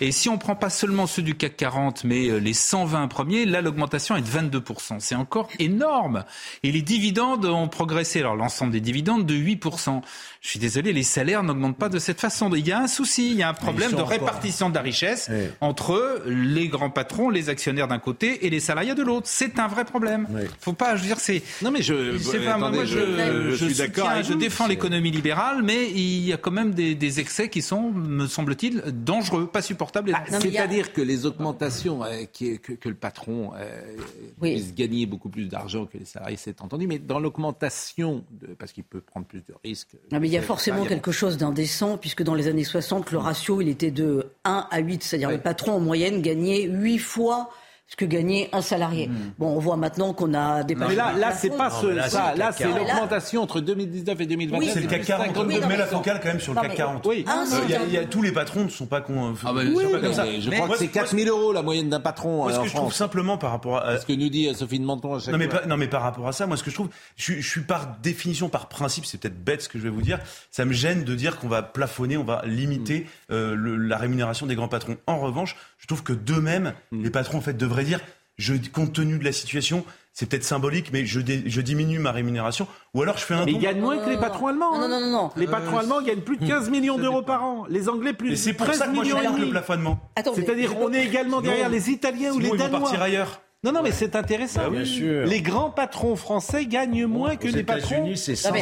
Et 0.00 0.12
si 0.12 0.28
on 0.28 0.38
prend 0.38 0.54
pas 0.54 0.70
seulement 0.70 1.06
ceux 1.08 1.22
du 1.22 1.34
CAC 1.34 1.56
40, 1.56 2.04
mais 2.04 2.28
euh, 2.28 2.38
les 2.38 2.54
120 2.54 3.08
premiers, 3.08 3.44
là, 3.44 3.60
l'augmentation 3.60 4.16
est 4.16 4.22
de 4.22 4.26
22%. 4.26 5.00
C'est 5.00 5.16
encore 5.16 5.48
énorme. 5.58 6.24
Et 6.62 6.70
les 6.70 6.82
dividendes 6.82 7.44
ont 7.44 7.66
progressé, 7.66 8.20
alors 8.20 8.36
l'ensemble 8.36 8.70
des 8.70 8.80
dividendes, 8.80 9.26
de 9.26 9.34
8%. 9.34 10.00
Je 10.40 10.48
suis 10.48 10.60
désolé, 10.60 10.92
les 10.92 11.02
salaires 11.02 11.42
n'augmentent 11.42 11.76
pas 11.76 11.88
de 11.88 11.98
cette 11.98 12.20
façon. 12.20 12.54
Il 12.54 12.66
y 12.66 12.72
a 12.72 12.78
un 12.78 12.86
souci, 12.86 13.32
il 13.32 13.36
y 13.36 13.42
a 13.42 13.48
un 13.48 13.54
problème 13.54 13.92
de 13.92 14.02
répartition 14.02 14.70
de 14.70 14.74
la 14.74 14.80
richesse 14.80 15.28
entre 15.60 16.22
les 16.24 16.68
grands 16.68 16.90
patrons, 16.90 17.28
les 17.28 17.48
actionnaires 17.48 17.88
d'un 17.88 17.98
côté 17.98 18.46
et 18.46 18.50
les 18.50 18.60
salariés 18.60 18.94
de 18.94 19.02
l'autre. 19.02 19.26
C'est 19.28 19.58
un 19.58 19.66
vrai 19.66 19.84
problème. 19.84 20.28
Faut 20.60 20.72
pas, 20.72 20.96
je 20.96 21.02
veux 21.02 21.08
dire, 21.08 21.20
c'est. 21.20 21.42
Non 21.62 21.70
mais 21.70 21.82
je. 21.82 22.16
Pas, 22.44 22.54
attendez, 22.54 22.76
moi, 22.78 22.84
je, 22.84 23.50
je, 23.50 23.64
suis 23.66 23.74
d'accord. 23.74 24.10
Je 24.22 24.34
défends 24.34 24.66
l'économie 24.66 25.10
libérale, 25.10 25.62
mais 25.62 25.90
il 25.90 26.24
y 26.24 26.32
a 26.32 26.36
quand 26.36 26.52
même 26.52 26.72
des, 26.72 26.94
des 26.94 27.20
excès 27.20 27.48
qui 27.48 27.60
sont, 27.60 27.90
me 27.90 28.26
semble-t-il, 28.26 28.82
dangereux, 28.86 29.46
pas 29.46 29.60
supportables. 29.62 29.79
Ah, 30.12 30.24
C'est-à-dire 30.28 30.92
que 30.92 31.00
les 31.00 31.26
augmentations, 31.26 32.04
euh, 32.04 32.24
qui, 32.32 32.58
que, 32.58 32.72
que, 32.72 32.88
le 32.88 32.94
patron 32.94 33.52
euh, 33.56 33.96
oui. 34.40 34.54
puisse 34.54 34.74
gagner 34.74 35.06
beaucoup 35.06 35.28
plus 35.28 35.46
d'argent 35.46 35.86
que 35.86 35.98
les 35.98 36.04
salariés, 36.04 36.36
c'est 36.36 36.60
entendu. 36.60 36.86
Mais 36.86 36.98
dans 36.98 37.18
l'augmentation, 37.18 38.24
parce 38.58 38.72
qu'il 38.72 38.84
peut 38.84 39.00
prendre 39.00 39.26
plus 39.26 39.40
de 39.40 39.54
risques. 39.64 39.96
Non, 40.12 40.20
mais 40.20 40.28
il 40.28 40.32
y 40.32 40.38
a 40.38 40.42
forcément 40.42 40.84
quelque 40.84 41.12
chose 41.12 41.36
d'indécent, 41.36 41.98
puisque 41.98 42.22
dans 42.22 42.34
les 42.34 42.48
années 42.48 42.64
60, 42.64 43.10
le 43.12 43.18
ratio, 43.18 43.60
il 43.60 43.68
était 43.68 43.90
de 43.90 44.30
1 44.44 44.68
à 44.70 44.78
8. 44.78 45.02
C'est-à-dire 45.02 45.28
ouais. 45.28 45.36
le 45.36 45.40
patron, 45.40 45.72
en 45.72 45.80
moyenne, 45.80 46.22
gagnait 46.22 46.62
8 46.62 46.98
fois 46.98 47.50
ce 47.90 47.96
que 47.96 48.04
gagnait 48.04 48.48
un 48.52 48.62
salarié. 48.62 49.08
Mmh. 49.08 49.14
Bon, 49.36 49.48
on 49.48 49.58
voit 49.58 49.76
maintenant 49.76 50.12
qu'on 50.12 50.32
a 50.32 50.62
des 50.62 50.76
Mais 50.76 50.94
là, 50.94 51.12
là 51.12 51.32
c'est 51.32 51.50
pas 51.50 51.70
ce, 51.70 51.88
là, 51.88 52.08
ça. 52.08 52.36
Là, 52.36 52.52
c'est 52.52 52.68
l'augmentation 52.68 53.42
entre 53.42 53.60
2019 53.60 54.20
et 54.20 54.26
2021. 54.26 54.58
Oui, 54.60 54.70
c'est 54.72 54.80
le 54.80 54.86
CAC 54.86 55.04
40. 55.06 55.36
Oui, 55.44 55.58
mais 55.66 55.76
la 55.76 55.86
focale 55.86 56.20
quand 56.22 56.28
même 56.28 56.38
sur 56.38 56.54
le 56.54 56.60
CAC 56.60 56.76
40. 56.76 57.06
Oui. 57.06 57.24
Euh, 57.26 57.68
y 57.68 57.74
a, 57.74 57.84
y 57.86 57.96
a, 57.96 58.04
tous 58.04 58.22
les 58.22 58.30
patrons 58.30 58.62
ne 58.62 58.68
sont 58.68 58.86
pas, 58.86 59.00
con, 59.00 59.34
ah 59.44 59.52
bah, 59.52 59.62
oui, 59.66 59.84
sont 59.84 59.90
pas 59.90 59.98
comme 59.98 60.12
ça. 60.12 60.24
Je 60.24 60.50
crois 60.50 60.68
que 60.68 60.78
c'est 60.78 60.86
4000 60.86 61.28
euros 61.28 61.52
la 61.52 61.62
moyenne 61.62 61.90
d'un 61.90 61.98
patron. 61.98 62.44
Moi, 62.44 62.52
ce 62.52 62.58
en 62.58 62.62
que 62.62 62.68
je 62.68 62.74
trouve 62.76 62.92
simplement 62.92 63.38
par 63.38 63.50
rapport 63.50 63.78
à. 63.78 63.98
Ce 63.98 64.06
que 64.06 64.12
nous 64.12 64.28
dit 64.28 64.48
Sophie 64.54 64.78
de 64.78 64.84
Menton 64.84 65.16
à 65.16 65.18
chaque 65.18 65.32
non, 65.32 65.38
mais. 65.38 65.48
Pas, 65.48 65.66
non, 65.66 65.76
mais 65.76 65.88
par 65.88 66.02
rapport 66.02 66.28
à 66.28 66.32
ça, 66.32 66.46
moi, 66.46 66.56
ce 66.56 66.62
que 66.62 66.70
je 66.70 66.76
trouve, 66.76 66.90
je, 67.16 67.32
je 67.34 67.48
suis 67.48 67.62
par 67.62 67.96
définition, 68.00 68.48
par 68.48 68.68
principe, 68.68 69.04
c'est 69.04 69.18
peut-être 69.18 69.42
bête 69.42 69.62
ce 69.62 69.68
que 69.68 69.80
je 69.80 69.82
vais 69.82 69.90
vous 69.90 70.02
dire, 70.02 70.20
ça 70.52 70.64
me 70.64 70.72
gêne 70.72 71.02
de 71.02 71.14
dire 71.16 71.40
qu'on 71.40 71.48
va 71.48 71.62
plafonner, 71.62 72.16
on 72.16 72.24
va 72.24 72.42
limiter 72.46 73.08
euh, 73.32 73.56
le, 73.56 73.76
la 73.76 73.96
rémunération 73.96 74.46
des 74.46 74.54
grands 74.54 74.68
patrons. 74.68 74.96
En 75.08 75.18
revanche, 75.18 75.56
je 75.78 75.88
trouve 75.88 76.04
que 76.04 76.12
d'eux-mêmes, 76.12 76.74
les 76.92 77.10
patrons, 77.10 77.38
en 77.38 77.40
fait, 77.40 77.56
devraient 77.56 77.79
dire 77.82 78.00
je, 78.40 78.54
compte 78.72 78.94
tenu 78.94 79.18
de 79.18 79.24
la 79.24 79.32
situation, 79.32 79.84
c'est 80.12 80.28
peut-être 80.28 80.44
symbolique, 80.44 80.90
mais 80.92 81.06
je, 81.06 81.20
dé, 81.20 81.42
je, 81.46 81.60
diminue 81.60 81.98
ma 81.98 82.10
rémunération. 82.10 82.66
Ou 82.94 83.02
alors 83.02 83.18
je 83.18 83.24
fais 83.24 83.34
un. 83.34 83.44
Mais 83.44 83.52
ils 83.52 83.58
gagnent 83.58 83.80
moins 83.80 83.98
que 83.98 84.10
les 84.10 84.16
patrons 84.16 84.48
allemands. 84.48 84.78
Non, 84.78 84.88
non, 84.88 85.00
non, 85.00 85.10
non. 85.10 85.30
Les 85.36 85.46
patrons 85.46 85.76
euh, 85.76 85.80
allemands 85.80 86.02
gagnent 86.02 86.22
plus 86.22 86.38
de 86.38 86.46
15 86.46 86.70
millions 86.70 86.98
d'euros 86.98 87.22
par 87.22 87.44
an. 87.44 87.66
Les 87.68 87.88
Anglais 87.88 88.12
plus 88.12 88.30
de 88.30 88.34
13 88.34 88.42
c'est 88.42 88.52
pour 88.54 88.66
ça 88.72 88.86
que 88.86 88.92
moi, 88.92 89.04
millions. 89.04 89.16
Je 89.16 89.20
regarde 89.20 89.40
le 89.40 89.50
plafonnement. 89.50 90.00
C'est-à-dire 90.34 90.74
on 90.80 90.92
est 90.92 91.04
également 91.04 91.40
derrière 91.40 91.68
non, 91.68 91.74
les 91.74 91.90
Italiens 91.90 92.32
ou 92.32 92.38
les 92.38 92.50
Danois. 92.50 92.66
Ils 92.66 92.72
vont 92.72 92.80
partir 92.80 93.02
ailleurs. 93.02 93.40
Non, 93.62 93.72
non, 93.72 93.82
mais 93.82 93.92
c'est 93.92 94.16
intéressant. 94.16 94.62
Bah, 94.62 94.70
bien 94.70 94.86
sûr. 94.86 95.26
Les 95.26 95.42
grands 95.42 95.68
patrons 95.68 96.16
français 96.16 96.64
gagnent 96.64 97.04
moins 97.04 97.36
que 97.36 97.46
les 97.46 97.62
patrons. 97.62 98.10
c'est 98.16 98.34
ça. 98.34 98.52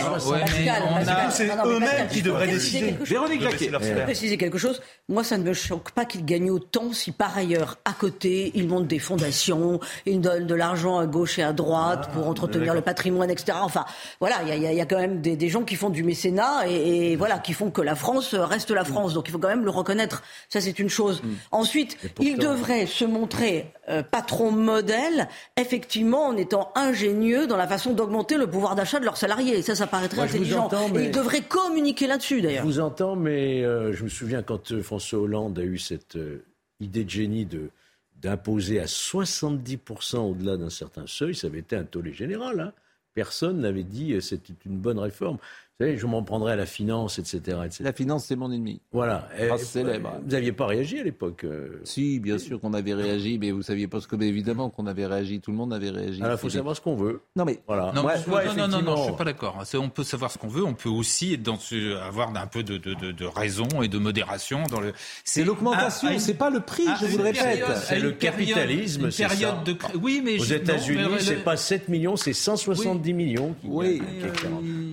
C'est 1.30 1.46
eux-mêmes 1.46 2.08
qui 2.10 2.22
devraient 2.22 2.48
décider. 2.48 2.96
Véronique 3.02 3.42
Jacquet. 3.42 3.70
Je 3.72 3.94
vais 3.94 4.02
préciser 4.02 4.36
quelque 4.36 4.58
chose. 4.58 4.82
Moi, 5.10 5.24
ça 5.24 5.38
ne 5.38 5.42
me 5.42 5.54
choque 5.54 5.92
pas 5.92 6.04
qu'ils 6.04 6.26
gagnent 6.26 6.50
autant 6.50 6.92
si 6.92 7.12
par 7.12 7.34
ailleurs, 7.38 7.78
à 7.86 7.94
côté, 7.94 8.52
ils 8.54 8.68
montent 8.68 8.88
des 8.88 8.98
fondations, 8.98 9.80
ils 10.04 10.20
donnent 10.20 10.46
de 10.46 10.54
l'argent 10.54 10.98
à 10.98 11.06
gauche 11.06 11.38
et 11.38 11.42
à 11.42 11.54
droite 11.54 12.08
Ah, 12.10 12.12
pour 12.12 12.28
entretenir 12.28 12.74
le 12.74 12.82
patrimoine, 12.82 13.30
etc. 13.30 13.56
Enfin, 13.62 13.86
voilà, 14.20 14.36
il 14.42 14.54
y, 14.54 14.66
y, 14.66 14.74
y, 14.74 14.80
a 14.82 14.84
quand 14.84 14.98
même 14.98 15.22
des, 15.22 15.34
des, 15.34 15.48
gens 15.48 15.62
qui 15.62 15.76
font 15.76 15.88
du 15.88 16.04
mécénat 16.04 16.68
et, 16.68 17.12
et, 17.12 17.16
voilà, 17.16 17.38
qui 17.38 17.54
font 17.54 17.70
que 17.70 17.80
la 17.80 17.94
France 17.94 18.34
reste 18.34 18.70
la 18.70 18.84
France. 18.84 19.14
Donc 19.14 19.28
il 19.28 19.30
faut 19.30 19.38
quand 19.38 19.48
même 19.48 19.64
le 19.64 19.70
reconnaître. 19.70 20.22
Ça, 20.50 20.60
c'est 20.60 20.78
une 20.78 20.90
chose. 20.90 21.22
Mm. 21.22 21.28
Ensuite, 21.52 21.96
ils 22.20 22.36
devraient 22.36 22.84
se 22.84 23.06
montrer 23.06 23.72
euh, 23.88 24.02
patron 24.02 24.50
modèle, 24.50 25.26
effectivement, 25.56 26.26
en 26.26 26.36
étant 26.36 26.70
ingénieux 26.74 27.46
dans 27.46 27.56
la 27.56 27.66
façon 27.66 27.94
d'augmenter 27.94 28.36
le 28.36 28.46
pouvoir 28.46 28.74
d'achat 28.74 29.00
de 29.00 29.06
leurs 29.06 29.16
salariés. 29.16 29.62
Ça, 29.62 29.74
ça 29.74 29.86
paraît 29.86 30.08
très 30.08 30.18
Moi, 30.18 30.26
intelligent. 30.26 30.66
Entends, 30.66 30.90
mais... 30.92 31.00
Et 31.00 31.04
ils 31.06 31.10
devraient 31.10 31.40
communiquer 31.40 32.06
là-dessus, 32.06 32.42
d'ailleurs. 32.42 32.64
Je 32.64 32.68
vous 32.68 32.80
entends, 32.80 33.16
mais 33.16 33.64
euh, 33.64 33.94
je 33.94 34.04
me 34.04 34.10
souviens 34.10 34.42
quand 34.42 34.72
euh, 34.72 34.82
François 34.82 34.97
Hollande 35.12 35.58
a 35.58 35.64
eu 35.64 35.78
cette 35.78 36.16
euh, 36.16 36.44
idée 36.80 37.04
de 37.04 37.10
génie 37.10 37.46
de 37.46 37.70
d'imposer 38.16 38.80
à 38.80 38.86
70% 38.86 40.16
au-delà 40.18 40.56
d'un 40.56 40.70
certain 40.70 41.06
seuil, 41.06 41.36
ça 41.36 41.46
avait 41.46 41.60
été 41.60 41.76
un 41.76 41.84
tollé 41.84 42.12
général. 42.12 42.58
Hein. 42.58 42.72
Personne 43.14 43.60
n'avait 43.60 43.84
dit 43.84 44.10
que 44.10 44.20
c'était 44.20 44.54
une 44.66 44.78
bonne 44.78 44.98
réforme. 44.98 45.38
Vous 45.80 45.86
savez, 45.86 45.96
je 45.96 46.06
m'en 46.06 46.24
prendrais 46.24 46.54
à 46.54 46.56
la 46.56 46.66
finance, 46.66 47.20
etc. 47.20 47.58
etc. 47.64 47.84
La 47.84 47.92
finance, 47.92 48.24
c'est 48.24 48.34
mon 48.34 48.50
ennemi. 48.50 48.80
Voilà. 48.90 49.28
Et, 49.38 49.56
célèbre. 49.58 50.18
Vous 50.24 50.32
n'aviez 50.32 50.50
pas 50.50 50.66
réagi 50.66 50.98
à 50.98 51.04
l'époque 51.04 51.44
euh... 51.44 51.80
Si, 51.84 52.18
bien 52.18 52.36
sûr 52.38 52.60
qu'on 52.60 52.74
avait 52.74 52.94
réagi, 52.94 53.38
mais 53.38 53.52
vous 53.52 53.62
saviez 53.62 53.86
pas 53.86 54.00
ce 54.00 54.08
que, 54.08 54.16
mais 54.16 54.26
évidemment 54.26 54.70
qu'on 54.70 54.88
avait 54.88 55.06
réagi. 55.06 55.38
Tout 55.38 55.52
le 55.52 55.56
monde 55.56 55.72
avait 55.72 55.90
réagi. 55.90 56.20
Alors, 56.20 56.34
il 56.34 56.40
faut 56.40 56.50
savoir 56.50 56.74
ce 56.74 56.80
qu'on 56.80 56.96
veut. 56.96 57.20
Non, 57.36 57.44
mais 57.44 57.60
voilà. 57.64 57.92
Non, 57.94 58.02
Moi, 58.02 58.16
non, 58.16 58.22
moi, 58.26 58.44
non, 58.44 58.54
non, 58.54 58.64
effectivement... 58.64 58.90
non, 58.90 58.96
je 58.96 59.02
suis 59.04 59.16
pas 59.18 59.24
d'accord. 59.24 59.64
On 59.74 59.88
peut 59.88 60.02
savoir 60.02 60.32
ce 60.32 60.38
qu'on 60.38 60.48
veut. 60.48 60.64
On 60.64 60.74
peut 60.74 60.88
aussi 60.88 61.34
être 61.34 61.44
dans 61.44 61.60
ce, 61.60 61.96
avoir 61.98 62.36
un 62.36 62.46
peu 62.48 62.64
de, 62.64 62.76
de, 62.76 62.94
de, 62.94 63.12
de, 63.12 63.24
raison 63.24 63.68
et 63.80 63.86
de 63.86 63.98
modération 63.98 64.64
dans 64.64 64.80
le. 64.80 64.92
C'est 65.22 65.44
l'augmentation, 65.44 66.08
c'est 66.18 66.34
pas 66.34 66.50
le 66.50 66.58
prix. 66.58 66.86
je 67.00 67.06
vous 67.06 67.18
le 67.18 67.22
répète. 67.22 67.64
C'est 67.84 68.00
le 68.00 68.10
capitalisme. 68.10 69.12
C'est 69.12 69.28
période 69.28 69.62
de. 69.62 69.76
Oui, 70.02 70.22
mais 70.24 70.40
aux 70.40 70.44
États-Unis, 70.44 71.18
c'est 71.20 71.44
pas 71.44 71.56
7 71.56 71.88
millions, 71.88 72.16
c'est 72.16 72.32
170 72.32 73.12
millions. 73.12 73.54
Oui. 73.62 74.02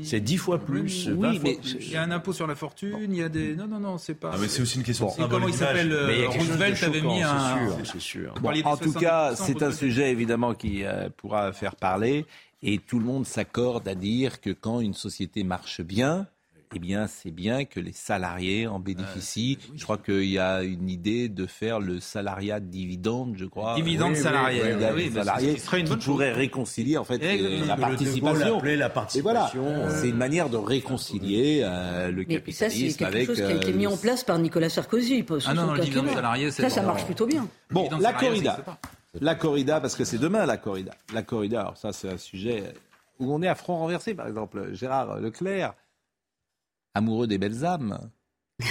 C'est 0.03 0.19
10 0.19 0.37
fois 0.37 0.59
plus. 0.59 0.74
Oui, 0.81 1.39
mais 1.43 1.57
il 1.79 1.91
y 1.91 1.95
a 1.95 2.03
un 2.03 2.11
impôt 2.11 2.33
sur 2.33 2.47
la 2.47 2.55
fortune, 2.55 2.97
il 3.09 3.15
y 3.15 3.23
a 3.23 3.29
des. 3.29 3.55
Non, 3.55 3.67
non, 3.67 3.79
non, 3.79 3.97
c'est 3.97 4.15
pas. 4.15 4.31
Ah, 4.33 4.37
mais 4.39 4.47
c'est 4.47 4.61
aussi 4.61 4.77
une 4.77 4.83
question. 4.83 5.07
Bon. 5.17 5.27
Comment 5.27 5.47
il 5.47 5.53
s'appelle 5.53 5.91
euh, 5.91 6.27
Roosevelt 6.29 6.81
avait 6.83 7.01
mis 7.01 7.21
un. 7.21 7.83
C'est 7.83 8.01
sûr. 8.01 8.33
Bon, 8.41 8.51
en 8.63 8.77
tout 8.77 8.93
cas, 8.93 9.35
c'est 9.35 9.61
un 9.63 9.71
sujet 9.71 10.11
évidemment 10.11 10.53
qui 10.53 10.83
euh, 10.83 11.09
pourra 11.15 11.53
faire 11.53 11.75
parler. 11.75 12.25
Et 12.63 12.79
tout 12.79 12.97
le 12.97 13.05
monde 13.05 13.27
s'accorde 13.27 13.87
à 13.87 13.93
dire 13.93 14.41
que 14.41 14.49
quand 14.49 14.79
une 14.79 14.95
société 14.95 15.43
marche 15.43 15.81
bien, 15.81 16.25
eh 16.75 16.79
bien, 16.79 17.07
c'est 17.07 17.31
bien 17.31 17.63
que 17.63 17.79
les 17.79 17.93
salariés 17.93 18.67
en 18.67 18.79
bénéficient. 18.79 19.57
Euh, 19.61 19.67
oui, 19.71 19.77
je 19.77 19.83
crois 19.83 19.97
qu'il 19.97 20.25
y 20.25 20.39
a 20.39 20.61
une 20.63 20.89
idée 20.89 21.29
de 21.29 21.45
faire 21.45 21.79
le 21.79 22.01
salariat 22.01 22.59
dividende, 22.59 23.35
je 23.37 23.45
crois. 23.45 23.75
Dividende 23.75 24.11
oui, 24.11 24.21
salarié. 24.21 24.61
Oui, 24.61 24.71
oui, 24.73 25.03
oui, 25.07 25.11
salarié 25.13 25.57
ce 25.57 25.65
serait 25.65 25.79
une 25.79 25.87
qui 25.87 25.95
pourrait 25.97 26.33
réconcilier 26.33 26.97
en 26.97 27.05
fait 27.05 27.21
euh, 27.23 27.65
la, 27.65 27.77
participation. 27.77 28.61
la 28.61 28.89
participation. 28.89 29.61
Et 29.65 29.73
voilà, 29.73 29.89
c'est 29.89 30.09
une 30.09 30.17
manière 30.17 30.49
de 30.49 30.57
réconcilier 30.57 31.61
euh, 31.63 32.11
le 32.11 32.25
Mais 32.27 32.35
capitalisme 32.35 32.53
ça, 32.53 32.69
c'est 32.69 32.97
quelque 32.97 33.15
avec. 33.15 33.27
chose 33.27 33.37
qui 33.37 33.43
a 33.43 33.55
été 33.55 33.71
mis 33.71 33.87
en 33.87 33.95
place 33.95 34.25
par 34.25 34.37
Nicolas 34.37 34.69
Sarkozy. 34.69 35.25
Ah 35.45 35.53
non, 35.53 35.67
non 35.67 35.73
le 35.75 35.79
dividende 35.79 36.09
salarié, 36.09 36.51
ça, 36.51 36.69
ça 36.69 36.81
marche 36.81 37.05
plutôt 37.05 37.25
bien. 37.25 37.47
Bon, 37.71 37.89
la 37.99 38.11
corrida. 38.11 38.59
La 39.21 39.35
corrida, 39.35 39.79
parce 39.79 39.95
que 39.95 40.03
c'est 40.03 40.17
demain 40.17 40.45
la 40.45 40.57
corrida. 40.57 40.91
La 41.13 41.23
corrida, 41.23 41.61
alors 41.61 41.77
ça, 41.77 41.93
c'est 41.93 42.09
un 42.09 42.17
sujet 42.17 42.63
où 43.19 43.33
on 43.33 43.41
est 43.41 43.47
à 43.47 43.55
front 43.55 43.77
renversé, 43.77 44.13
par 44.13 44.27
exemple. 44.27 44.73
Gérard 44.73 45.21
Leclerc 45.21 45.73
amoureux 46.95 47.27
des 47.27 47.37
belles 47.37 47.63
âmes. 47.63 48.09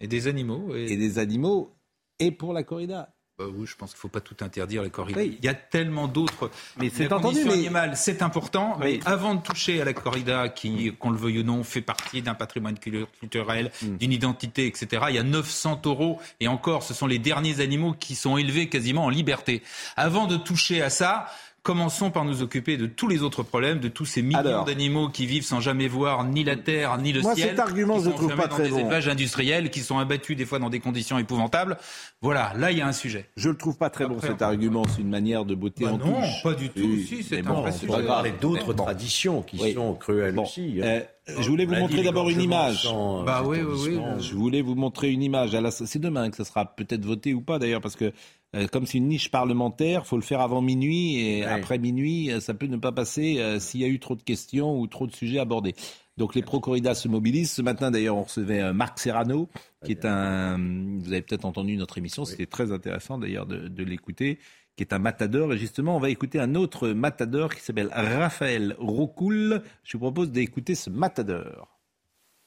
Et 0.00 0.08
des 0.08 0.26
animaux. 0.26 0.74
Et... 0.74 0.92
et, 0.92 0.96
des 0.96 1.18
animaux. 1.18 1.72
Et 2.18 2.30
pour 2.30 2.52
la 2.52 2.62
corrida. 2.62 3.14
Bah 3.38 3.46
oui, 3.52 3.66
je 3.66 3.74
pense 3.74 3.90
qu'il 3.90 3.98
ne 3.98 4.00
faut 4.02 4.08
pas 4.08 4.20
tout 4.20 4.36
interdire, 4.44 4.82
la 4.82 4.90
corrida. 4.90 5.20
Oui. 5.20 5.38
Il 5.40 5.44
y 5.44 5.48
a 5.48 5.54
tellement 5.54 6.06
d'autres. 6.06 6.50
Mais 6.78 6.88
c'est 6.88 7.12
entendu. 7.12 7.40
Mais... 7.44 7.96
c'est 7.96 8.22
important. 8.22 8.76
Oui. 8.80 9.00
Mais 9.02 9.06
avant 9.06 9.34
de 9.34 9.42
toucher 9.42 9.80
à 9.80 9.84
la 9.84 9.92
corrida, 9.92 10.48
qui, 10.48 10.94
qu'on 10.98 11.10
le 11.10 11.16
veuille 11.16 11.40
ou 11.40 11.42
non, 11.42 11.64
fait 11.64 11.80
partie 11.80 12.22
d'un 12.22 12.34
patrimoine 12.34 12.78
culturel, 12.78 13.72
mm. 13.82 13.96
d'une 13.96 14.12
identité, 14.12 14.66
etc., 14.66 15.06
il 15.08 15.16
y 15.16 15.18
a 15.18 15.24
900 15.24 15.78
taureaux. 15.78 16.20
Et 16.38 16.46
encore, 16.46 16.84
ce 16.84 16.94
sont 16.94 17.08
les 17.08 17.18
derniers 17.18 17.60
animaux 17.60 17.94
qui 17.98 18.14
sont 18.14 18.36
élevés 18.36 18.68
quasiment 18.68 19.06
en 19.06 19.10
liberté. 19.10 19.62
Avant 19.96 20.26
de 20.26 20.36
toucher 20.36 20.80
à 20.80 20.90
ça, 20.90 21.26
Commençons 21.64 22.10
par 22.10 22.26
nous 22.26 22.42
occuper 22.42 22.76
de 22.76 22.84
tous 22.84 23.08
les 23.08 23.22
autres 23.22 23.42
problèmes, 23.42 23.80
de 23.80 23.88
tous 23.88 24.04
ces 24.04 24.20
millions 24.20 24.64
d'animaux 24.64 25.08
qui 25.08 25.24
vivent 25.24 25.46
sans 25.46 25.60
jamais 25.60 25.88
voir 25.88 26.22
ni 26.24 26.44
la 26.44 26.56
terre 26.56 26.98
ni 26.98 27.10
le 27.10 27.22
moi, 27.22 27.34
ciel. 27.34 27.48
Cet 27.48 27.58
argument, 27.58 27.98
je 28.00 28.10
trouve 28.10 28.36
pas 28.36 28.48
dans 28.48 28.56
très 28.56 28.64
des 28.64 28.68
bon. 28.68 28.80
élevages 28.80 29.08
industriels 29.08 29.70
qui 29.70 29.80
sont 29.80 29.98
abattus 29.98 30.36
des 30.36 30.44
fois 30.44 30.58
dans 30.58 30.68
des 30.68 30.80
conditions 30.80 31.18
épouvantables. 31.18 31.78
Voilà, 32.20 32.52
là 32.58 32.70
il 32.70 32.76
y 32.76 32.82
a 32.82 32.86
un 32.86 32.92
sujet. 32.92 33.30
Je 33.38 33.48
le 33.48 33.56
trouve 33.56 33.78
pas 33.78 33.88
très 33.88 34.04
Après, 34.04 34.14
bon 34.14 34.20
cet 34.20 34.42
argument. 34.42 34.82
C'est 34.94 35.00
une 35.00 35.08
manière 35.08 35.46
de 35.46 35.54
botter 35.54 35.84
bah 35.84 35.94
en 35.94 35.96
non, 35.96 36.20
touche. 36.20 36.42
pas 36.42 36.52
du 36.52 36.68
tout. 36.68 36.80
Oui, 36.84 37.06
si, 37.08 37.22
c'est 37.22 37.40
bon, 37.40 37.56
un 37.56 37.60
vrai 37.62 37.70
on 37.70 37.78
sujet. 37.78 37.92
va 37.92 38.02
parler 38.02 38.34
d'autres 38.38 38.74
traditions 38.74 39.40
qui 39.40 39.58
oui. 39.58 39.72
sont 39.72 39.94
cruelles 39.94 40.34
bon. 40.34 40.42
aussi. 40.42 40.82
Euh, 40.82 41.00
je 41.26 41.48
voulais 41.48 41.64
vous 41.64 41.74
montrer 41.74 42.02
d'abord 42.02 42.28
une 42.28 42.40
image. 42.40 42.82
Sans, 42.82 43.24
bah 43.24 43.42
oui, 43.44 43.58
oui, 43.62 43.96
oui. 43.96 44.00
Je 44.20 44.34
voulais 44.34 44.62
vous 44.62 44.74
montrer 44.74 45.10
une 45.10 45.22
image. 45.22 45.56
C'est 45.70 45.98
demain 45.98 46.30
que 46.30 46.36
ça 46.36 46.44
sera 46.44 46.66
peut-être 46.66 47.04
voté 47.04 47.34
ou 47.34 47.40
pas 47.40 47.58
d'ailleurs, 47.58 47.80
parce 47.80 47.96
que 47.96 48.12
euh, 48.54 48.66
comme 48.68 48.86
c'est 48.86 48.98
une 48.98 49.08
niche 49.08 49.30
parlementaire, 49.30 50.06
faut 50.06 50.16
le 50.16 50.22
faire 50.22 50.40
avant 50.40 50.62
minuit 50.62 51.18
et 51.18 51.44
après 51.44 51.78
minuit, 51.78 52.30
ça 52.40 52.54
peut 52.54 52.66
ne 52.66 52.76
pas 52.76 52.92
passer 52.92 53.38
euh, 53.38 53.58
s'il 53.58 53.80
y 53.80 53.84
a 53.84 53.88
eu 53.88 53.98
trop 53.98 54.14
de 54.14 54.22
questions 54.22 54.78
ou 54.78 54.86
trop 54.86 55.06
de 55.06 55.12
sujets 55.12 55.38
abordés. 55.38 55.74
Donc 56.16 56.36
les 56.36 56.42
pro-corridas 56.42 56.94
se 56.94 57.08
mobilisent. 57.08 57.50
Ce 57.50 57.62
matin 57.62 57.90
d'ailleurs, 57.90 58.16
on 58.16 58.22
recevait 58.22 58.60
euh, 58.60 58.72
Marc 58.72 59.00
Serrano, 59.00 59.48
qui 59.84 59.92
est 59.92 60.04
un... 60.04 60.58
Vous 61.00 61.12
avez 61.12 61.22
peut-être 61.22 61.44
entendu 61.44 61.76
notre 61.76 61.98
émission, 61.98 62.24
c'était 62.24 62.46
très 62.46 62.70
intéressant 62.70 63.18
d'ailleurs 63.18 63.46
de, 63.46 63.66
de 63.66 63.82
l'écouter, 63.82 64.38
qui 64.76 64.82
est 64.82 64.92
un 64.92 64.98
matador. 64.98 65.52
Et 65.52 65.58
justement, 65.58 65.96
on 65.96 66.00
va 66.00 66.10
écouter 66.10 66.40
un 66.40 66.54
autre 66.54 66.88
matador 66.88 67.54
qui 67.54 67.62
s'appelle 67.62 67.90
Raphaël 67.92 68.74
Rocoul. 68.78 69.62
Je 69.82 69.96
vous 69.96 70.00
propose 70.00 70.30
d'écouter 70.30 70.74
ce 70.74 70.90
matador. 70.90 71.68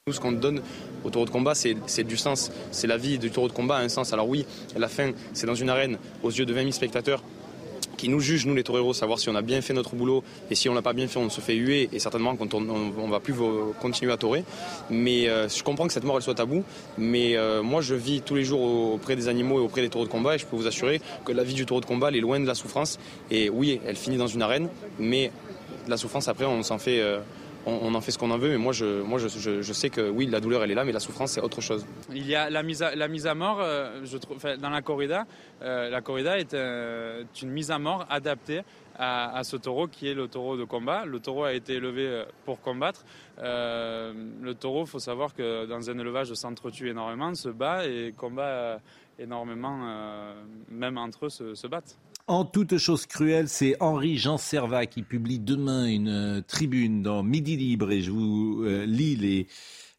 Nous, 0.06 0.14
ce 0.14 0.20
qu'on 0.20 0.32
donne 0.32 0.62
au 1.04 1.10
taureau 1.10 1.26
de 1.26 1.30
combat, 1.30 1.54
c'est 1.54 2.04
du 2.04 2.16
sens. 2.16 2.50
C'est 2.70 2.86
la 2.86 2.96
vie 2.96 3.18
du 3.18 3.30
taureau 3.30 3.48
de 3.48 3.52
combat 3.52 3.76
un 3.76 3.88
sens. 3.88 4.12
Alors 4.12 4.28
oui, 4.28 4.46
la 4.76 4.88
fin, 4.88 5.12
c'est 5.34 5.46
dans 5.46 5.54
une 5.54 5.68
arène, 5.68 5.98
aux 6.22 6.30
yeux 6.30 6.46
de 6.46 6.52
20 6.52 6.60
000 6.60 6.72
spectateurs, 6.72 7.22
qui 7.98 8.08
nous 8.08 8.20
jugent, 8.20 8.46
nous 8.46 8.54
les 8.54 8.64
toreros, 8.64 8.94
savoir 8.94 9.18
si 9.18 9.28
on 9.28 9.34
a 9.34 9.42
bien 9.42 9.60
fait 9.60 9.74
notre 9.74 9.94
boulot 9.94 10.24
et 10.50 10.54
si 10.54 10.70
on 10.70 10.74
l'a 10.74 10.80
pas 10.80 10.94
bien 10.94 11.06
fait, 11.08 11.18
on 11.18 11.28
se 11.28 11.42
fait 11.42 11.56
huer 11.56 11.90
et 11.92 11.98
certainement 11.98 12.34
qu'on 12.36 12.48
on, 12.50 13.08
va 13.08 13.20
plus 13.20 13.34
continuer 13.80 14.12
à 14.12 14.16
torer. 14.16 14.44
Mais 14.88 15.28
euh, 15.28 15.48
je 15.48 15.62
comprends 15.62 15.86
que 15.86 15.92
cette 15.92 16.04
mort 16.04 16.16
elle 16.16 16.22
soit 16.22 16.34
tabou, 16.34 16.64
mais 16.96 17.36
euh, 17.36 17.62
moi 17.62 17.82
je 17.82 17.94
vis 17.94 18.22
tous 18.22 18.36
les 18.36 18.44
jours 18.44 18.94
auprès 18.94 19.16
des 19.16 19.28
animaux 19.28 19.58
et 19.58 19.62
auprès 19.62 19.82
des 19.82 19.90
taureaux 19.90 20.06
de 20.06 20.10
combat 20.10 20.36
et 20.36 20.38
je 20.38 20.46
peux 20.46 20.56
vous 20.56 20.66
assurer 20.66 21.02
que 21.24 21.32
la 21.32 21.42
vie 21.42 21.54
du 21.54 21.66
taureau 21.66 21.80
de 21.80 21.86
combat 21.86 22.08
elle 22.08 22.16
est 22.16 22.20
loin 22.20 22.40
de 22.40 22.46
la 22.46 22.54
souffrance 22.54 22.98
et 23.30 23.50
oui, 23.50 23.80
elle 23.84 23.96
finit 23.96 24.16
dans 24.16 24.28
une 24.28 24.42
arène, 24.42 24.68
mais 24.98 25.32
la 25.88 25.96
souffrance 25.96 26.28
après 26.28 26.44
on 26.44 26.62
s'en 26.62 26.78
fait 26.78 27.00
euh, 27.00 27.18
on, 27.66 27.94
en 27.94 28.00
fait 28.00 28.10
ce 28.10 28.18
qu'on 28.18 28.30
en 28.30 28.38
veut, 28.38 28.50
mais 28.50 28.58
moi, 28.58 28.72
je, 28.72 29.72
sais 29.72 29.90
que 29.90 30.08
oui, 30.08 30.26
la 30.26 30.40
douleur, 30.40 30.62
elle 30.64 30.70
est 30.70 30.74
là, 30.74 30.84
mais 30.84 30.92
la 30.92 31.00
souffrance, 31.00 31.32
c'est 31.32 31.40
autre 31.40 31.60
chose. 31.60 31.86
Il 32.10 32.26
y 32.26 32.34
a 32.34 32.50
la 32.50 32.62
mise 32.62 32.82
à, 32.82 32.94
la 32.94 33.08
mise 33.08 33.26
à 33.26 33.34
mort, 33.34 33.58
euh, 33.60 34.00
je 34.04 34.16
trouve, 34.16 34.38
dans 34.56 34.70
la 34.70 34.82
corrida. 34.82 35.26
Euh, 35.62 35.90
la 35.90 36.00
corrida 36.00 36.38
est 36.38 36.54
euh, 36.54 37.24
une 37.42 37.50
mise 37.50 37.70
à 37.70 37.78
mort 37.78 38.06
adaptée 38.10 38.62
à, 39.00 39.42
ce 39.44 39.56
taureau 39.56 39.86
qui 39.86 40.08
est 40.08 40.14
le 40.14 40.26
taureau 40.26 40.56
de 40.56 40.64
combat. 40.64 41.04
Le 41.04 41.20
taureau 41.20 41.44
a 41.44 41.52
été 41.52 41.74
élevé 41.74 42.24
pour 42.44 42.60
combattre. 42.60 43.04
le 43.38 44.52
taureau, 44.58 44.86
faut 44.86 44.98
savoir 44.98 45.34
que 45.34 45.66
dans 45.66 45.88
un 45.88 45.98
élevage, 45.98 46.34
s'entretue 46.34 46.88
énormément, 46.88 47.32
se 47.34 47.48
bat 47.48 47.86
et 47.86 48.12
combat 48.16 48.80
énormément, 49.20 50.34
même 50.68 50.98
entre 50.98 51.26
eux, 51.26 51.28
se 51.28 51.66
battent. 51.68 51.96
En 52.28 52.44
toute 52.44 52.76
chose 52.76 53.06
cruelle, 53.06 53.48
c'est 53.48 53.74
Henri 53.80 54.18
Jean 54.18 54.36
Servat 54.36 54.84
qui 54.84 55.02
publie 55.02 55.38
demain 55.38 55.86
une 55.86 56.08
euh, 56.10 56.40
tribune 56.42 57.02
dans 57.02 57.22
Midi 57.22 57.56
Libre 57.56 57.90
et 57.90 58.02
je 58.02 58.10
vous 58.10 58.64
euh, 58.64 58.84
lis 58.84 59.16
les, 59.16 59.46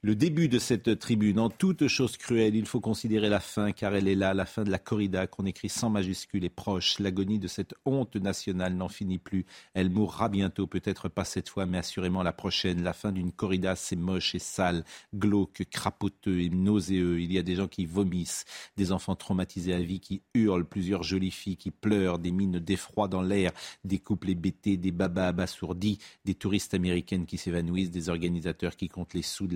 le 0.01 0.15
début 0.15 0.47
de 0.47 0.59
cette 0.59 0.97
tribune. 0.97 1.39
En 1.39 1.49
toute 1.49 1.87
chose 1.87 2.15
cruelle, 2.15 2.55
il 2.55 2.65
faut 2.65 2.79
considérer 2.79 3.27
la 3.27 3.41
fin, 3.41 3.73
car 3.73 3.93
elle 3.95 4.07
est 4.07 4.15
là, 4.15 4.33
la 4.33 4.45
fin 4.45 4.63
de 4.63 4.71
la 4.71 4.79
corrida 4.79 5.27
qu'on 5.27 5.45
écrit 5.45 5.67
sans 5.67 5.89
majuscule 5.89 6.45
et 6.45 6.49
proche. 6.49 6.99
L'agonie 6.99 7.37
de 7.37 7.49
cette 7.49 7.75
honte 7.85 8.15
nationale 8.15 8.75
n'en 8.75 8.87
finit 8.87 9.17
plus. 9.17 9.45
Elle 9.73 9.89
mourra 9.89 10.29
bientôt, 10.29 10.67
peut-être 10.67 11.09
pas 11.09 11.25
cette 11.25 11.49
fois, 11.49 11.65
mais 11.65 11.79
assurément 11.79 12.23
la 12.23 12.31
prochaine. 12.31 12.81
La 12.81 12.93
fin 12.93 13.11
d'une 13.11 13.33
corrida, 13.33 13.75
c'est 13.75 13.97
moche 13.97 14.35
et 14.35 14.39
sale, 14.39 14.85
glauque, 15.13 15.63
crapoteux 15.69 16.39
et 16.39 16.49
nauséeux. 16.49 17.19
Il 17.19 17.33
y 17.33 17.37
a 17.37 17.43
des 17.43 17.55
gens 17.55 17.67
qui 17.67 17.85
vomissent, 17.85 18.45
des 18.77 18.93
enfants 18.93 19.15
traumatisés 19.15 19.73
à 19.73 19.81
vie 19.81 19.99
qui 19.99 20.21
hurlent, 20.33 20.65
plusieurs 20.65 21.03
jolies 21.03 21.31
filles 21.31 21.57
qui 21.57 21.71
pleurent, 21.71 22.19
des 22.19 22.31
mines 22.31 22.59
d'effroi 22.59 23.09
dans 23.09 23.21
l'air, 23.21 23.51
des 23.83 23.99
couples 23.99 24.29
hébétés, 24.29 24.77
des 24.77 24.91
babas 24.91 25.27
abasourdis, 25.27 25.99
des 26.23 26.35
touristes 26.35 26.73
américaines 26.73 27.25
qui 27.25 27.37
s'évanouissent, 27.37 27.91
des 27.91 28.07
organisateurs 28.07 28.77
qui 28.77 28.87
comptent 28.87 29.13
les 29.13 29.23
sous 29.23 29.47
de 29.47 29.55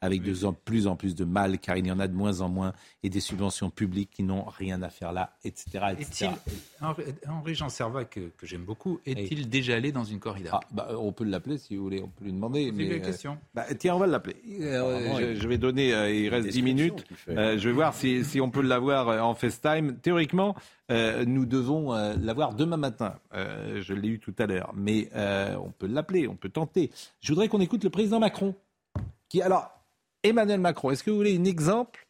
avec 0.00 0.22
de 0.22 0.34
plus 0.64 0.86
en 0.86 0.96
plus 0.96 1.14
de 1.14 1.24
mal, 1.24 1.58
car 1.58 1.76
il 1.76 1.86
y 1.86 1.92
en 1.92 1.98
a 1.98 2.08
de 2.08 2.14
moins 2.14 2.40
en 2.40 2.48
moins, 2.48 2.72
et 3.02 3.10
des 3.10 3.20
subventions 3.20 3.70
publiques 3.70 4.10
qui 4.10 4.22
n'ont 4.22 4.44
rien 4.44 4.82
à 4.82 4.88
faire 4.88 5.12
là, 5.12 5.36
etc. 5.44 5.86
etc. 5.98 6.30
Henri 7.28 7.54
Jean 7.54 7.68
Servat, 7.68 8.04
que, 8.04 8.30
j'aime 8.42 8.64
beaucoup, 8.64 9.00
est-il 9.06 9.48
déjà 9.48 9.74
allé 9.74 9.92
dans 9.92 10.04
une 10.04 10.20
corrida? 10.20 10.50
Ah, 10.52 10.60
bah, 10.70 10.88
On 10.98 11.12
peut 11.12 11.24
l'appeler 11.24 11.58
si 11.58 11.76
vous 11.76 11.82
voulez, 11.82 12.02
on 12.02 12.08
peut 12.08 12.24
lui 12.24 12.32
demander. 12.32 12.72
Mais, 12.72 12.90
euh, 12.90 12.98
question. 13.00 13.38
Bah, 13.54 13.64
tiens, 13.78 13.94
on 13.96 13.98
va 13.98 14.06
l'appeler. 14.06 14.36
Euh, 14.60 15.34
je, 15.34 15.48
vais 15.48 15.58
donner, 15.58 15.92
euh, 15.94 16.10
il 16.10 16.28
reste 16.28 16.48
10 16.48 16.62
minutes. 16.62 17.04
je 17.26 17.68
vais 17.68 17.72
voir 17.72 17.94
si, 17.94 18.24
si 18.24 18.40
on 18.40 18.50
peut 18.50 18.62
l'avoir 18.62 19.26
en 19.26 19.34
FaceTime. 19.34 19.98
Théoriquement, 19.98 20.54
nous 20.90 21.46
devons 21.46 21.92
l'avoir 21.92 22.54
demain 22.54 22.76
matin. 22.76 23.18
je 23.32 23.92
l'ai 23.94 24.08
eu 24.08 24.18
tout 24.18 24.34
à 24.38 24.46
l'heure. 24.46 24.72
Mais 24.76 25.08
on 25.14 25.70
peut 25.70 25.86
l'appeler, 25.86 26.28
on 26.28 26.36
peut 26.36 26.50
tenter. 26.50 26.90
Je 27.20 27.32
voudrais 27.32 27.48
qu'on 27.48 27.60
écoute 27.60 27.82
le 27.84 27.90
président 27.90 28.20
Macron 28.20 28.54
qui, 29.28 29.42
alors, 29.42 29.70
Emmanuel 30.22 30.60
Macron, 30.60 30.90
est-ce 30.90 31.02
que 31.02 31.10
vous 31.10 31.16
voulez 31.16 31.36
un 31.36 31.44
exemple 31.44 32.06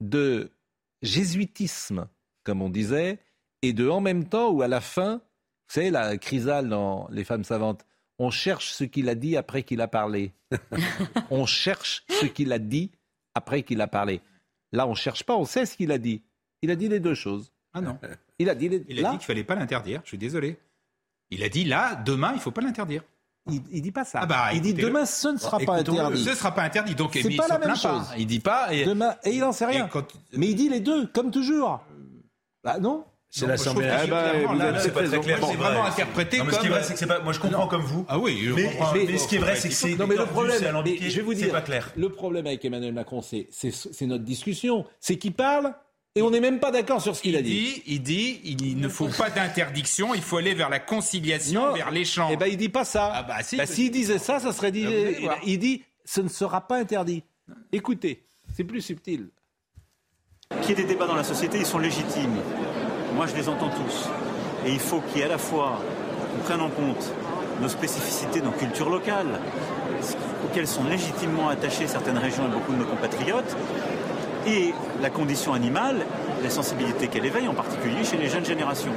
de 0.00 0.50
jésuitisme, 1.02 2.08
comme 2.44 2.62
on 2.62 2.70
disait, 2.70 3.18
et 3.62 3.72
de 3.72 3.88
en 3.88 4.00
même 4.00 4.28
temps 4.28 4.50
où 4.50 4.62
à 4.62 4.68
la 4.68 4.80
fin, 4.80 5.16
vous 5.16 5.74
savez, 5.74 5.90
la 5.90 6.16
chrysale 6.18 6.68
dans 6.68 7.08
Les 7.10 7.24
femmes 7.24 7.44
savantes, 7.44 7.84
on 8.18 8.30
cherche 8.30 8.72
ce 8.72 8.84
qu'il 8.84 9.08
a 9.08 9.14
dit 9.14 9.36
après 9.36 9.62
qu'il 9.62 9.80
a 9.80 9.88
parlé. 9.88 10.32
on 11.30 11.46
cherche 11.46 12.04
ce 12.08 12.26
qu'il 12.26 12.52
a 12.52 12.58
dit 12.58 12.90
après 13.34 13.62
qu'il 13.62 13.80
a 13.80 13.86
parlé. 13.86 14.20
Là, 14.72 14.86
on 14.86 14.90
ne 14.90 14.96
cherche 14.96 15.24
pas, 15.24 15.36
on 15.36 15.44
sait 15.44 15.66
ce 15.66 15.76
qu'il 15.76 15.92
a 15.92 15.98
dit. 15.98 16.22
Il 16.62 16.70
a 16.70 16.76
dit 16.76 16.88
les 16.88 17.00
deux 17.00 17.14
choses. 17.14 17.52
Ah 17.74 17.80
non. 17.80 17.98
Il 18.38 18.48
a 18.50 18.54
dit, 18.54 18.68
les... 18.68 18.84
il 18.88 19.04
a 19.04 19.10
dit 19.10 19.18
qu'il 19.18 19.18
ne 19.18 19.22
fallait 19.22 19.44
pas 19.44 19.54
l'interdire, 19.54 20.00
je 20.04 20.08
suis 20.08 20.18
désolé. 20.18 20.58
Il 21.30 21.42
a 21.42 21.48
dit 21.48 21.64
là, 21.64 21.94
demain, 21.96 22.32
il 22.32 22.36
ne 22.36 22.40
faut 22.40 22.50
pas 22.50 22.60
l'interdire. 22.60 23.02
Il, 23.50 23.60
ne 23.72 23.80
dit 23.80 23.90
pas 23.90 24.04
ça. 24.04 24.20
Ah 24.22 24.26
bah, 24.26 24.50
il 24.54 24.60
dit 24.60 24.72
demain 24.72 25.04
ce 25.04 25.28
ne 25.28 25.36
sera 25.36 25.58
pas 25.58 25.74
interdit. 25.74 26.24
Ce 26.24 26.30
ne 26.30 26.34
sera 26.34 26.54
pas 26.54 26.62
interdit. 26.62 26.94
Donc 26.94 27.10
c'est 27.20 27.36
pas 27.36 27.48
la 27.48 27.58
même 27.58 27.76
chose. 27.76 28.06
Il 28.16 28.26
dit 28.26 28.40
pas. 28.40 28.72
Et, 28.72 28.84
demain 28.84 29.16
et 29.24 29.30
il 29.30 29.40
n'en 29.40 29.52
sait 29.52 29.66
rien. 29.66 29.88
Mais 30.36 30.48
il 30.48 30.54
dit 30.54 30.68
les 30.68 30.80
deux, 30.80 31.06
comme 31.08 31.30
toujours. 31.30 31.80
Bah 32.62 32.78
non. 32.78 33.04
C'est 33.34 33.46
l'Assemblée 33.46 33.86
nationale. 33.86 34.78
c'est 34.78 34.92
pas 34.92 35.04
très 35.04 35.20
clair. 35.20 35.38
C'est 35.42 35.56
vraiment 35.56 35.84
interprété 35.84 36.38
comme. 36.38 36.52
Ce 36.52 36.60
qui 36.60 36.66
est 36.66 36.70
vrai, 36.70 36.82
c'est 36.82 36.92
que 36.92 36.98
c'est 36.98 37.06
pas. 37.06 37.20
Moi, 37.20 37.32
je 37.32 37.40
comprends 37.40 37.66
comme 37.66 37.82
vous. 37.82 38.04
Ah 38.08 38.18
oui. 38.18 38.38
Je 38.42 38.52
comprends. 38.52 38.92
Mais 38.94 39.18
ce 39.18 39.26
qui 39.26 39.36
est 39.36 39.38
vrai, 39.38 39.56
c'est 39.56 39.68
que 39.68 39.74
c'est. 39.74 39.96
Non, 39.96 40.06
mais 40.06 40.16
le 40.16 40.26
problème, 40.26 40.58
je 40.60 41.16
vais 41.16 41.22
vous 41.22 41.34
dire, 41.34 41.50
pas 41.50 41.62
clair. 41.62 41.90
Le 41.96 42.10
problème 42.10 42.46
avec 42.46 42.64
Emmanuel 42.64 42.92
Macron, 42.92 43.22
c'est 43.22 43.48
notre 44.02 44.24
discussion, 44.24 44.84
c'est 45.00 45.16
qu'il 45.16 45.32
parle 45.32 45.74
et 46.14 46.20
on 46.20 46.30
n'est 46.30 46.40
même 46.40 46.60
pas 46.60 46.70
d'accord 46.70 47.00
sur 47.00 47.16
ce 47.16 47.22
qu'il 47.22 47.36
a 47.36 47.42
dit. 47.42 47.82
Il 47.86 48.02
dit, 48.02 48.40
il 48.44 48.78
ne 48.78 48.88
faut 48.88 49.08
pas 49.08 49.30
d'interdiction, 49.30 50.14
il 50.14 50.20
faut 50.20 50.36
aller 50.36 50.52
vers 50.52 50.68
la 50.68 50.78
conciliation, 50.78 51.72
vers 51.72 51.90
l'échange. 51.90 52.30
Eh 52.34 52.36
ben, 52.36 52.46
il 52.46 52.58
dit 52.58 52.68
pas 52.68 52.84
ça. 52.84 53.12
Ah 53.14 53.22
bah, 53.22 53.42
si, 53.42 53.56
bah, 53.56 53.64
S'il 53.64 53.90
disait 53.90 54.18
ça, 54.18 54.38
ça 54.38 54.52
serait 54.52 54.72
dit. 54.72 54.86
Ah, 55.28 55.36
il 55.46 55.58
dit, 55.58 55.82
ce 56.04 56.20
ne 56.20 56.28
sera 56.28 56.66
pas 56.66 56.76
interdit. 56.76 57.24
Écoutez, 57.72 58.24
c'est 58.54 58.64
plus 58.64 58.82
subtil. 58.82 59.30
Qu'il 60.60 60.70
y 60.70 60.72
ait 60.72 60.82
des 60.82 60.84
débats 60.84 61.06
dans 61.06 61.14
la 61.14 61.24
société, 61.24 61.58
ils 61.58 61.66
sont 61.66 61.78
légitimes. 61.78 62.36
Moi, 63.14 63.26
je 63.26 63.34
les 63.34 63.48
entends 63.48 63.70
tous. 63.70 64.08
Et 64.66 64.72
il 64.72 64.80
faut 64.80 65.00
qu'il 65.00 65.18
y 65.18 65.20
ait 65.22 65.24
à 65.24 65.28
la 65.28 65.38
fois, 65.38 65.80
qu'on 66.34 66.42
prenne 66.42 66.60
en 66.60 66.68
compte 66.68 67.10
nos 67.62 67.68
spécificités, 67.68 68.42
nos 68.42 68.50
cultures 68.50 68.90
locales, 68.90 69.40
auxquelles 70.44 70.66
sont 70.66 70.84
légitimement 70.84 71.48
attachées 71.48 71.86
certaines 71.86 72.18
régions 72.18 72.46
et 72.46 72.50
beaucoup 72.50 72.72
de 72.72 72.78
nos 72.78 72.84
compatriotes, 72.84 73.56
et 74.46 74.74
la 75.00 75.10
condition 75.10 75.52
animale, 75.52 76.04
la 76.42 76.50
sensibilité 76.50 77.08
qu'elle 77.08 77.26
éveille, 77.26 77.48
en 77.48 77.54
particulier 77.54 78.04
chez 78.04 78.16
les 78.16 78.28
jeunes 78.28 78.44
générations. 78.44 78.92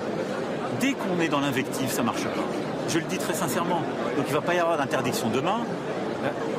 Dès 0.80 0.94
qu'on 0.94 1.20
est 1.22 1.28
dans 1.28 1.40
l'invective, 1.40 1.90
ça 1.90 2.02
ne 2.02 2.08
marche 2.08 2.24
pas. 2.24 2.44
Je 2.90 3.00
le 3.00 3.06
dis 3.06 3.18
très 3.18 3.34
sincèrement. 3.34 3.82
Donc 4.18 4.26
il 4.28 4.32
ne 4.32 4.36
va 4.36 4.42
pas 4.42 4.54
y 4.54 4.60
avoir 4.60 4.78
d'interdiction 4.78 5.30
demain. 5.30 5.60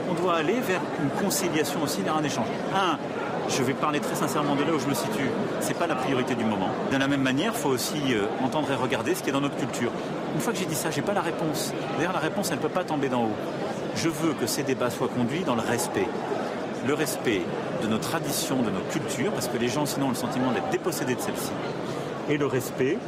On 0.08 0.14
doit 0.14 0.36
aller 0.36 0.60
vers 0.60 0.80
une 1.02 1.10
conciliation 1.22 1.82
aussi, 1.82 2.02
vers 2.02 2.16
un 2.16 2.22
échange. 2.22 2.46
Un, 2.74 2.98
je 3.48 3.62
vais 3.62 3.74
parler 3.74 4.00
très 4.00 4.14
sincèrement 4.14 4.54
de 4.54 4.62
là 4.62 4.72
où 4.72 4.78
je 4.78 4.86
me 4.86 4.94
situe. 4.94 5.30
Ce 5.60 5.68
n'est 5.68 5.74
pas 5.74 5.86
la 5.86 5.94
priorité 5.94 6.34
du 6.34 6.44
moment. 6.44 6.68
De 6.92 6.96
la 6.96 7.08
même 7.08 7.22
manière, 7.22 7.52
il 7.54 7.60
faut 7.60 7.70
aussi 7.70 8.00
euh, 8.10 8.26
entendre 8.44 8.70
et 8.70 8.74
regarder 8.74 9.14
ce 9.14 9.22
qui 9.22 9.30
est 9.30 9.32
dans 9.32 9.40
notre 9.40 9.56
culture. 9.56 9.90
Une 10.34 10.40
fois 10.40 10.52
que 10.52 10.58
j'ai 10.58 10.66
dit 10.66 10.74
ça, 10.74 10.90
je 10.90 10.96
n'ai 10.96 11.02
pas 11.02 11.12
la 11.12 11.20
réponse. 11.20 11.72
D'ailleurs, 11.96 12.12
la 12.12 12.20
réponse, 12.20 12.50
elle 12.50 12.58
ne 12.58 12.62
peut 12.62 12.68
pas 12.68 12.84
tomber 12.84 13.08
d'en 13.08 13.24
haut. 13.24 13.36
Je 13.96 14.08
veux 14.08 14.32
que 14.34 14.46
ces 14.46 14.62
débats 14.62 14.90
soient 14.90 15.08
conduits 15.08 15.44
dans 15.44 15.54
le 15.54 15.62
respect 15.62 16.08
le 16.86 16.94
respect 16.94 17.42
de 17.82 17.88
nos 17.88 17.98
traditions, 17.98 18.62
de 18.62 18.70
nos 18.70 18.80
cultures, 18.90 19.32
parce 19.32 19.48
que 19.48 19.58
les 19.58 19.68
gens 19.68 19.86
sinon 19.86 20.06
ont 20.06 20.10
le 20.10 20.14
sentiment 20.14 20.52
d'être 20.52 20.70
dépossédés 20.70 21.14
de 21.14 21.20
celles-ci, 21.20 21.50
et 22.28 22.38
le 22.38 22.46
respect 22.46 22.98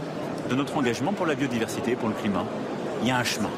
de 0.48 0.54
notre 0.54 0.76
engagement 0.76 1.12
pour 1.12 1.26
la 1.26 1.34
biodiversité, 1.34 1.96
pour 1.96 2.08
le 2.08 2.14
climat. 2.14 2.44
Il 3.02 3.08
y 3.08 3.10
a 3.10 3.18
un 3.18 3.24
chemin. 3.24 3.50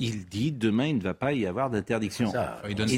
Il 0.00 0.24
dit 0.26 0.50
demain 0.52 0.86
il 0.86 0.98
ne 0.98 1.02
va 1.02 1.14
pas 1.14 1.32
y 1.32 1.46
avoir 1.46 1.70
d'interdiction. 1.70 2.32
Il 2.68 2.74
donne, 2.74 2.88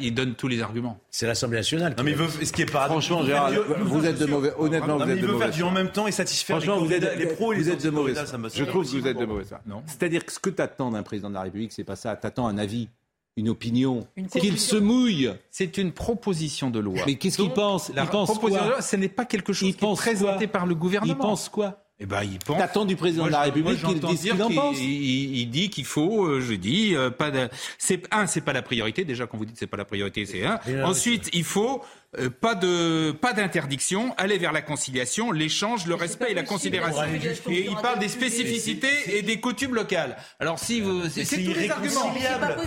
il 0.00 0.14
donne 0.14 0.34
tous 0.34 0.48
les 0.48 0.62
arguments. 0.62 0.98
C'est 1.10 1.26
l'Assemblée 1.26 1.58
nationale. 1.58 1.94
Non 1.96 2.04
mais 2.04 2.12
il 2.12 2.16
veut, 2.16 2.28
ce 2.28 2.52
qui 2.52 2.62
est 2.62 2.70
Franchement, 2.70 3.24
Gérard, 3.24 3.50
vous 3.80 4.06
êtes 4.06 4.18
de 4.18 4.26
mauvais. 4.26 4.52
Honnêtement, 4.58 4.96
vous 4.96 5.10
êtes 5.10 5.20
de 5.20 5.26
mauvais. 5.26 5.26
Il 5.26 5.26
veut 5.26 5.38
faire 5.38 5.50
du 5.50 5.62
en 5.62 5.70
même 5.70 5.90
temps 5.90 6.06
et 6.06 6.12
satisfaire 6.12 6.56
Franchement, 6.56 6.78
vous 6.78 6.92
êtes, 6.92 7.18
les 7.18 7.26
pros 7.26 7.52
et 7.52 7.56
les 7.56 7.70
êtes 7.70 7.84
de 7.84 7.90
mauvais. 7.90 8.14
Je 8.54 8.64
trouve 8.64 8.84
que 8.84 8.96
vous 8.96 9.06
êtes 9.06 9.18
de 9.18 9.26
mauvais. 9.26 9.44
C'est-à-dire 9.86 10.24
que 10.24 10.32
ce 10.32 10.38
que 10.38 10.50
tu 10.50 10.62
attends 10.62 10.90
d'un 10.90 11.02
président 11.02 11.28
de 11.28 11.34
la 11.34 11.42
République, 11.42 11.72
c'est 11.72 11.84
pas 11.84 11.96
ça. 11.96 12.16
Tu 12.16 12.26
attends 12.26 12.46
un 12.46 12.58
avis 12.58 12.88
une 13.36 13.50
opinion, 13.50 14.06
qu'il 14.32 14.58
se 14.58 14.76
mouille. 14.76 15.30
C'est 15.50 15.76
une 15.78 15.92
proposition 15.92 16.70
de 16.70 16.78
loi. 16.78 17.02
Mais 17.06 17.16
qu'est-ce 17.16 17.36
qu'il 17.36 17.52
pense? 17.52 17.92
Il 17.94 18.02
pense 18.06 18.38
quoi? 18.38 18.80
Ce 18.80 18.96
n'est 18.96 19.08
pas 19.08 19.24
quelque 19.24 19.52
chose 19.52 19.76
qui 19.76 19.84
est 19.84 19.96
présenté 19.96 20.46
par 20.46 20.66
le 20.66 20.74
gouvernement. 20.74 21.14
Il 21.14 21.18
pense 21.18 21.48
quoi? 21.48 21.82
Eh 21.98 22.04
ben, 22.04 22.22
il 22.22 22.38
pense. 22.38 22.58
T'attends 22.58 22.84
du 22.84 22.94
président 22.94 23.24
de 23.24 23.30
la 23.30 23.42
République 23.42 23.82
qu'il 23.82 24.00
dise 24.00 24.20
ce 24.20 24.28
qu'il 24.28 24.42
en 24.42 24.50
pense. 24.50 24.76
Il, 24.78 25.46
dit 25.46 25.70
qu'il 25.70 25.86
faut, 25.86 26.26
euh, 26.26 26.40
je 26.42 26.52
dis, 26.52 26.94
euh, 26.94 27.08
pas 27.10 27.30
de. 27.30 27.48
C'est 27.78 28.02
un, 28.10 28.26
c'est 28.26 28.42
pas 28.42 28.52
la 28.52 28.60
priorité. 28.60 29.04
Déjà, 29.04 29.26
quand 29.26 29.38
vous 29.38 29.46
dites 29.46 29.56
c'est 29.58 29.66
pas 29.66 29.78
la 29.78 29.86
priorité, 29.86 30.26
c'est 30.26 30.44
un. 30.44 30.60
Ensuite, 30.84 31.30
il 31.32 31.44
faut 31.44 31.82
euh, 32.18 32.30
pas 32.30 32.54
de 32.54 33.12
pas 33.12 33.32
d'interdiction, 33.32 34.14
aller 34.16 34.38
vers 34.38 34.52
la 34.52 34.62
conciliation, 34.62 35.32
l'échange, 35.32 35.86
le 35.86 35.94
respect 35.94 36.30
et 36.30 36.34
la 36.34 36.42
considération. 36.42 37.02
Et 37.48 37.66
il 37.66 37.76
parle 37.76 37.98
des 37.98 38.08
spécificités 38.08 39.18
et 39.18 39.22
des 39.22 39.40
coutumes 39.40 39.74
locales. 39.74 40.16
Alors 40.40 40.58
si 40.58 40.80
vous 40.80 41.08
c'est 41.08 41.24
tous 41.24 41.54
les 41.54 41.70
arguments. 41.70 42.12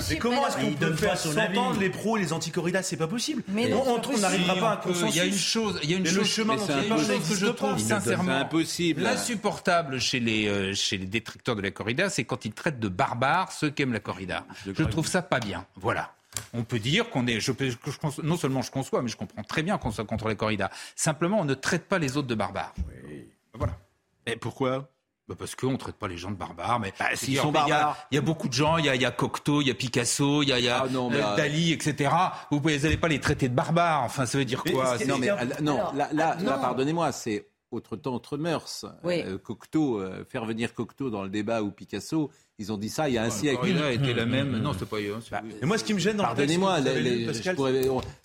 Mais 0.09 0.17
comment 0.17 0.47
est-ce 0.47 0.57
qu'on 0.57 0.73
peut 0.73 0.95
faire 0.95 1.17
s'entendre 1.17 1.79
les 1.79 1.89
pros 1.89 2.17
et 2.17 2.21
les 2.21 2.33
anti-corridas? 2.33 2.83
C'est 2.83 2.97
pas 2.97 3.07
possible. 3.07 3.43
Mais 3.47 3.71
on 3.73 4.17
n'arrivera 4.17 4.55
pas 4.55 4.69
à 4.69 4.73
un 4.73 4.77
consensus. 4.77 5.15
Il 5.15 5.17
y 5.17 5.21
a 5.21 5.25
une 5.25 5.37
chose, 5.37 5.79
il 5.83 5.91
y 5.91 5.93
a 5.93 5.97
une 5.97 6.05
chose, 6.05 6.27
chemin 6.27 6.55
que 6.57 7.35
je 7.35 7.47
trouve 7.47 7.79
sincèrement 7.79 8.37
impossible, 8.37 9.05
insupportable 9.05 9.99
chez 9.99 10.19
les 10.19 10.47
euh, 10.47 10.73
chez 10.73 10.97
les 10.97 11.05
détracteurs 11.05 11.55
de 11.55 11.61
la 11.61 11.71
corrida, 11.71 12.09
c'est 12.09 12.23
quand 12.23 12.45
ils 12.45 12.53
traitent 12.53 12.79
de 12.79 12.87
barbares 12.87 13.51
ceux 13.51 13.69
qui 13.69 13.81
aiment 13.81 13.93
la 13.93 13.99
corrida. 13.99 14.45
Je 14.65 14.83
trouve 14.83 15.07
ça 15.07 15.21
pas 15.21 15.39
bien. 15.39 15.65
Voilà. 15.75 16.13
On 16.53 16.63
peut 16.63 16.79
dire 16.79 17.09
qu'on 17.09 17.27
est. 17.27 17.39
Je 17.39 17.51
je, 17.59 18.21
non 18.23 18.37
seulement 18.37 18.61
je 18.61 18.71
conçois, 18.71 19.01
mais 19.01 19.09
je 19.09 19.17
comprends 19.17 19.43
très 19.43 19.63
bien 19.63 19.77
qu'on 19.77 19.91
soit 19.91 20.05
contre 20.05 20.27
les 20.27 20.35
corridas. 20.35 20.69
Simplement, 20.95 21.39
on 21.39 21.45
ne 21.45 21.53
traite 21.53 21.85
pas 21.85 21.99
les 21.99 22.17
autres 22.17 22.27
de 22.27 22.35
barbares. 22.35 22.73
Oui. 23.07 23.29
Voilà. 23.53 23.77
Et 24.25 24.35
pourquoi? 24.35 24.89
Bah 25.27 25.35
parce 25.37 25.53
qu'on 25.53 25.73
ne 25.73 25.77
traite 25.77 25.95
pas 25.95 26.07
les 26.07 26.17
gens 26.17 26.31
de 26.31 26.35
barbares, 26.35 26.79
mais 26.79 26.91
bah, 26.99 27.05
s'ils 27.13 27.37
sont 27.37 27.51
barbares. 27.51 27.95
Il 28.09 28.15
y, 28.15 28.17
a 28.17 28.21
beaucoup 28.21 28.47
de 28.47 28.53
gens, 28.53 28.77
il 28.77 28.85
y 28.85 28.89
a, 28.89 28.95
y 28.95 29.05
a 29.05 29.11
Cocteau, 29.11 29.61
il 29.61 29.67
y 29.67 29.71
a 29.71 29.75
Picasso, 29.75 30.41
il 30.41 30.49
y 30.49 30.53
a, 30.53 30.59
y 30.59 30.67
a 30.67 30.81
ah 30.85 30.87
non, 30.89 31.11
euh, 31.13 31.35
Dali, 31.35 31.71
etc. 31.71 32.11
Vous 32.49 32.59
n'allez 32.59 32.97
pas 32.97 33.07
les 33.07 33.19
traiter 33.19 33.47
de 33.47 33.53
barbares. 33.53 34.01
Enfin, 34.01 34.25
ça 34.25 34.39
veut 34.39 34.45
dire 34.45 34.63
quoi? 34.63 34.97
Non, 35.05 35.19
mais, 35.19 35.29
non, 35.61 35.93
là, 35.93 36.09
là, 36.13 36.35
là 36.39 36.57
pardonnez-moi, 36.57 37.11
c'est 37.11 37.45
autre 37.71 37.95
temps, 37.95 38.15
autre 38.15 38.37
mœurs. 38.37 38.85
Euh, 39.05 39.37
Cocteau, 39.37 39.99
euh, 39.99 40.23
faire 40.25 40.45
venir 40.45 40.73
Cocteau 40.73 41.09
dans 41.09 41.23
le 41.23 41.29
débat 41.29 41.61
ou 41.61 41.71
Picasso, 41.71 42.31
ils 42.57 42.71
ont 42.71 42.77
dit 42.77 42.89
ça 42.89 43.09
il 43.09 43.15
y 43.15 43.17
a 43.17 43.23
un 43.23 43.29
siècle. 43.29 43.65
Il 43.67 43.77
a 43.77 43.91
été 43.91 44.13
la 44.13 44.25
même. 44.25 44.57
Non, 44.57 44.73
c'était 44.73 44.85
pas. 44.85 44.97
Bah, 45.31 45.41
mais 45.61 45.67
moi, 45.67 45.77
ce 45.77 45.83
qui 45.83 45.93
me 45.93 45.99
gêne 45.99 46.17
dans 46.17 46.23
Pardonnez-moi, 46.23 46.79
les, 46.81 47.25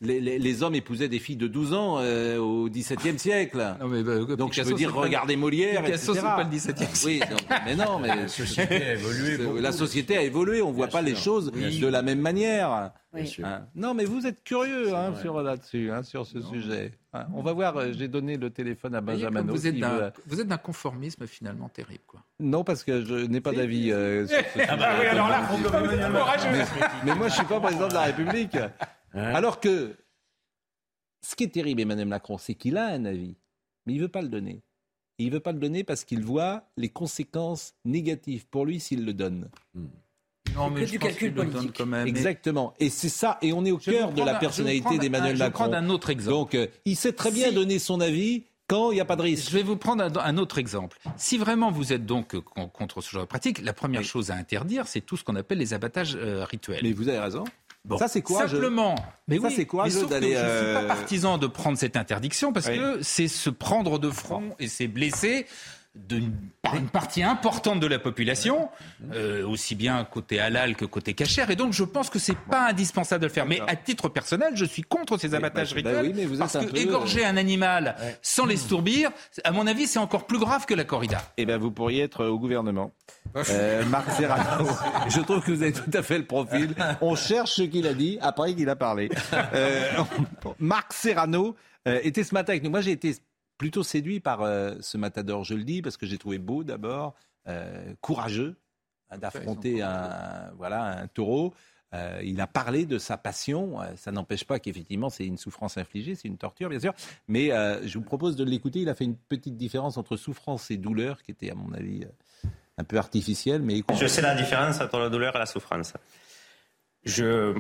les, 0.01 0.39
les, 0.39 0.63
hommes 0.63 0.75
épousaient 0.75 1.09
des 1.09 1.19
filles 1.19 1.37
de 1.37 1.47
12 1.47 1.75
ans 1.75 1.99
euh, 1.99 2.39
au 2.39 2.69
XVIIe 2.69 3.19
siècle. 3.19 3.77
Non, 3.81 3.89
mais, 3.89 4.03
bah, 4.03 4.25
donc 4.37 4.53
je 4.53 4.63
veux 4.63 4.75
dire, 4.75 4.95
regardez 4.95 5.37
Molière, 5.37 5.85
Picasso, 5.85 6.13
etc. 6.13 6.15
c'est 6.15 6.23
pas 6.23 6.43
le 6.43 6.51
XVIIe 6.51 6.97
siècle. 6.97 7.35
Oui, 7.35 7.57
mais 7.65 7.77
non, 7.77 7.99
mais 7.99 8.09
la 8.09 8.29
société 8.29 8.75
a 8.75 8.93
évolué. 8.95 9.61
La 9.61 9.73
société 9.73 10.17
a 10.17 10.23
évolué. 10.23 10.63
On 10.63 10.73
voit 10.73 10.89
pas 10.89 11.03
les 11.03 11.15
choses 11.15 11.53
de 11.53 11.87
la 11.87 12.03
même 12.03 12.21
manière. 12.21 12.71
Hein. 12.71 12.93
non, 13.75 13.95
mais 13.95 14.05
vous 14.05 14.27
êtes 14.27 14.43
curieux 14.43 14.95
hein, 14.95 15.15
sur 15.21 15.43
là-dessus, 15.43 15.91
hein, 15.91 16.03
sur 16.03 16.27
ce 16.27 16.41
sujet. 16.41 16.93
Hein. 17.15 17.27
On 17.33 17.43
va 17.43 17.53
voir. 17.53 17.77
Euh, 17.77 17.93
j'ai 17.93 18.09
donné 18.09 18.37
le 18.37 18.51
téléphone 18.51 18.95
à 18.95 19.01
Benjamin. 19.01 19.43
Vous 19.43 19.67
êtes 19.67 20.49
d'un 20.49 20.59
conformisme 20.59 21.27
finalement 21.27 21.69
terrible, 21.69 22.03
quoi. 22.07 22.23
Non, 22.41 22.65
parce 22.65 22.83
que 22.83 23.05
je 23.05 23.15
n'ai 23.15 23.41
pas 23.41 23.53
d'avis. 23.53 23.93
Euh, 23.93 24.27
ah 24.69 24.77
bah 24.77 24.89
oui, 25.01 25.07
alors 25.07 25.29
là, 25.29 25.49
mais, 26.53 26.65
mais 27.05 27.15
moi, 27.15 27.29
je 27.29 27.35
suis 27.35 27.45
pas 27.45 27.61
président 27.61 27.89
de 27.89 27.95
la 27.95 28.03
République. 28.03 28.59
Alors 29.15 29.61
que 29.61 29.97
ce 31.23 31.37
qui 31.37 31.45
est 31.45 31.49
terrible, 31.49 31.81
Emmanuel 31.81 32.09
Macron, 32.09 32.37
c'est 32.37 32.55
qu'il 32.55 32.77
a 32.77 32.89
un 32.89 33.05
avis, 33.05 33.37
mais 33.87 33.95
il 33.95 34.01
veut 34.01 34.09
pas 34.09 34.23
le 34.23 34.29
donner. 34.29 34.63
il 35.19 35.31
veut 35.31 35.41
pas 35.41 35.53
le 35.53 35.59
donner 35.59 35.85
parce 35.85 36.05
qu'il 36.05 36.25
voit 36.25 36.69
les 36.77 36.89
conséquences 36.89 37.75
négatives 37.85 38.47
pour 38.49 38.67
lui 38.67 38.81
s'il 38.81 39.05
le 39.05 39.15
donne. 39.15 39.49
Hmm. 39.75 39.87
Non, 40.55 40.71
mais 40.71 40.85
du 40.85 40.99
calcul 40.99 41.33
politique. 41.33 41.75
Quand 41.77 41.87
même. 41.87 42.07
Exactement. 42.07 42.75
Et 42.79 42.91
c'est 42.91 43.09
ça. 43.09 43.39
Et 43.43 43.53
on 43.53 43.65
est 43.65 43.71
au 43.71 43.79
cœur 43.79 44.13
de 44.13 44.23
la 44.23 44.35
personnalité 44.35 44.99
d'Emmanuel 44.99 45.37
Macron. 45.37 45.39
Je 45.39 45.45
vais 45.45 45.51
prendre 45.51 45.75
un 45.75 45.91
autre 45.91 46.11
exemple. 46.11 46.31
Donc, 46.31 46.55
euh, 46.55 46.67
il 46.85 46.97
sait 46.97 47.13
très 47.13 47.31
bien 47.31 47.53
donner 47.53 47.79
son 47.79 48.01
avis 48.01 48.45
quand 48.69 48.91
il 48.91 48.95
n'y 48.95 49.01
a 49.01 49.05
pas 49.05 49.17
de 49.17 49.23
risque. 49.23 49.51
Je 49.51 49.57
vais 49.57 49.63
vous 49.63 49.77
prendre 49.77 50.05
un, 50.19 50.37
autre 50.39 50.59
exemple. 50.59 50.99
Si 51.17 51.39
vraiment 51.39 51.71
vous 51.71 51.93
êtes 51.93 52.07
donc 52.07 52.37
contre 52.39 53.01
ce 53.01 53.11
genre 53.11 53.23
de 53.23 53.29
pratique, 53.29 53.63
la 53.63 53.73
première 53.73 54.05
chose 54.05 54.31
à 54.31 54.35
interdire, 54.35 54.87
c'est 54.87 55.01
tout 55.01 55.17
ce 55.17 55.25
qu'on 55.25 55.37
appelle 55.37 55.59
les 55.59 55.75
abattages 55.75 56.17
euh, 56.17 56.45
rituels. 56.45 56.81
Mais 56.83 56.93
vous 56.93 57.09
avez 57.09 57.19
raison. 57.19 57.45
Bon, 57.85 57.99
ça 57.99 58.09
c'est 58.09 58.23
quoi 58.23 58.49
Simplement. 58.49 58.95
Mais 59.29 59.39
ça 59.39 59.51
c'est 59.51 59.67
quoi 59.67 59.85
mais 59.85 59.91
sauf 59.91 60.09
que 60.09 60.15
Je 60.15 60.21
ne 60.21 60.27
suis 60.27 60.35
pas 60.35 60.41
euh, 60.41 60.89
partisan 60.89 61.37
de 61.37 61.47
prendre 61.47 61.77
cette 61.77 61.97
interdiction 61.97 62.53
parce 62.53 62.67
que 62.67 63.03
c'est 63.03 63.29
se 63.29 63.51
prendre 63.51 63.99
de 63.99 64.11
front 64.11 64.57
et 64.59 64.69
c'est 64.69 64.89
blesser 64.89 65.47
d'une 65.95 66.33
une 66.73 66.89
partie 66.89 67.23
importante 67.23 67.81
de 67.81 67.87
la 67.87 67.99
population, 67.99 68.69
euh, 69.13 69.47
aussi 69.47 69.75
bien 69.75 70.05
côté 70.05 70.41
halal 70.41 70.77
que 70.77 70.85
côté 70.85 71.15
cachère. 71.15 71.51
Et 71.51 71.57
donc, 71.57 71.73
je 71.73 71.85
pense 71.85 72.11
que 72.11 72.19
c'est 72.19 72.37
pas 72.37 72.69
indispensable 72.71 73.23
de 73.23 73.27
le 73.27 73.33
faire. 73.33 73.47
Mais 73.47 73.61
à 73.67 73.77
titre 73.77 74.09
personnel, 74.09 74.53
je 74.55 74.65
suis 74.65 74.83
contre 74.83 75.19
ces 75.19 75.35
abattages 75.35 75.71
bah, 75.71 75.77
rituels. 75.77 76.13
Bah 76.13 76.23
oui, 76.31 76.39
parce 76.39 76.59
que 76.59 76.77
égorger 76.77 77.25
euh, 77.25 77.29
un 77.29 77.37
animal 77.37 77.97
sans 78.23 78.47
l'estourbir, 78.47 79.11
à 79.45 79.53
mon 79.53 79.67
avis, 79.67 79.87
c'est 79.87 79.99
encore 79.99 80.27
plus 80.27 80.39
grave 80.39 80.67
que 80.67 80.75
la 80.75 80.85
corrida. 80.85 81.23
Eh 81.37 81.47
bien, 81.47 81.59
vous 81.59 81.71
pourriez 81.71 82.03
être 82.03 82.25
au 82.25 82.39
gouvernement. 82.39 82.93
Euh, 83.37 83.85
Marc 83.87 84.11
Serrano, 84.13 84.69
je 85.09 85.21
trouve 85.21 85.43
que 85.43 85.53
vous 85.53 85.63
avez 85.63 85.73
tout 85.73 85.91
à 85.93 86.03
fait 86.03 86.19
le 86.19 86.27
profil. 86.27 86.75
On 87.01 87.15
cherche 87.15 87.53
ce 87.53 87.63
qu'il 87.63 87.87
a 87.87 87.95
dit 87.95 88.19
après 88.21 88.55
qu'il 88.55 88.69
a 88.69 88.77
parlé. 88.77 89.11
Marc 90.59 90.93
Serrano 90.93 91.57
était 91.87 92.25
ce 92.25 92.35
matin 92.35 92.53
avec 92.53 92.63
nous. 92.63 92.71
Moi, 92.71 92.81
j'ai 92.81 92.93
été 92.93 93.15
plutôt 93.59 93.83
séduit 93.83 94.21
par 94.21 94.43
euh, 94.43 94.75
ce 94.81 94.97
matador, 94.97 95.45
je 95.45 95.55
le 95.55 95.65
dis, 95.65 95.83
parce 95.83 95.97
que 95.97 96.07
j'ai 96.07 96.19
trouvé 96.19 96.39
beau 96.39 96.65
d'abord, 96.65 97.15
euh, 97.47 97.95
courageux 98.01 98.57
hein, 99.11 99.19
d'affronter 99.19 99.83
un, 99.83 100.51
voilà, 100.57 101.01
un 101.01 101.07
taureau. 101.07 101.55
Euh, 101.93 102.21
il 102.25 102.41
a 102.41 102.49
parlé 102.49 102.87
de 102.87 102.99
sa 102.99 103.17
passion. 103.17 103.79
ça 103.95 104.11
n'empêche 104.11 104.45
pas 104.45 104.59
qu'effectivement, 104.59 105.11
c'est 105.11 105.27
une 105.27 105.39
souffrance 105.39 105.79
infligée, 105.79 106.17
c'est 106.17 106.27
une 106.27 106.39
torture, 106.39 106.69
bien 106.69 106.81
sûr. 106.81 106.93
Mais 107.29 107.51
je 107.85 107.99
vous 107.99 108.05
propose 108.05 108.35
de 108.35 108.43
l'écouter. 108.43 108.81
Il 108.81 108.89
a 108.89 108.95
fait 108.95 109.05
une 109.05 109.17
petite 109.17 109.57
différence 109.57 109.97
entre 109.97 110.17
souffrance 110.17 110.73
et 110.73 110.77
douleur, 110.77 111.23
qui 111.23 111.31
était, 111.31 111.51
à 111.51 111.55
mon 111.55 111.73
avis, 111.73 112.05
un 112.79 112.83
peu 112.85 112.99
artificielle. 112.99 113.63
Mais 113.63 113.85
Je 113.95 114.07
sais 114.09 114.23
la 114.23 114.35
différence 114.35 114.81
entre 114.81 114.99
la 114.99 115.09
douleur 115.09 115.37
et 115.37 115.39
la 115.39 115.47
souffrance. 115.47 115.95
Je... 117.05 117.55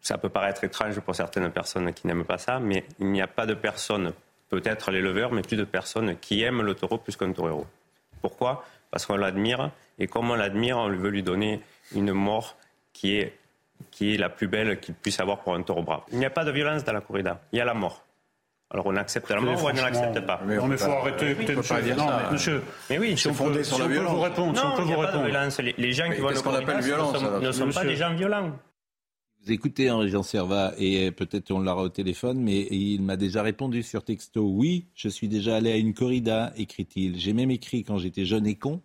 Ça 0.00 0.18
peut 0.18 0.28
paraître 0.28 0.62
étrange 0.62 1.00
pour 1.00 1.16
certaines 1.16 1.50
personnes 1.50 1.92
qui 1.94 2.06
n'aiment 2.06 2.26
pas 2.26 2.38
ça, 2.38 2.60
mais 2.60 2.84
il 3.00 3.06
n'y 3.06 3.22
a 3.22 3.26
pas 3.26 3.46
de 3.46 3.54
personne 3.54 4.12
peut-être 4.48 4.90
les 4.90 5.00
leveurs, 5.00 5.32
mais 5.32 5.42
plus 5.42 5.56
de 5.56 5.64
personnes 5.64 6.16
qui 6.16 6.42
aiment 6.42 6.62
le 6.62 6.74
taureau 6.74 6.98
plus 6.98 7.16
qu'un 7.16 7.32
torero. 7.32 7.66
Pourquoi? 8.20 8.64
Parce 8.90 9.06
qu'on 9.06 9.16
l'admire, 9.16 9.70
et 9.98 10.06
comme 10.06 10.30
on 10.30 10.34
l'admire, 10.34 10.78
on 10.78 10.88
veut 10.88 11.10
lui 11.10 11.22
donner 11.22 11.60
une 11.94 12.12
mort 12.12 12.56
qui 12.92 13.16
est, 13.16 13.36
qui 13.90 14.14
est 14.14 14.18
la 14.18 14.28
plus 14.28 14.48
belle 14.48 14.80
qu'il 14.80 14.94
puisse 14.94 15.20
avoir 15.20 15.38
pour 15.38 15.54
un 15.54 15.62
taureau 15.62 15.82
brave. 15.82 16.00
Il 16.12 16.18
n'y 16.18 16.24
a 16.26 16.30
pas 16.30 16.44
de 16.44 16.50
violence 16.50 16.84
dans 16.84 16.92
la 16.92 17.00
corrida, 17.00 17.40
il 17.52 17.58
y 17.58 17.60
a 17.60 17.64
la 17.64 17.74
mort. 17.74 18.02
Alors 18.70 18.86
on 18.86 18.96
accepte 18.96 19.30
la 19.30 19.40
mort 19.40 19.62
ou 19.64 19.68
on 19.68 19.72
ne 19.72 19.80
l'accepte 19.80 20.20
pas? 20.26 20.40
mais 20.44 20.58
On 20.58 20.70
il 20.70 20.76
faut 20.76 20.90
arrêter. 20.90 21.34
Oui, 21.38 21.56
monsieur. 21.56 21.94
Non, 21.94 22.06
mais, 22.06 22.32
monsieur. 22.32 22.62
Mais 22.90 22.98
oui, 22.98 23.16
si 23.16 23.28
on, 23.28 23.32
peut, 23.32 23.62
si 23.62 23.72
on 23.72 23.86
peut 23.88 23.98
vous 23.98 24.20
répondre. 24.20 24.52
Non, 24.52 24.60
si 24.60 24.66
on 24.66 24.76
peut 24.76 24.82
vous 24.82 24.98
répondre. 24.98 25.24
Violence. 25.24 25.58
Les, 25.60 25.74
les 25.78 25.92
gens 25.92 26.10
qui 26.10 26.20
vont 26.20 26.28
le 26.28 26.40
qu'on 26.40 26.54
appelle 26.54 26.80
violence, 26.82 27.14
ne 27.14 27.18
sont, 27.18 27.40
ne 27.40 27.52
sont 27.52 27.70
pas 27.70 27.84
des 27.84 27.96
gens 27.96 28.12
violents. 28.12 28.52
Vous 29.48 29.54
écoutez 29.54 29.90
Henri 29.90 30.10
Jean 30.10 30.22
Servat 30.22 30.74
et 30.76 31.10
peut-être 31.10 31.52
on 31.52 31.60
l'aura 31.60 31.84
au 31.84 31.88
téléphone, 31.88 32.38
mais 32.38 32.68
il 32.70 33.00
m'a 33.00 33.16
déjà 33.16 33.42
répondu 33.42 33.82
sur 33.82 34.04
texto. 34.04 34.42
Oui, 34.42 34.84
je 34.94 35.08
suis 35.08 35.26
déjà 35.26 35.56
allé 35.56 35.72
à 35.72 35.76
une 35.78 35.94
corrida, 35.94 36.52
écrit-il. 36.58 37.18
J'ai 37.18 37.32
même 37.32 37.50
écrit 37.50 37.82
quand 37.82 37.96
j'étais 37.96 38.26
jeune 38.26 38.46
et 38.46 38.56
con. 38.56 38.82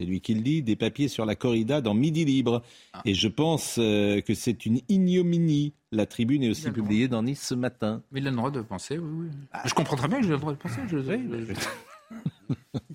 C'est 0.00 0.06
lui 0.06 0.22
qui 0.22 0.32
le 0.32 0.40
dit, 0.40 0.62
des 0.62 0.74
papiers 0.74 1.08
sur 1.08 1.26
la 1.26 1.34
corrida 1.34 1.82
dans 1.82 1.92
Midi 1.92 2.24
Libre. 2.24 2.62
Ah. 2.94 3.02
Et 3.04 3.12
je 3.12 3.28
pense 3.28 3.76
euh, 3.78 4.22
que 4.22 4.32
c'est 4.32 4.64
une 4.64 4.80
ignominie. 4.88 5.74
La 5.92 6.06
tribune 6.06 6.42
est 6.42 6.48
aussi 6.48 6.70
publiée 6.70 7.08
dans 7.08 7.22
Nice 7.22 7.46
ce 7.46 7.54
matin. 7.54 8.02
Mais 8.10 8.20
il 8.20 8.26
a 8.26 8.30
le 8.30 8.36
droit 8.36 8.50
de 8.50 8.62
penser, 8.62 8.96
oui, 8.96 9.26
oui. 9.26 9.28
Ah. 9.52 9.64
je 9.66 9.74
comprends 9.74 9.98
très 9.98 10.08
bien 10.08 10.20
que 10.20 10.24
j'ai 10.24 10.32
le 10.32 10.38
droit 10.38 10.54
de 10.54 10.58
penser. 10.58 10.80
Je, 10.88 10.96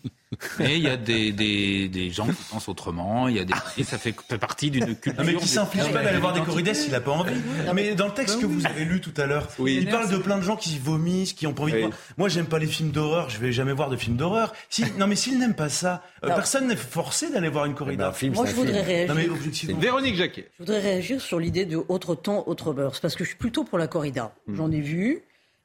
Mais 0.62 0.78
il 0.78 0.84
y 0.84 0.88
a 0.88 0.98
des, 0.98 1.32
des, 1.32 1.88
des, 1.88 2.10
gens 2.12 2.28
qui 2.28 2.44
pensent 2.50 2.70
autrement, 2.70 3.28
il 3.28 3.38
y 3.38 3.40
a 3.40 3.46
des, 3.46 3.54
et 3.78 3.84
ça 3.84 3.98
fait, 3.98 4.16
fait 4.28 4.38
partie 4.38 4.72
d'une 4.72 4.96
culture. 4.96 5.14
Non 5.24 5.26
mais 5.26 5.36
qui 5.36 5.48
s'inflige 5.48 5.92
pas 5.92 6.04
d'aller 6.04 6.20
voir 6.20 6.34
des 6.34 6.42
corridas 6.42 6.74
s'il 6.74 6.92
n'a 6.92 7.02
pas 7.02 7.12
envie. 7.12 7.40
mais 7.74 7.96
dans 7.96 8.08
le 8.08 8.14
texte 8.14 8.40
que 8.40 8.46
vous 8.46 8.66
avez 8.66 8.86
lu 8.86 9.02
tout 9.02 9.14
à 9.18 9.26
l'heure, 9.26 9.48
il 9.66 9.88
parle 9.90 10.10
de 10.10 10.18
plein 10.18 10.38
de 10.38 10.44
gens 10.44 10.56
qui 10.56 10.78
vomissent, 10.80 11.34
qui 11.34 11.48
ont 11.48 11.54
pas 11.54 11.64
envie 11.64 11.74
de 11.74 11.80
voir. 11.80 11.92
Moi, 12.18 12.30
j'aime 12.30 12.46
pas 12.46 12.60
les 12.60 12.68
films 12.68 12.92
d'horreur, 12.92 13.30
je 13.30 13.38
vais 13.38 13.52
jamais 13.52 13.74
voir 13.74 13.90
de 13.90 13.98
films 13.98 14.18
d'horreur. 14.18 14.54
Si, 14.70 14.86
non 14.98 15.08
mais 15.08 15.16
s'il 15.16 15.40
n'aime 15.40 15.56
pas 15.56 15.70
ça, 15.70 16.04
euh, 16.24 16.28
personne 16.28 16.68
n'est 16.68 16.76
forcé 16.76 17.32
d'aller 17.32 17.50
voir 17.50 17.66
une 17.66 17.76
corrida. 17.76 18.14
Eh 18.22 18.30
ben, 18.30 18.36
Moi, 18.36 18.46
je 18.46 18.56
voudrais 18.56 18.82
réagir. 18.82 19.16
Non, 19.16 19.22
mais 19.22 19.74
Véronique 19.80 20.16
Jacquet. 20.16 20.50
Je 20.60 20.64
voudrais 20.64 20.80
réagir 20.80 21.22
sur 21.22 21.40
l'idée 21.40 21.66
de 21.66 21.82
autre 21.88 22.16
temps, 22.16 22.44
autre 22.48 22.74
beurre. 22.74 22.94
parce 23.02 23.16
que 23.16 23.24
je 23.24 23.30
suis 23.30 23.38
plutôt 23.38 23.64
pour 23.64 23.78
la 23.78 23.88
corrida. 23.88 24.34
Hmm. 24.48 24.56
J'en 24.56 24.72
ai 24.72 24.82
vu. 24.82 25.24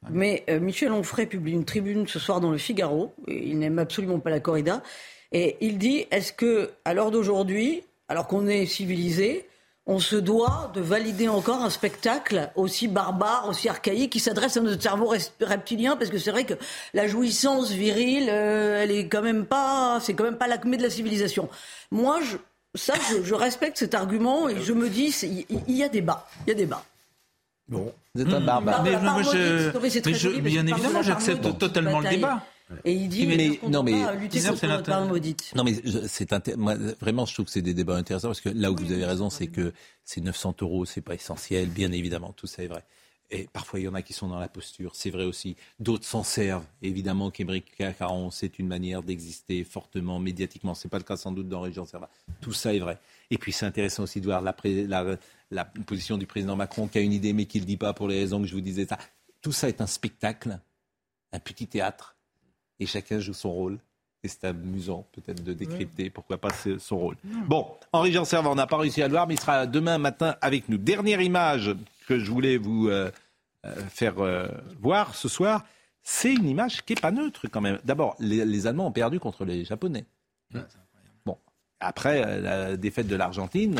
Mais 0.09 0.43
euh, 0.49 0.59
Michel 0.59 0.91
Onfray 0.91 1.25
publie 1.25 1.53
une 1.53 1.65
tribune 1.65 2.07
ce 2.07 2.19
soir 2.19 2.39
dans 2.39 2.51
le 2.51 2.57
Figaro. 2.57 3.13
Il 3.27 3.59
n'aime 3.59 3.79
absolument 3.79 4.19
pas 4.19 4.29
la 4.29 4.39
corrida. 4.39 4.83
Et 5.31 5.57
il 5.61 5.77
dit 5.77 6.05
est-ce 6.11 6.31
que, 6.31 6.71
à 6.85 6.93
l'heure 6.93 7.11
d'aujourd'hui, 7.11 7.83
alors 8.07 8.27
qu'on 8.27 8.47
est 8.47 8.65
civilisé, 8.65 9.47
on 9.87 9.99
se 9.99 10.17
doit 10.17 10.69
de 10.73 10.81
valider 10.81 11.29
encore 11.29 11.61
un 11.61 11.69
spectacle 11.69 12.51
aussi 12.55 12.87
barbare, 12.87 13.47
aussi 13.49 13.69
archaïque, 13.69 14.11
qui 14.11 14.19
s'adresse 14.19 14.57
à 14.57 14.61
notre 14.61 14.81
cerveau 14.81 15.13
reptilien, 15.41 15.95
parce 15.95 16.09
que 16.09 16.17
c'est 16.17 16.31
vrai 16.31 16.43
que 16.43 16.55
la 16.93 17.07
jouissance 17.07 17.71
virile, 17.71 18.27
euh, 18.29 18.83
elle 18.83 18.91
est 18.91 19.07
quand 19.07 19.21
même 19.21 19.45
pas, 19.45 19.99
c'est 20.01 20.13
quand 20.13 20.25
même 20.25 20.37
pas 20.37 20.47
l'acmé 20.47 20.75
de 20.75 20.83
la 20.83 20.89
civilisation. 20.89 21.49
Moi, 21.91 22.19
je, 22.21 22.37
ça, 22.75 22.93
je, 23.23 23.33
respecte 23.33 23.77
cet 23.77 23.93
argument 23.93 24.49
et 24.49 24.61
je 24.61 24.73
me 24.73 24.89
dis, 24.89 25.15
il 25.67 25.75
y, 25.75 25.83
a 25.83 25.89
débat, 25.89 26.27
il 26.45 26.49
y 26.49 26.51
a 26.51 26.55
débat. 26.55 26.83
Bon, 27.69 27.93
vous 28.15 28.21
êtes 28.21 28.33
un 28.33 28.41
barbare. 28.41 28.83
Mais, 28.83 28.99
moi, 28.99 29.21
je, 29.23 30.39
bien 30.39 30.65
évidemment, 30.65 31.01
j'accepte 31.01 31.57
totalement 31.57 31.99
le 31.99 32.09
débat. 32.09 32.43
Et 32.83 32.91
il 32.91 33.07
dit 33.07 33.25
mais, 33.25 33.59
non 33.69 33.81
mais 33.81 33.93
lutter 34.17 34.41
contre 34.41 35.05
maudite. 35.07 35.53
Non 35.55 35.63
mais 35.63 35.73
c'est 36.07 36.29
vraiment 36.99 37.25
je 37.25 37.33
trouve 37.33 37.45
que 37.45 37.51
c'est 37.51 37.61
des 37.61 37.73
débats 37.73 37.95
intéressants 37.95 38.27
parce 38.27 38.41
que 38.41 38.49
là 38.49 38.71
où 38.71 38.75
vous 38.75 38.91
avez 38.91 39.05
raison 39.05 39.29
c'est 39.29 39.47
que 39.47 39.71
ces 40.03 40.19
900 40.19 40.53
euros 40.59 40.83
c'est 40.83 40.99
pas 40.99 41.13
essentiel 41.13 41.69
bien 41.69 41.93
évidemment 41.93 42.33
tout 42.35 42.45
ça 42.45 42.63
est 42.63 42.67
vrai. 42.67 42.83
Et 43.29 43.49
parfois, 43.51 43.79
il 43.79 43.83
y 43.83 43.87
en 43.89 43.93
a 43.93 44.01
qui 44.01 44.13
sont 44.13 44.29
dans 44.29 44.39
la 44.39 44.47
posture, 44.47 44.91
c'est 44.95 45.09
vrai 45.09 45.25
aussi. 45.25 45.57
D'autres 45.81 46.05
s'en 46.05 46.23
servent. 46.23 46.63
Évidemment 46.81 47.29
qu'Émeric 47.29 47.75
Caron, 47.75 48.31
c'est 48.31 48.57
une 48.57 48.67
manière 48.67 49.03
d'exister 49.03 49.65
fortement, 49.65 50.17
médiatiquement. 50.17 50.73
Ce 50.73 50.87
n'est 50.87 50.89
pas 50.89 50.97
le 50.97 51.03
cas 51.03 51.17
sans 51.17 51.33
doute 51.33 51.49
dans 51.49 51.59
Région 51.59 51.85
Serva. 51.85 52.09
Tout 52.39 52.53
ça 52.53 52.73
est 52.73 52.79
vrai. 52.79 52.99
Et 53.29 53.37
puis, 53.37 53.51
c'est 53.51 53.65
intéressant 53.65 54.03
aussi 54.03 54.21
de 54.21 54.25
voir 54.25 54.41
la, 54.41 54.55
la, 54.63 55.17
la, 55.51 55.65
position 55.65 56.17
du 56.17 56.25
président 56.25 56.55
Macron 56.55 56.87
qui 56.87 56.97
a 56.97 57.01
une 57.01 57.13
idée 57.13 57.33
mais 57.33 57.45
qui 57.45 57.57
ne 57.57 57.63
le 57.63 57.67
dit 57.67 57.77
pas 57.77 57.93
pour 57.93 58.07
les 58.07 58.19
raisons 58.19 58.41
que 58.41 58.47
je 58.47 58.53
vous 58.53 58.61
disais. 58.61 58.85
Ça. 58.85 58.97
Tout 59.41 59.51
ça 59.51 59.69
est 59.69 59.81
un 59.81 59.87
spectacle, 59.87 60.59
un 61.31 61.39
petit 61.39 61.67
théâtre 61.67 62.15
et 62.79 62.85
chacun 62.85 63.19
joue 63.19 63.33
son 63.33 63.51
rôle. 63.51 63.79
Et 64.23 64.27
c'est 64.27 64.45
amusant 64.45 65.07
peut-être 65.11 65.43
de 65.43 65.53
décrypter, 65.53 66.09
pourquoi 66.09 66.39
pas 66.39 66.49
son 66.79 66.97
rôle. 66.97 67.15
Bon, 67.23 67.67
Henri 67.91 68.11
Jean 68.11 68.25
Servant, 68.25 68.53
on 68.53 68.55
n'a 68.55 68.65
pas 68.65 68.77
réussi 68.77 69.03
à 69.03 69.07
le 69.07 69.11
voir, 69.11 69.27
mais 69.27 69.35
il 69.35 69.39
sera 69.39 69.67
demain 69.67 69.99
matin 69.99 70.35
avec 70.41 70.67
nous. 70.69 70.77
Dernière 70.77 71.21
image 71.21 71.75
que 72.07 72.17
je 72.17 72.31
voulais 72.31 72.57
vous 72.57 72.87
euh, 72.87 73.11
euh, 73.65 73.75
faire 73.89 74.19
euh, 74.19 74.47
voir 74.81 75.13
ce 75.13 75.29
soir, 75.29 75.65
c'est 76.01 76.33
une 76.33 76.49
image 76.49 76.83
qui 76.83 76.93
n'est 76.93 77.01
pas 77.01 77.11
neutre 77.11 77.47
quand 77.47 77.61
même. 77.61 77.79
D'abord, 77.83 78.15
les, 78.19 78.43
les 78.43 78.65
Allemands 78.65 78.87
ont 78.87 78.91
perdu 78.91 79.19
contre 79.19 79.45
les 79.45 79.65
Japonais. 79.65 80.05
Bon, 81.23 81.37
après 81.79 82.41
la 82.41 82.75
défaite 82.75 83.07
de 83.07 83.15
l'Argentine, 83.15 83.79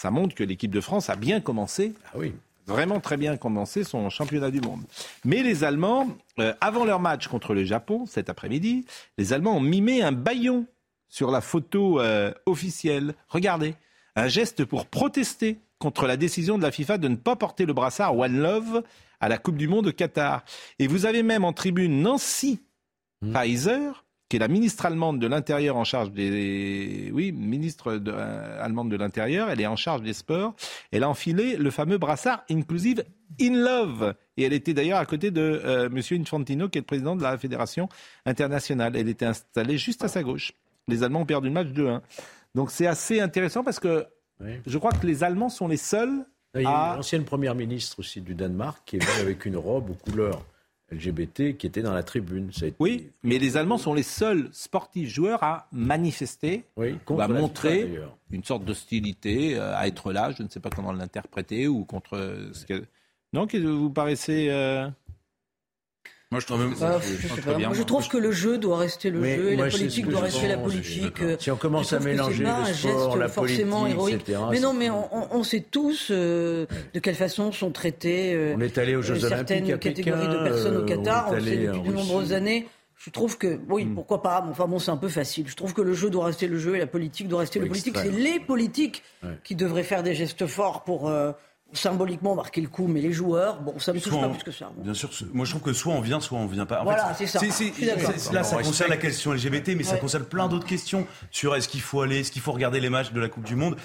ça 0.00 0.10
montre 0.10 0.34
que 0.34 0.42
l'équipe 0.42 0.70
de 0.70 0.80
France 0.80 1.10
a 1.10 1.16
bien 1.16 1.42
commencé. 1.42 1.92
Ah 2.06 2.16
oui. 2.16 2.32
Vraiment 2.66 3.00
très 3.00 3.18
bien 3.18 3.36
commencé 3.36 3.84
son 3.84 4.08
championnat 4.08 4.50
du 4.50 4.62
monde. 4.62 4.80
Mais 5.26 5.42
les 5.42 5.62
Allemands, 5.62 6.08
euh, 6.38 6.54
avant 6.62 6.86
leur 6.86 7.00
match 7.00 7.28
contre 7.28 7.52
le 7.52 7.64
Japon, 7.64 8.06
cet 8.06 8.30
après-midi, 8.30 8.86
les 9.18 9.34
Allemands 9.34 9.58
ont 9.58 9.60
mimé 9.60 10.00
un 10.00 10.12
baillon 10.12 10.64
sur 11.10 11.30
la 11.30 11.42
photo 11.42 12.00
euh, 12.00 12.32
officielle. 12.46 13.14
Regardez, 13.28 13.74
un 14.16 14.28
geste 14.28 14.64
pour 14.64 14.86
protester 14.86 15.58
contre 15.78 16.06
la 16.06 16.16
décision 16.16 16.56
de 16.56 16.62
la 16.62 16.70
FIFA 16.70 16.96
de 16.96 17.08
ne 17.08 17.16
pas 17.16 17.36
porter 17.36 17.66
le 17.66 17.74
brassard 17.74 18.16
One 18.16 18.40
Love 18.40 18.82
à 19.20 19.28
la 19.28 19.36
Coupe 19.36 19.58
du 19.58 19.68
Monde 19.68 19.88
au 19.88 19.92
Qatar. 19.92 20.44
Et 20.78 20.86
vous 20.86 21.04
avez 21.04 21.22
même 21.22 21.44
en 21.44 21.52
tribune 21.52 22.00
Nancy 22.00 22.62
Pfizer, 23.20 24.06
qui 24.30 24.36
est 24.36 24.38
la 24.38 24.48
ministre 24.48 24.86
allemande 24.86 25.18
de 25.18 25.26
l'Intérieur 25.26 25.76
en 25.76 25.82
charge 25.84 26.12
des... 26.12 27.10
Oui, 27.12 27.32
ministre 27.32 27.96
de- 27.96 28.12
euh, 28.14 28.64
allemande 28.64 28.88
de 28.88 28.96
l'Intérieur, 28.96 29.50
elle 29.50 29.60
est 29.60 29.66
en 29.66 29.74
charge 29.74 30.02
des 30.02 30.12
sports. 30.12 30.54
Elle 30.92 31.02
a 31.02 31.08
enfilé 31.08 31.56
le 31.56 31.70
fameux 31.72 31.98
brassard 31.98 32.44
Inclusive 32.48 33.04
in 33.40 33.54
Love. 33.56 34.14
Et 34.36 34.44
elle 34.44 34.52
était 34.52 34.72
d'ailleurs 34.72 34.98
à 35.00 35.04
côté 35.04 35.32
de 35.32 35.40
euh, 35.64 35.88
Monsieur 35.90 36.16
Infantino, 36.16 36.68
qui 36.68 36.78
est 36.78 36.82
le 36.82 36.86
président 36.86 37.16
de 37.16 37.22
la 37.24 37.36
Fédération 37.38 37.88
internationale. 38.24 38.94
Elle 38.96 39.08
était 39.08 39.26
installée 39.26 39.76
juste 39.78 40.04
à 40.04 40.08
sa 40.08 40.22
gauche. 40.22 40.52
Les 40.86 41.02
Allemands 41.02 41.22
ont 41.22 41.26
perdu 41.26 41.48
le 41.48 41.54
match 41.54 41.68
2-1. 41.68 42.00
Donc 42.54 42.70
c'est 42.70 42.86
assez 42.86 43.20
intéressant 43.20 43.64
parce 43.64 43.80
que 43.80 44.06
je 44.64 44.78
crois 44.78 44.92
que 44.92 45.06
les 45.06 45.24
Allemands 45.24 45.48
sont 45.50 45.66
les 45.68 45.76
seuls 45.76 46.24
Il 46.54 46.62
y 46.62 46.66
a 46.66 46.70
à... 46.70 46.92
une 46.94 47.00
ancienne 47.00 47.24
première 47.24 47.54
ministre 47.56 47.98
aussi 47.98 48.20
du 48.20 48.34
Danemark 48.36 48.80
qui 48.86 48.96
est 48.96 49.04
venue 49.04 49.20
avec 49.26 49.44
une 49.44 49.56
robe 49.56 49.90
aux 49.90 49.94
couleurs 50.10 50.42
LGBT 50.90 51.56
qui 51.56 51.66
était 51.66 51.82
dans 51.82 51.92
la 51.94 52.02
tribune. 52.02 52.52
Ça 52.52 52.64
a 52.64 52.68
été- 52.68 52.76
Oui, 52.80 53.08
mais 53.22 53.38
les 53.38 53.56
Allemands 53.56 53.78
sont 53.78 53.94
les 53.94 54.02
seuls 54.02 54.48
sportifs 54.52 55.08
joueurs 55.08 55.42
à 55.42 55.66
manifester, 55.72 56.64
ou 56.94 56.98
contre 57.04 57.22
à 57.22 57.28
montrer 57.40 57.86
FIFA, 57.86 58.16
une 58.32 58.44
sorte 58.44 58.64
d'hostilité, 58.64 59.56
euh, 59.56 59.76
à 59.76 59.86
être 59.86 60.12
là, 60.12 60.32
je 60.36 60.42
ne 60.42 60.48
sais 60.48 60.60
pas 60.60 60.70
comment 60.70 60.92
l'interpréter, 60.92 61.68
ou 61.68 61.84
contre 61.84 62.50
ce 62.52 62.66
que... 62.66 62.84
Non, 63.32 63.46
que 63.46 63.58
vous 63.58 63.90
paraissez... 63.90 64.48
euh, 64.50 64.88
Moi, 66.32 66.38
je 66.38 66.46
trouve 66.46 66.72
que 66.72 66.78
Bah, 66.78 67.00
c'est- 67.02 67.16
je, 67.16 67.56
bien, 67.56 67.70
Moi, 67.70 67.84
trouve 67.84 68.06
que 68.06 68.16
le 68.16 68.30
jeu 68.30 68.56
doit 68.56 68.78
rester 68.78 69.10
le 69.10 69.18
Mais 69.18 69.34
jeu 69.36 69.50
et 69.50 69.56
la 69.56 69.68
politique 69.68 70.06
que 70.06 70.10
doit 70.12 70.20
rester 70.20 70.46
la 70.46 70.58
politique. 70.58 71.16
Si 71.40 71.50
on 71.50 71.56
commence 71.56 71.90
Je 71.90 71.96
à 71.96 71.98
trouve 71.98 72.08
mélanger 72.12 72.36
c'est 72.36 72.42
pas 72.44 72.50
le 72.50 72.62
un 72.70 72.72
sport, 72.72 73.10
geste 73.10 73.18
la 73.18 73.28
forcément 73.28 73.80
politique, 73.80 73.98
héroïque. 73.98 74.20
etc., 74.28 74.38
Mais 74.52 74.60
non, 74.60 74.72
mais 74.72 74.90
on, 74.90 75.42
sait 75.42 75.64
tous 75.68 76.06
euh, 76.12 76.66
de 76.94 77.00
quelle 77.00 77.16
façon 77.16 77.50
sont 77.50 77.72
traitées 77.72 78.32
euh, 78.36 78.54
On 78.56 78.60
est 78.60 78.78
allé 78.78 78.94
aux 78.94 79.02
Jeux 79.02 79.14
euh, 79.14 79.26
Olympiques 79.26 79.48
certaines 79.48 79.72
à 79.72 79.78
catégories 79.78 80.20
Pékin, 80.28 80.32
de 80.44 80.48
personnes 80.48 80.76
euh, 80.76 80.82
au 80.82 80.86
Qatar. 80.86 81.30
on 81.32 81.36
On, 81.36 81.40
sait 81.40 81.56
depuis 81.56 81.80
de 81.80 81.92
nombreuses 81.92 82.32
années. 82.32 82.68
Je 82.96 83.10
trouve 83.10 83.36
que, 83.36 83.58
oui, 83.68 83.86
Hmm. 83.86 83.94
pourquoi 83.96 84.22
pas, 84.22 84.40
mais 84.44 84.50
enfin 84.52 84.68
bon, 84.68 84.78
c'est 84.78 84.90
un 84.92 84.96
peu 84.98 85.08
facile. 85.08 85.46
Je 85.48 85.56
trouve 85.56 85.74
que 85.74 85.82
le 85.82 85.94
jeu 85.94 86.10
doit 86.10 86.26
rester 86.26 86.46
le 86.46 86.58
jeu 86.60 86.76
et 86.76 86.78
la 86.78 86.86
politique 86.86 87.26
doit 87.26 87.40
rester 87.40 87.58
Oui, 87.58 87.64
le 87.64 87.70
politique. 87.70 87.96
C'est 87.98 88.10
les 88.12 88.38
politiques 88.38 89.02
Ouais. 89.24 89.30
qui 89.42 89.56
devraient 89.56 89.82
faire 89.82 90.04
des 90.04 90.14
gestes 90.14 90.46
forts 90.46 90.84
pour 90.84 91.08
euh, 91.08 91.32
symboliquement 91.72 92.34
marquer 92.34 92.60
le 92.60 92.68
coup, 92.68 92.86
mais 92.86 93.00
les 93.00 93.12
joueurs, 93.12 93.60
bon, 93.60 93.78
ça 93.78 93.92
me 93.92 94.00
touche 94.00 94.10
Soit 94.12 94.20
pas 94.20 94.26
on- 94.28 94.32
plus 94.34 94.42
que 94.42 94.50
ça. 94.52 94.70
Bien 94.76 94.94
sûr, 94.94 95.10
moi 95.32 95.44
je 95.44 95.50
trouve 95.50 95.62
que 95.62 95.72
soit 95.72 95.92
on 95.92 96.00
vient, 96.00 96.20
soit 96.20 96.38
on 96.38 96.46
vient 96.46 96.66
pas. 96.66 96.80
En 96.80 96.84
Voilà, 96.84 97.14
c'est 97.16 97.26
ça. 97.26 97.40
Là, 98.32 98.42
ça 98.42 98.56
On 98.58 98.62
concerne 98.62 98.90
la 98.90 98.96
question 98.96 99.32
LGBT, 99.32 99.74
mais 99.76 99.84
ça 99.84 99.96
concerne 99.96 100.24
plein 100.24 100.48
d'autres 100.48 100.66
questions 100.66 101.06
sur 101.30 101.54
est-ce 101.54 101.68
qu'il 101.68 101.80
faut 101.80 102.00
aller, 102.02 102.20
est-ce 102.20 102.32
qu'il 102.32 102.42
faut 102.42 102.52
regarder 102.52 102.80
les 102.80 102.90
matchs 102.90 103.12
de 103.12 103.20
la 103.20 103.28
Coupe 103.28 103.44
du 103.44 103.56
Monde. 103.56 103.76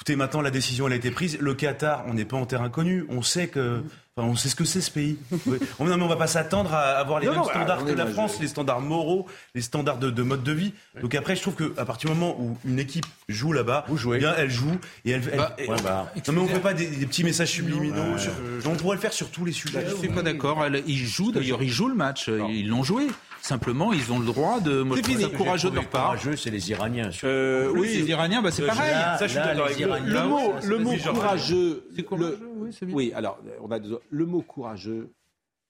Écoutez, 0.00 0.16
maintenant 0.16 0.40
la 0.40 0.50
décision 0.50 0.86
elle 0.86 0.94
a 0.94 0.96
été 0.96 1.10
prise. 1.10 1.36
Le 1.42 1.52
Qatar, 1.52 2.04
on 2.08 2.14
n'est 2.14 2.24
pas 2.24 2.38
en 2.38 2.46
terrain 2.46 2.70
connu. 2.70 3.04
On 3.10 3.20
sait 3.20 3.48
que, 3.48 3.82
enfin, 4.16 4.26
on 4.26 4.34
sait 4.34 4.48
ce 4.48 4.56
que 4.56 4.64
c'est 4.64 4.80
ce 4.80 4.90
pays. 4.90 5.18
Oui. 5.46 5.58
On, 5.78 5.84
non, 5.84 5.98
mais 5.98 6.02
on 6.04 6.08
va 6.08 6.16
pas 6.16 6.26
s'attendre 6.26 6.72
à 6.72 6.92
avoir 6.96 7.20
les 7.20 7.26
Non, 7.26 7.32
mêmes 7.32 7.42
non, 7.42 7.48
standards 7.48 7.84
que 7.84 7.92
la 7.92 8.06
France, 8.06 8.38
les 8.40 8.48
standards 8.48 8.80
moraux, 8.80 9.26
les 9.54 9.60
standards 9.60 9.98
de, 9.98 10.08
de 10.10 10.22
mode 10.22 10.42
de 10.42 10.52
vie. 10.52 10.72
Donc 11.02 11.14
après, 11.14 11.36
je 11.36 11.42
trouve 11.42 11.54
que 11.54 11.74
à 11.76 11.84
partir 11.84 12.08
du 12.10 12.16
moment 12.16 12.34
où 12.40 12.56
une 12.64 12.78
équipe 12.78 13.04
joue 13.28 13.52
là-bas, 13.52 13.84
eh 13.90 14.18
bien 14.18 14.32
elle 14.38 14.50
joue 14.50 14.72
et 15.04 15.10
elle. 15.10 15.22
elle- 15.32 15.36
Bah, 15.38 15.54
ouais, 15.58 15.66
bah. 15.84 16.10
non 16.28 16.32
mais 16.32 16.40
on 16.40 16.46
fait 16.48 16.60
pas 16.60 16.72
des, 16.72 16.86
des 16.86 17.04
petits 17.06 17.22
messages 17.24 17.50
subliminaux. 17.50 18.14
Ouais. 18.14 18.18
sur- 18.18 18.32
on 18.70 18.76
pourrait 18.76 18.96
le 18.96 19.02
faire 19.02 19.12
sur 19.12 19.30
tous 19.30 19.44
les 19.44 19.52
sujets. 19.52 19.84
Je 19.86 19.96
suis 19.96 20.08
pas 20.08 20.22
d'accord. 20.22 20.64
Ils 20.86 20.96
jouent 20.96 21.30
d'ailleurs, 21.32 21.62
ils 21.62 21.68
jouent 21.68 21.88
le 21.88 21.94
match. 21.94 22.28
Ils 22.48 22.68
l'ont 22.68 22.84
joué. 22.84 23.06
Simplement, 23.42 23.92
ils 23.92 24.12
ont 24.12 24.18
le 24.18 24.26
droit 24.26 24.60
de. 24.60 24.82
Moi, 24.82 24.96
je 24.96 25.02
trouve 25.02 25.20
ça 25.20 25.28
courageux 25.28 25.70
de 25.70 25.74
leur 25.76 25.88
part. 25.88 26.10
Courageux, 26.10 26.36
c'est 26.36 26.50
les 26.50 26.70
Iraniens. 26.70 27.10
Euh, 27.24 27.70
Oui, 27.74 27.88
les 27.88 28.08
Iraniens, 28.10 28.42
bah, 28.42 28.50
c'est 28.50 28.62
Euh, 28.62 28.66
pareil. 28.66 28.90
là, 28.92 29.16
ça, 29.18 29.26
je 29.26 29.30
suis 29.30 29.38
là, 29.38 29.46
d'accord 29.54 29.66
les 29.68 29.74
avec 29.74 29.86
vous. 29.86 29.88
Iraniens, 29.88 30.12
Le 30.22 30.28
mot, 30.28 30.52
le 30.62 30.78
mot 30.78 30.96
courageux. 31.12 31.84
C'est 31.96 32.02
courageux, 32.02 32.38
le- 32.40 32.48
oui, 32.56 32.70
c'est 32.78 32.86
bien. 32.86 32.94
Oui, 32.94 33.12
alors, 33.14 33.38
on 33.62 33.70
a 33.72 33.78
le 34.10 34.26
mot 34.26 34.42
courageux, 34.42 35.10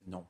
non. 0.07 0.25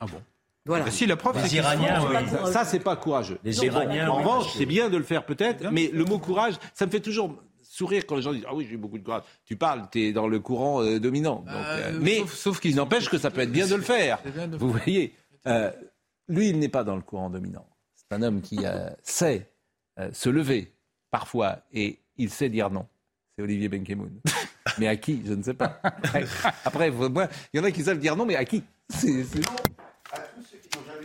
Ah 0.00 0.06
bon? 0.06 0.20
Voilà. 0.66 0.84
Bah, 0.84 0.90
Si 0.90 1.06
la 1.06 1.16
preuve, 1.16 1.36
Les 1.42 1.48
c'est 1.48 1.56
Iraniens, 1.56 2.02
euh, 2.44 2.52
Ça, 2.52 2.64
c'est 2.64 2.78
pas 2.80 2.96
courageux. 2.96 3.38
Les 3.44 3.52
Bon, 3.52 3.62
Iraniens, 3.64 4.08
En 4.10 4.16
oui. 4.18 4.22
revanche, 4.24 4.52
c'est 4.56 4.66
bien 4.66 4.88
de 4.90 4.96
le 4.96 5.02
faire 5.04 5.24
peut-être, 5.26 5.70
mais 5.72 5.90
le 5.92 6.04
mot 6.04 6.18
courage, 6.18 6.54
ça 6.74 6.86
me 6.86 6.90
fait 6.90 7.00
toujours 7.00 7.34
sourire 7.62 8.04
quand 8.06 8.16
les 8.16 8.22
gens 8.22 8.32
disent 8.32 8.44
Ah 8.48 8.54
oui, 8.54 8.66
j'ai 8.68 8.74
eu 8.74 8.78
beaucoup 8.78 8.98
de 8.98 9.04
courage. 9.04 9.22
Tu 9.46 9.56
parles, 9.56 9.82
tu 9.90 10.02
es 10.04 10.12
dans 10.12 10.28
le 10.28 10.38
courant 10.40 10.82
euh, 10.82 10.98
dominant. 11.00 11.36
Donc, 11.46 11.48
euh, 11.48 11.92
Euh, 11.92 11.98
mais 12.00 12.18
sauf- 12.20 12.34
sauf 12.34 12.56
il 12.58 12.60
qu'ils 12.60 12.76
n'empêche 12.76 13.08
que 13.08 13.18
ça 13.18 13.30
peut 13.30 13.40
être 13.40 13.52
bien 13.52 13.66
de 13.66 13.74
le 13.74 13.82
faire. 13.82 14.18
C'est 14.24 14.32
bien 14.34 14.46
de 14.46 14.52
le 14.52 14.58
Vous 14.58 14.70
voyez, 14.70 15.12
euh, 15.46 15.70
lui, 16.28 16.48
il 16.50 16.58
n'est 16.58 16.68
pas 16.68 16.84
dans 16.84 16.96
le 16.96 17.02
courant 17.02 17.30
dominant. 17.30 17.66
C'est 17.94 18.14
un 18.16 18.22
homme 18.22 18.40
qui 18.40 18.58
euh, 18.64 18.88
sait 19.02 19.50
euh, 19.98 20.10
se 20.12 20.28
lever 20.28 20.72
parfois 21.10 21.58
et 21.72 21.98
il 22.16 22.30
sait 22.30 22.48
dire 22.48 22.70
non. 22.70 22.86
C'est 23.36 23.42
Olivier 23.42 23.68
Benkemoun. 23.68 24.20
mais 24.78 24.88
à 24.88 24.96
qui? 24.96 25.22
Je 25.26 25.32
ne 25.34 25.42
sais 25.42 25.54
pas. 25.54 25.80
Après, 26.64 26.90
moi, 26.90 27.28
il 27.52 27.58
y 27.58 27.60
en 27.60 27.64
a 27.64 27.70
qui 27.70 27.82
savent 27.82 27.98
dire 27.98 28.16
non, 28.16 28.26
mais 28.26 28.36
à 28.36 28.44
qui? 28.44 28.62
C'est- 28.88 29.24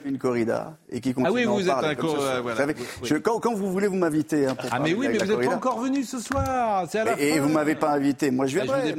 une 0.05 0.17
corrida 0.17 0.77
et 0.89 0.99
qui 1.01 1.09
Ah 1.09 1.13
continue 1.13 1.33
oui, 1.35 1.43
à 1.43 1.49
en 1.51 1.53
vous 1.55 1.61
êtes 1.61 1.67
parler 1.67 1.87
un 1.89 1.95
comme 1.95 2.09
co- 2.09 2.15
ce 2.15 2.21
soir. 2.21 2.31
euh, 2.33 2.37
Vous 2.37 2.43
voilà. 2.43 2.57
savez, 2.57 2.73
Oui, 2.77 2.85
oui. 3.01 3.07
je- 3.07 3.15
quand, 3.15 3.39
quand 3.39 3.53
vous 3.53 3.71
voulez, 3.71 3.87
vous 3.87 3.95
m'invitez. 3.95 4.45
hein, 4.47 4.55
Ah 4.71 4.79
mais 4.79 4.93
oui, 4.93 5.07
mais 5.07 5.17
vous 5.17 5.25
n'êtes 5.25 5.47
pas 5.49 5.55
encore 5.55 5.79
venu 5.79 6.03
ce 6.03 6.19
soir. 6.19 6.85
C'est 6.89 6.99
à 6.99 7.03
la 7.05 7.19
Et, 7.21 7.33
et 7.35 7.39
vous 7.39 7.49
m'avez 7.49 7.75
pas 7.75 7.91
invité. 7.91 8.31
Moi, 8.31 8.45
je 8.47 8.59
Ah, 8.59 8.63
viendrai. 8.65 8.93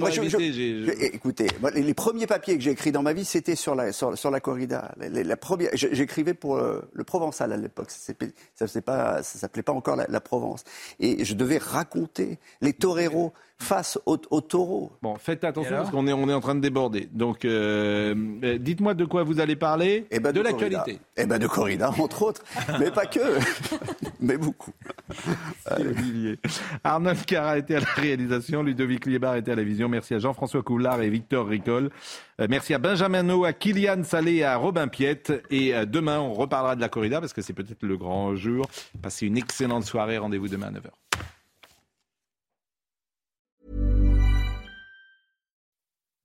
écoutez, 1.14 1.46
moi, 1.60 1.70
les, 1.70 1.82
les 1.82 1.94
premiers 1.94 2.26
papiers 2.26 2.56
que 2.56 2.62
j'ai 2.62 2.70
écrits 2.70 2.92
dans 2.92 3.02
ma 3.02 3.12
vie, 3.12 3.24
c'était 3.24 3.56
sur 3.56 3.74
la 3.74 3.92
sur, 3.92 4.16
sur 4.16 4.30
la 4.30 4.40
corrida. 4.40 4.92
Les- 4.98 5.24
la 5.24 5.36
première, 5.36 5.70
j'écrivais 5.74 6.34
pour 6.34 6.56
le, 6.56 6.82
le 6.92 7.04
Provençal 7.04 7.52
à 7.52 7.56
l'époque. 7.56 7.90
Ça 7.90 7.98
s'appelait- 7.98 8.32
Ça 8.54 8.66
s'appelait 8.66 8.80
pas, 8.82 9.22
ça 9.22 9.38
s'appelait 9.38 9.62
pas 9.62 9.72
encore 9.72 9.96
la, 9.96 10.06
la 10.08 10.20
Provence. 10.20 10.64
Et 11.00 11.24
je 11.24 11.34
devais 11.34 11.58
raconter 11.58 12.38
les 12.60 12.72
toreros 12.72 13.32
face 13.60 13.98
aux, 14.06 14.18
aux 14.30 14.40
taureaux. 14.40 14.90
Bon, 15.02 15.16
faites 15.16 15.44
attention 15.44 15.76
parce 15.76 15.90
qu'on 15.90 16.06
est, 16.06 16.12
on 16.12 16.28
est 16.28 16.32
en 16.32 16.40
train 16.40 16.54
de 16.54 16.60
déborder. 16.60 17.08
Donc, 17.12 17.44
euh, 17.44 18.14
euh, 18.42 18.58
dites-moi 18.58 18.94
de 18.94 19.04
quoi 19.04 19.22
vous 19.22 19.38
allez 19.40 19.56
parler. 19.56 20.06
Eh 20.10 20.18
ben, 20.18 20.32
de 20.32 20.40
corrida. 20.40 20.78
l'actualité. 20.78 21.00
Eh 21.16 21.26
ben 21.26 21.38
de 21.38 21.46
corrida, 21.46 21.90
entre 21.98 22.22
autres, 22.22 22.42
mais 22.78 22.90
pas 22.90 23.06
que, 23.06 23.20
mais 24.20 24.36
beaucoup. 24.36 24.72
Olivier. 25.70 26.38
Arnold 26.84 27.24
Cara 27.26 27.58
était 27.58 27.76
à 27.76 27.80
la 27.80 27.86
réalisation, 27.86 28.62
Ludovic 28.62 29.06
Liebar 29.06 29.36
était 29.36 29.52
à 29.52 29.56
la 29.56 29.62
vision. 29.64 29.88
Merci 29.88 30.14
à 30.14 30.18
Jean-François 30.18 30.62
Coulard 30.62 31.02
et 31.02 31.10
Victor 31.10 31.46
Ricol. 31.46 31.90
Euh, 32.40 32.46
merci 32.48 32.74
à 32.74 32.78
Benjamin 32.78 33.22
No, 33.22 33.44
à 33.44 33.52
Kylian 33.52 34.02
Salé 34.04 34.36
et 34.36 34.44
à 34.44 34.56
Robin 34.56 34.88
Piette. 34.88 35.32
Et 35.50 35.74
demain, 35.86 36.18
on 36.18 36.32
reparlera 36.32 36.76
de 36.76 36.80
la 36.80 36.88
corrida 36.88 37.20
parce 37.20 37.32
que 37.32 37.42
c'est 37.42 37.52
peut-être 37.52 37.82
le 37.82 37.96
grand 37.96 38.34
jour. 38.34 38.66
Passez 39.02 39.26
une 39.26 39.36
excellente 39.36 39.84
soirée. 39.84 40.18
Rendez-vous 40.18 40.48
demain 40.48 40.68
à 40.68 40.72
9h. 40.72 40.90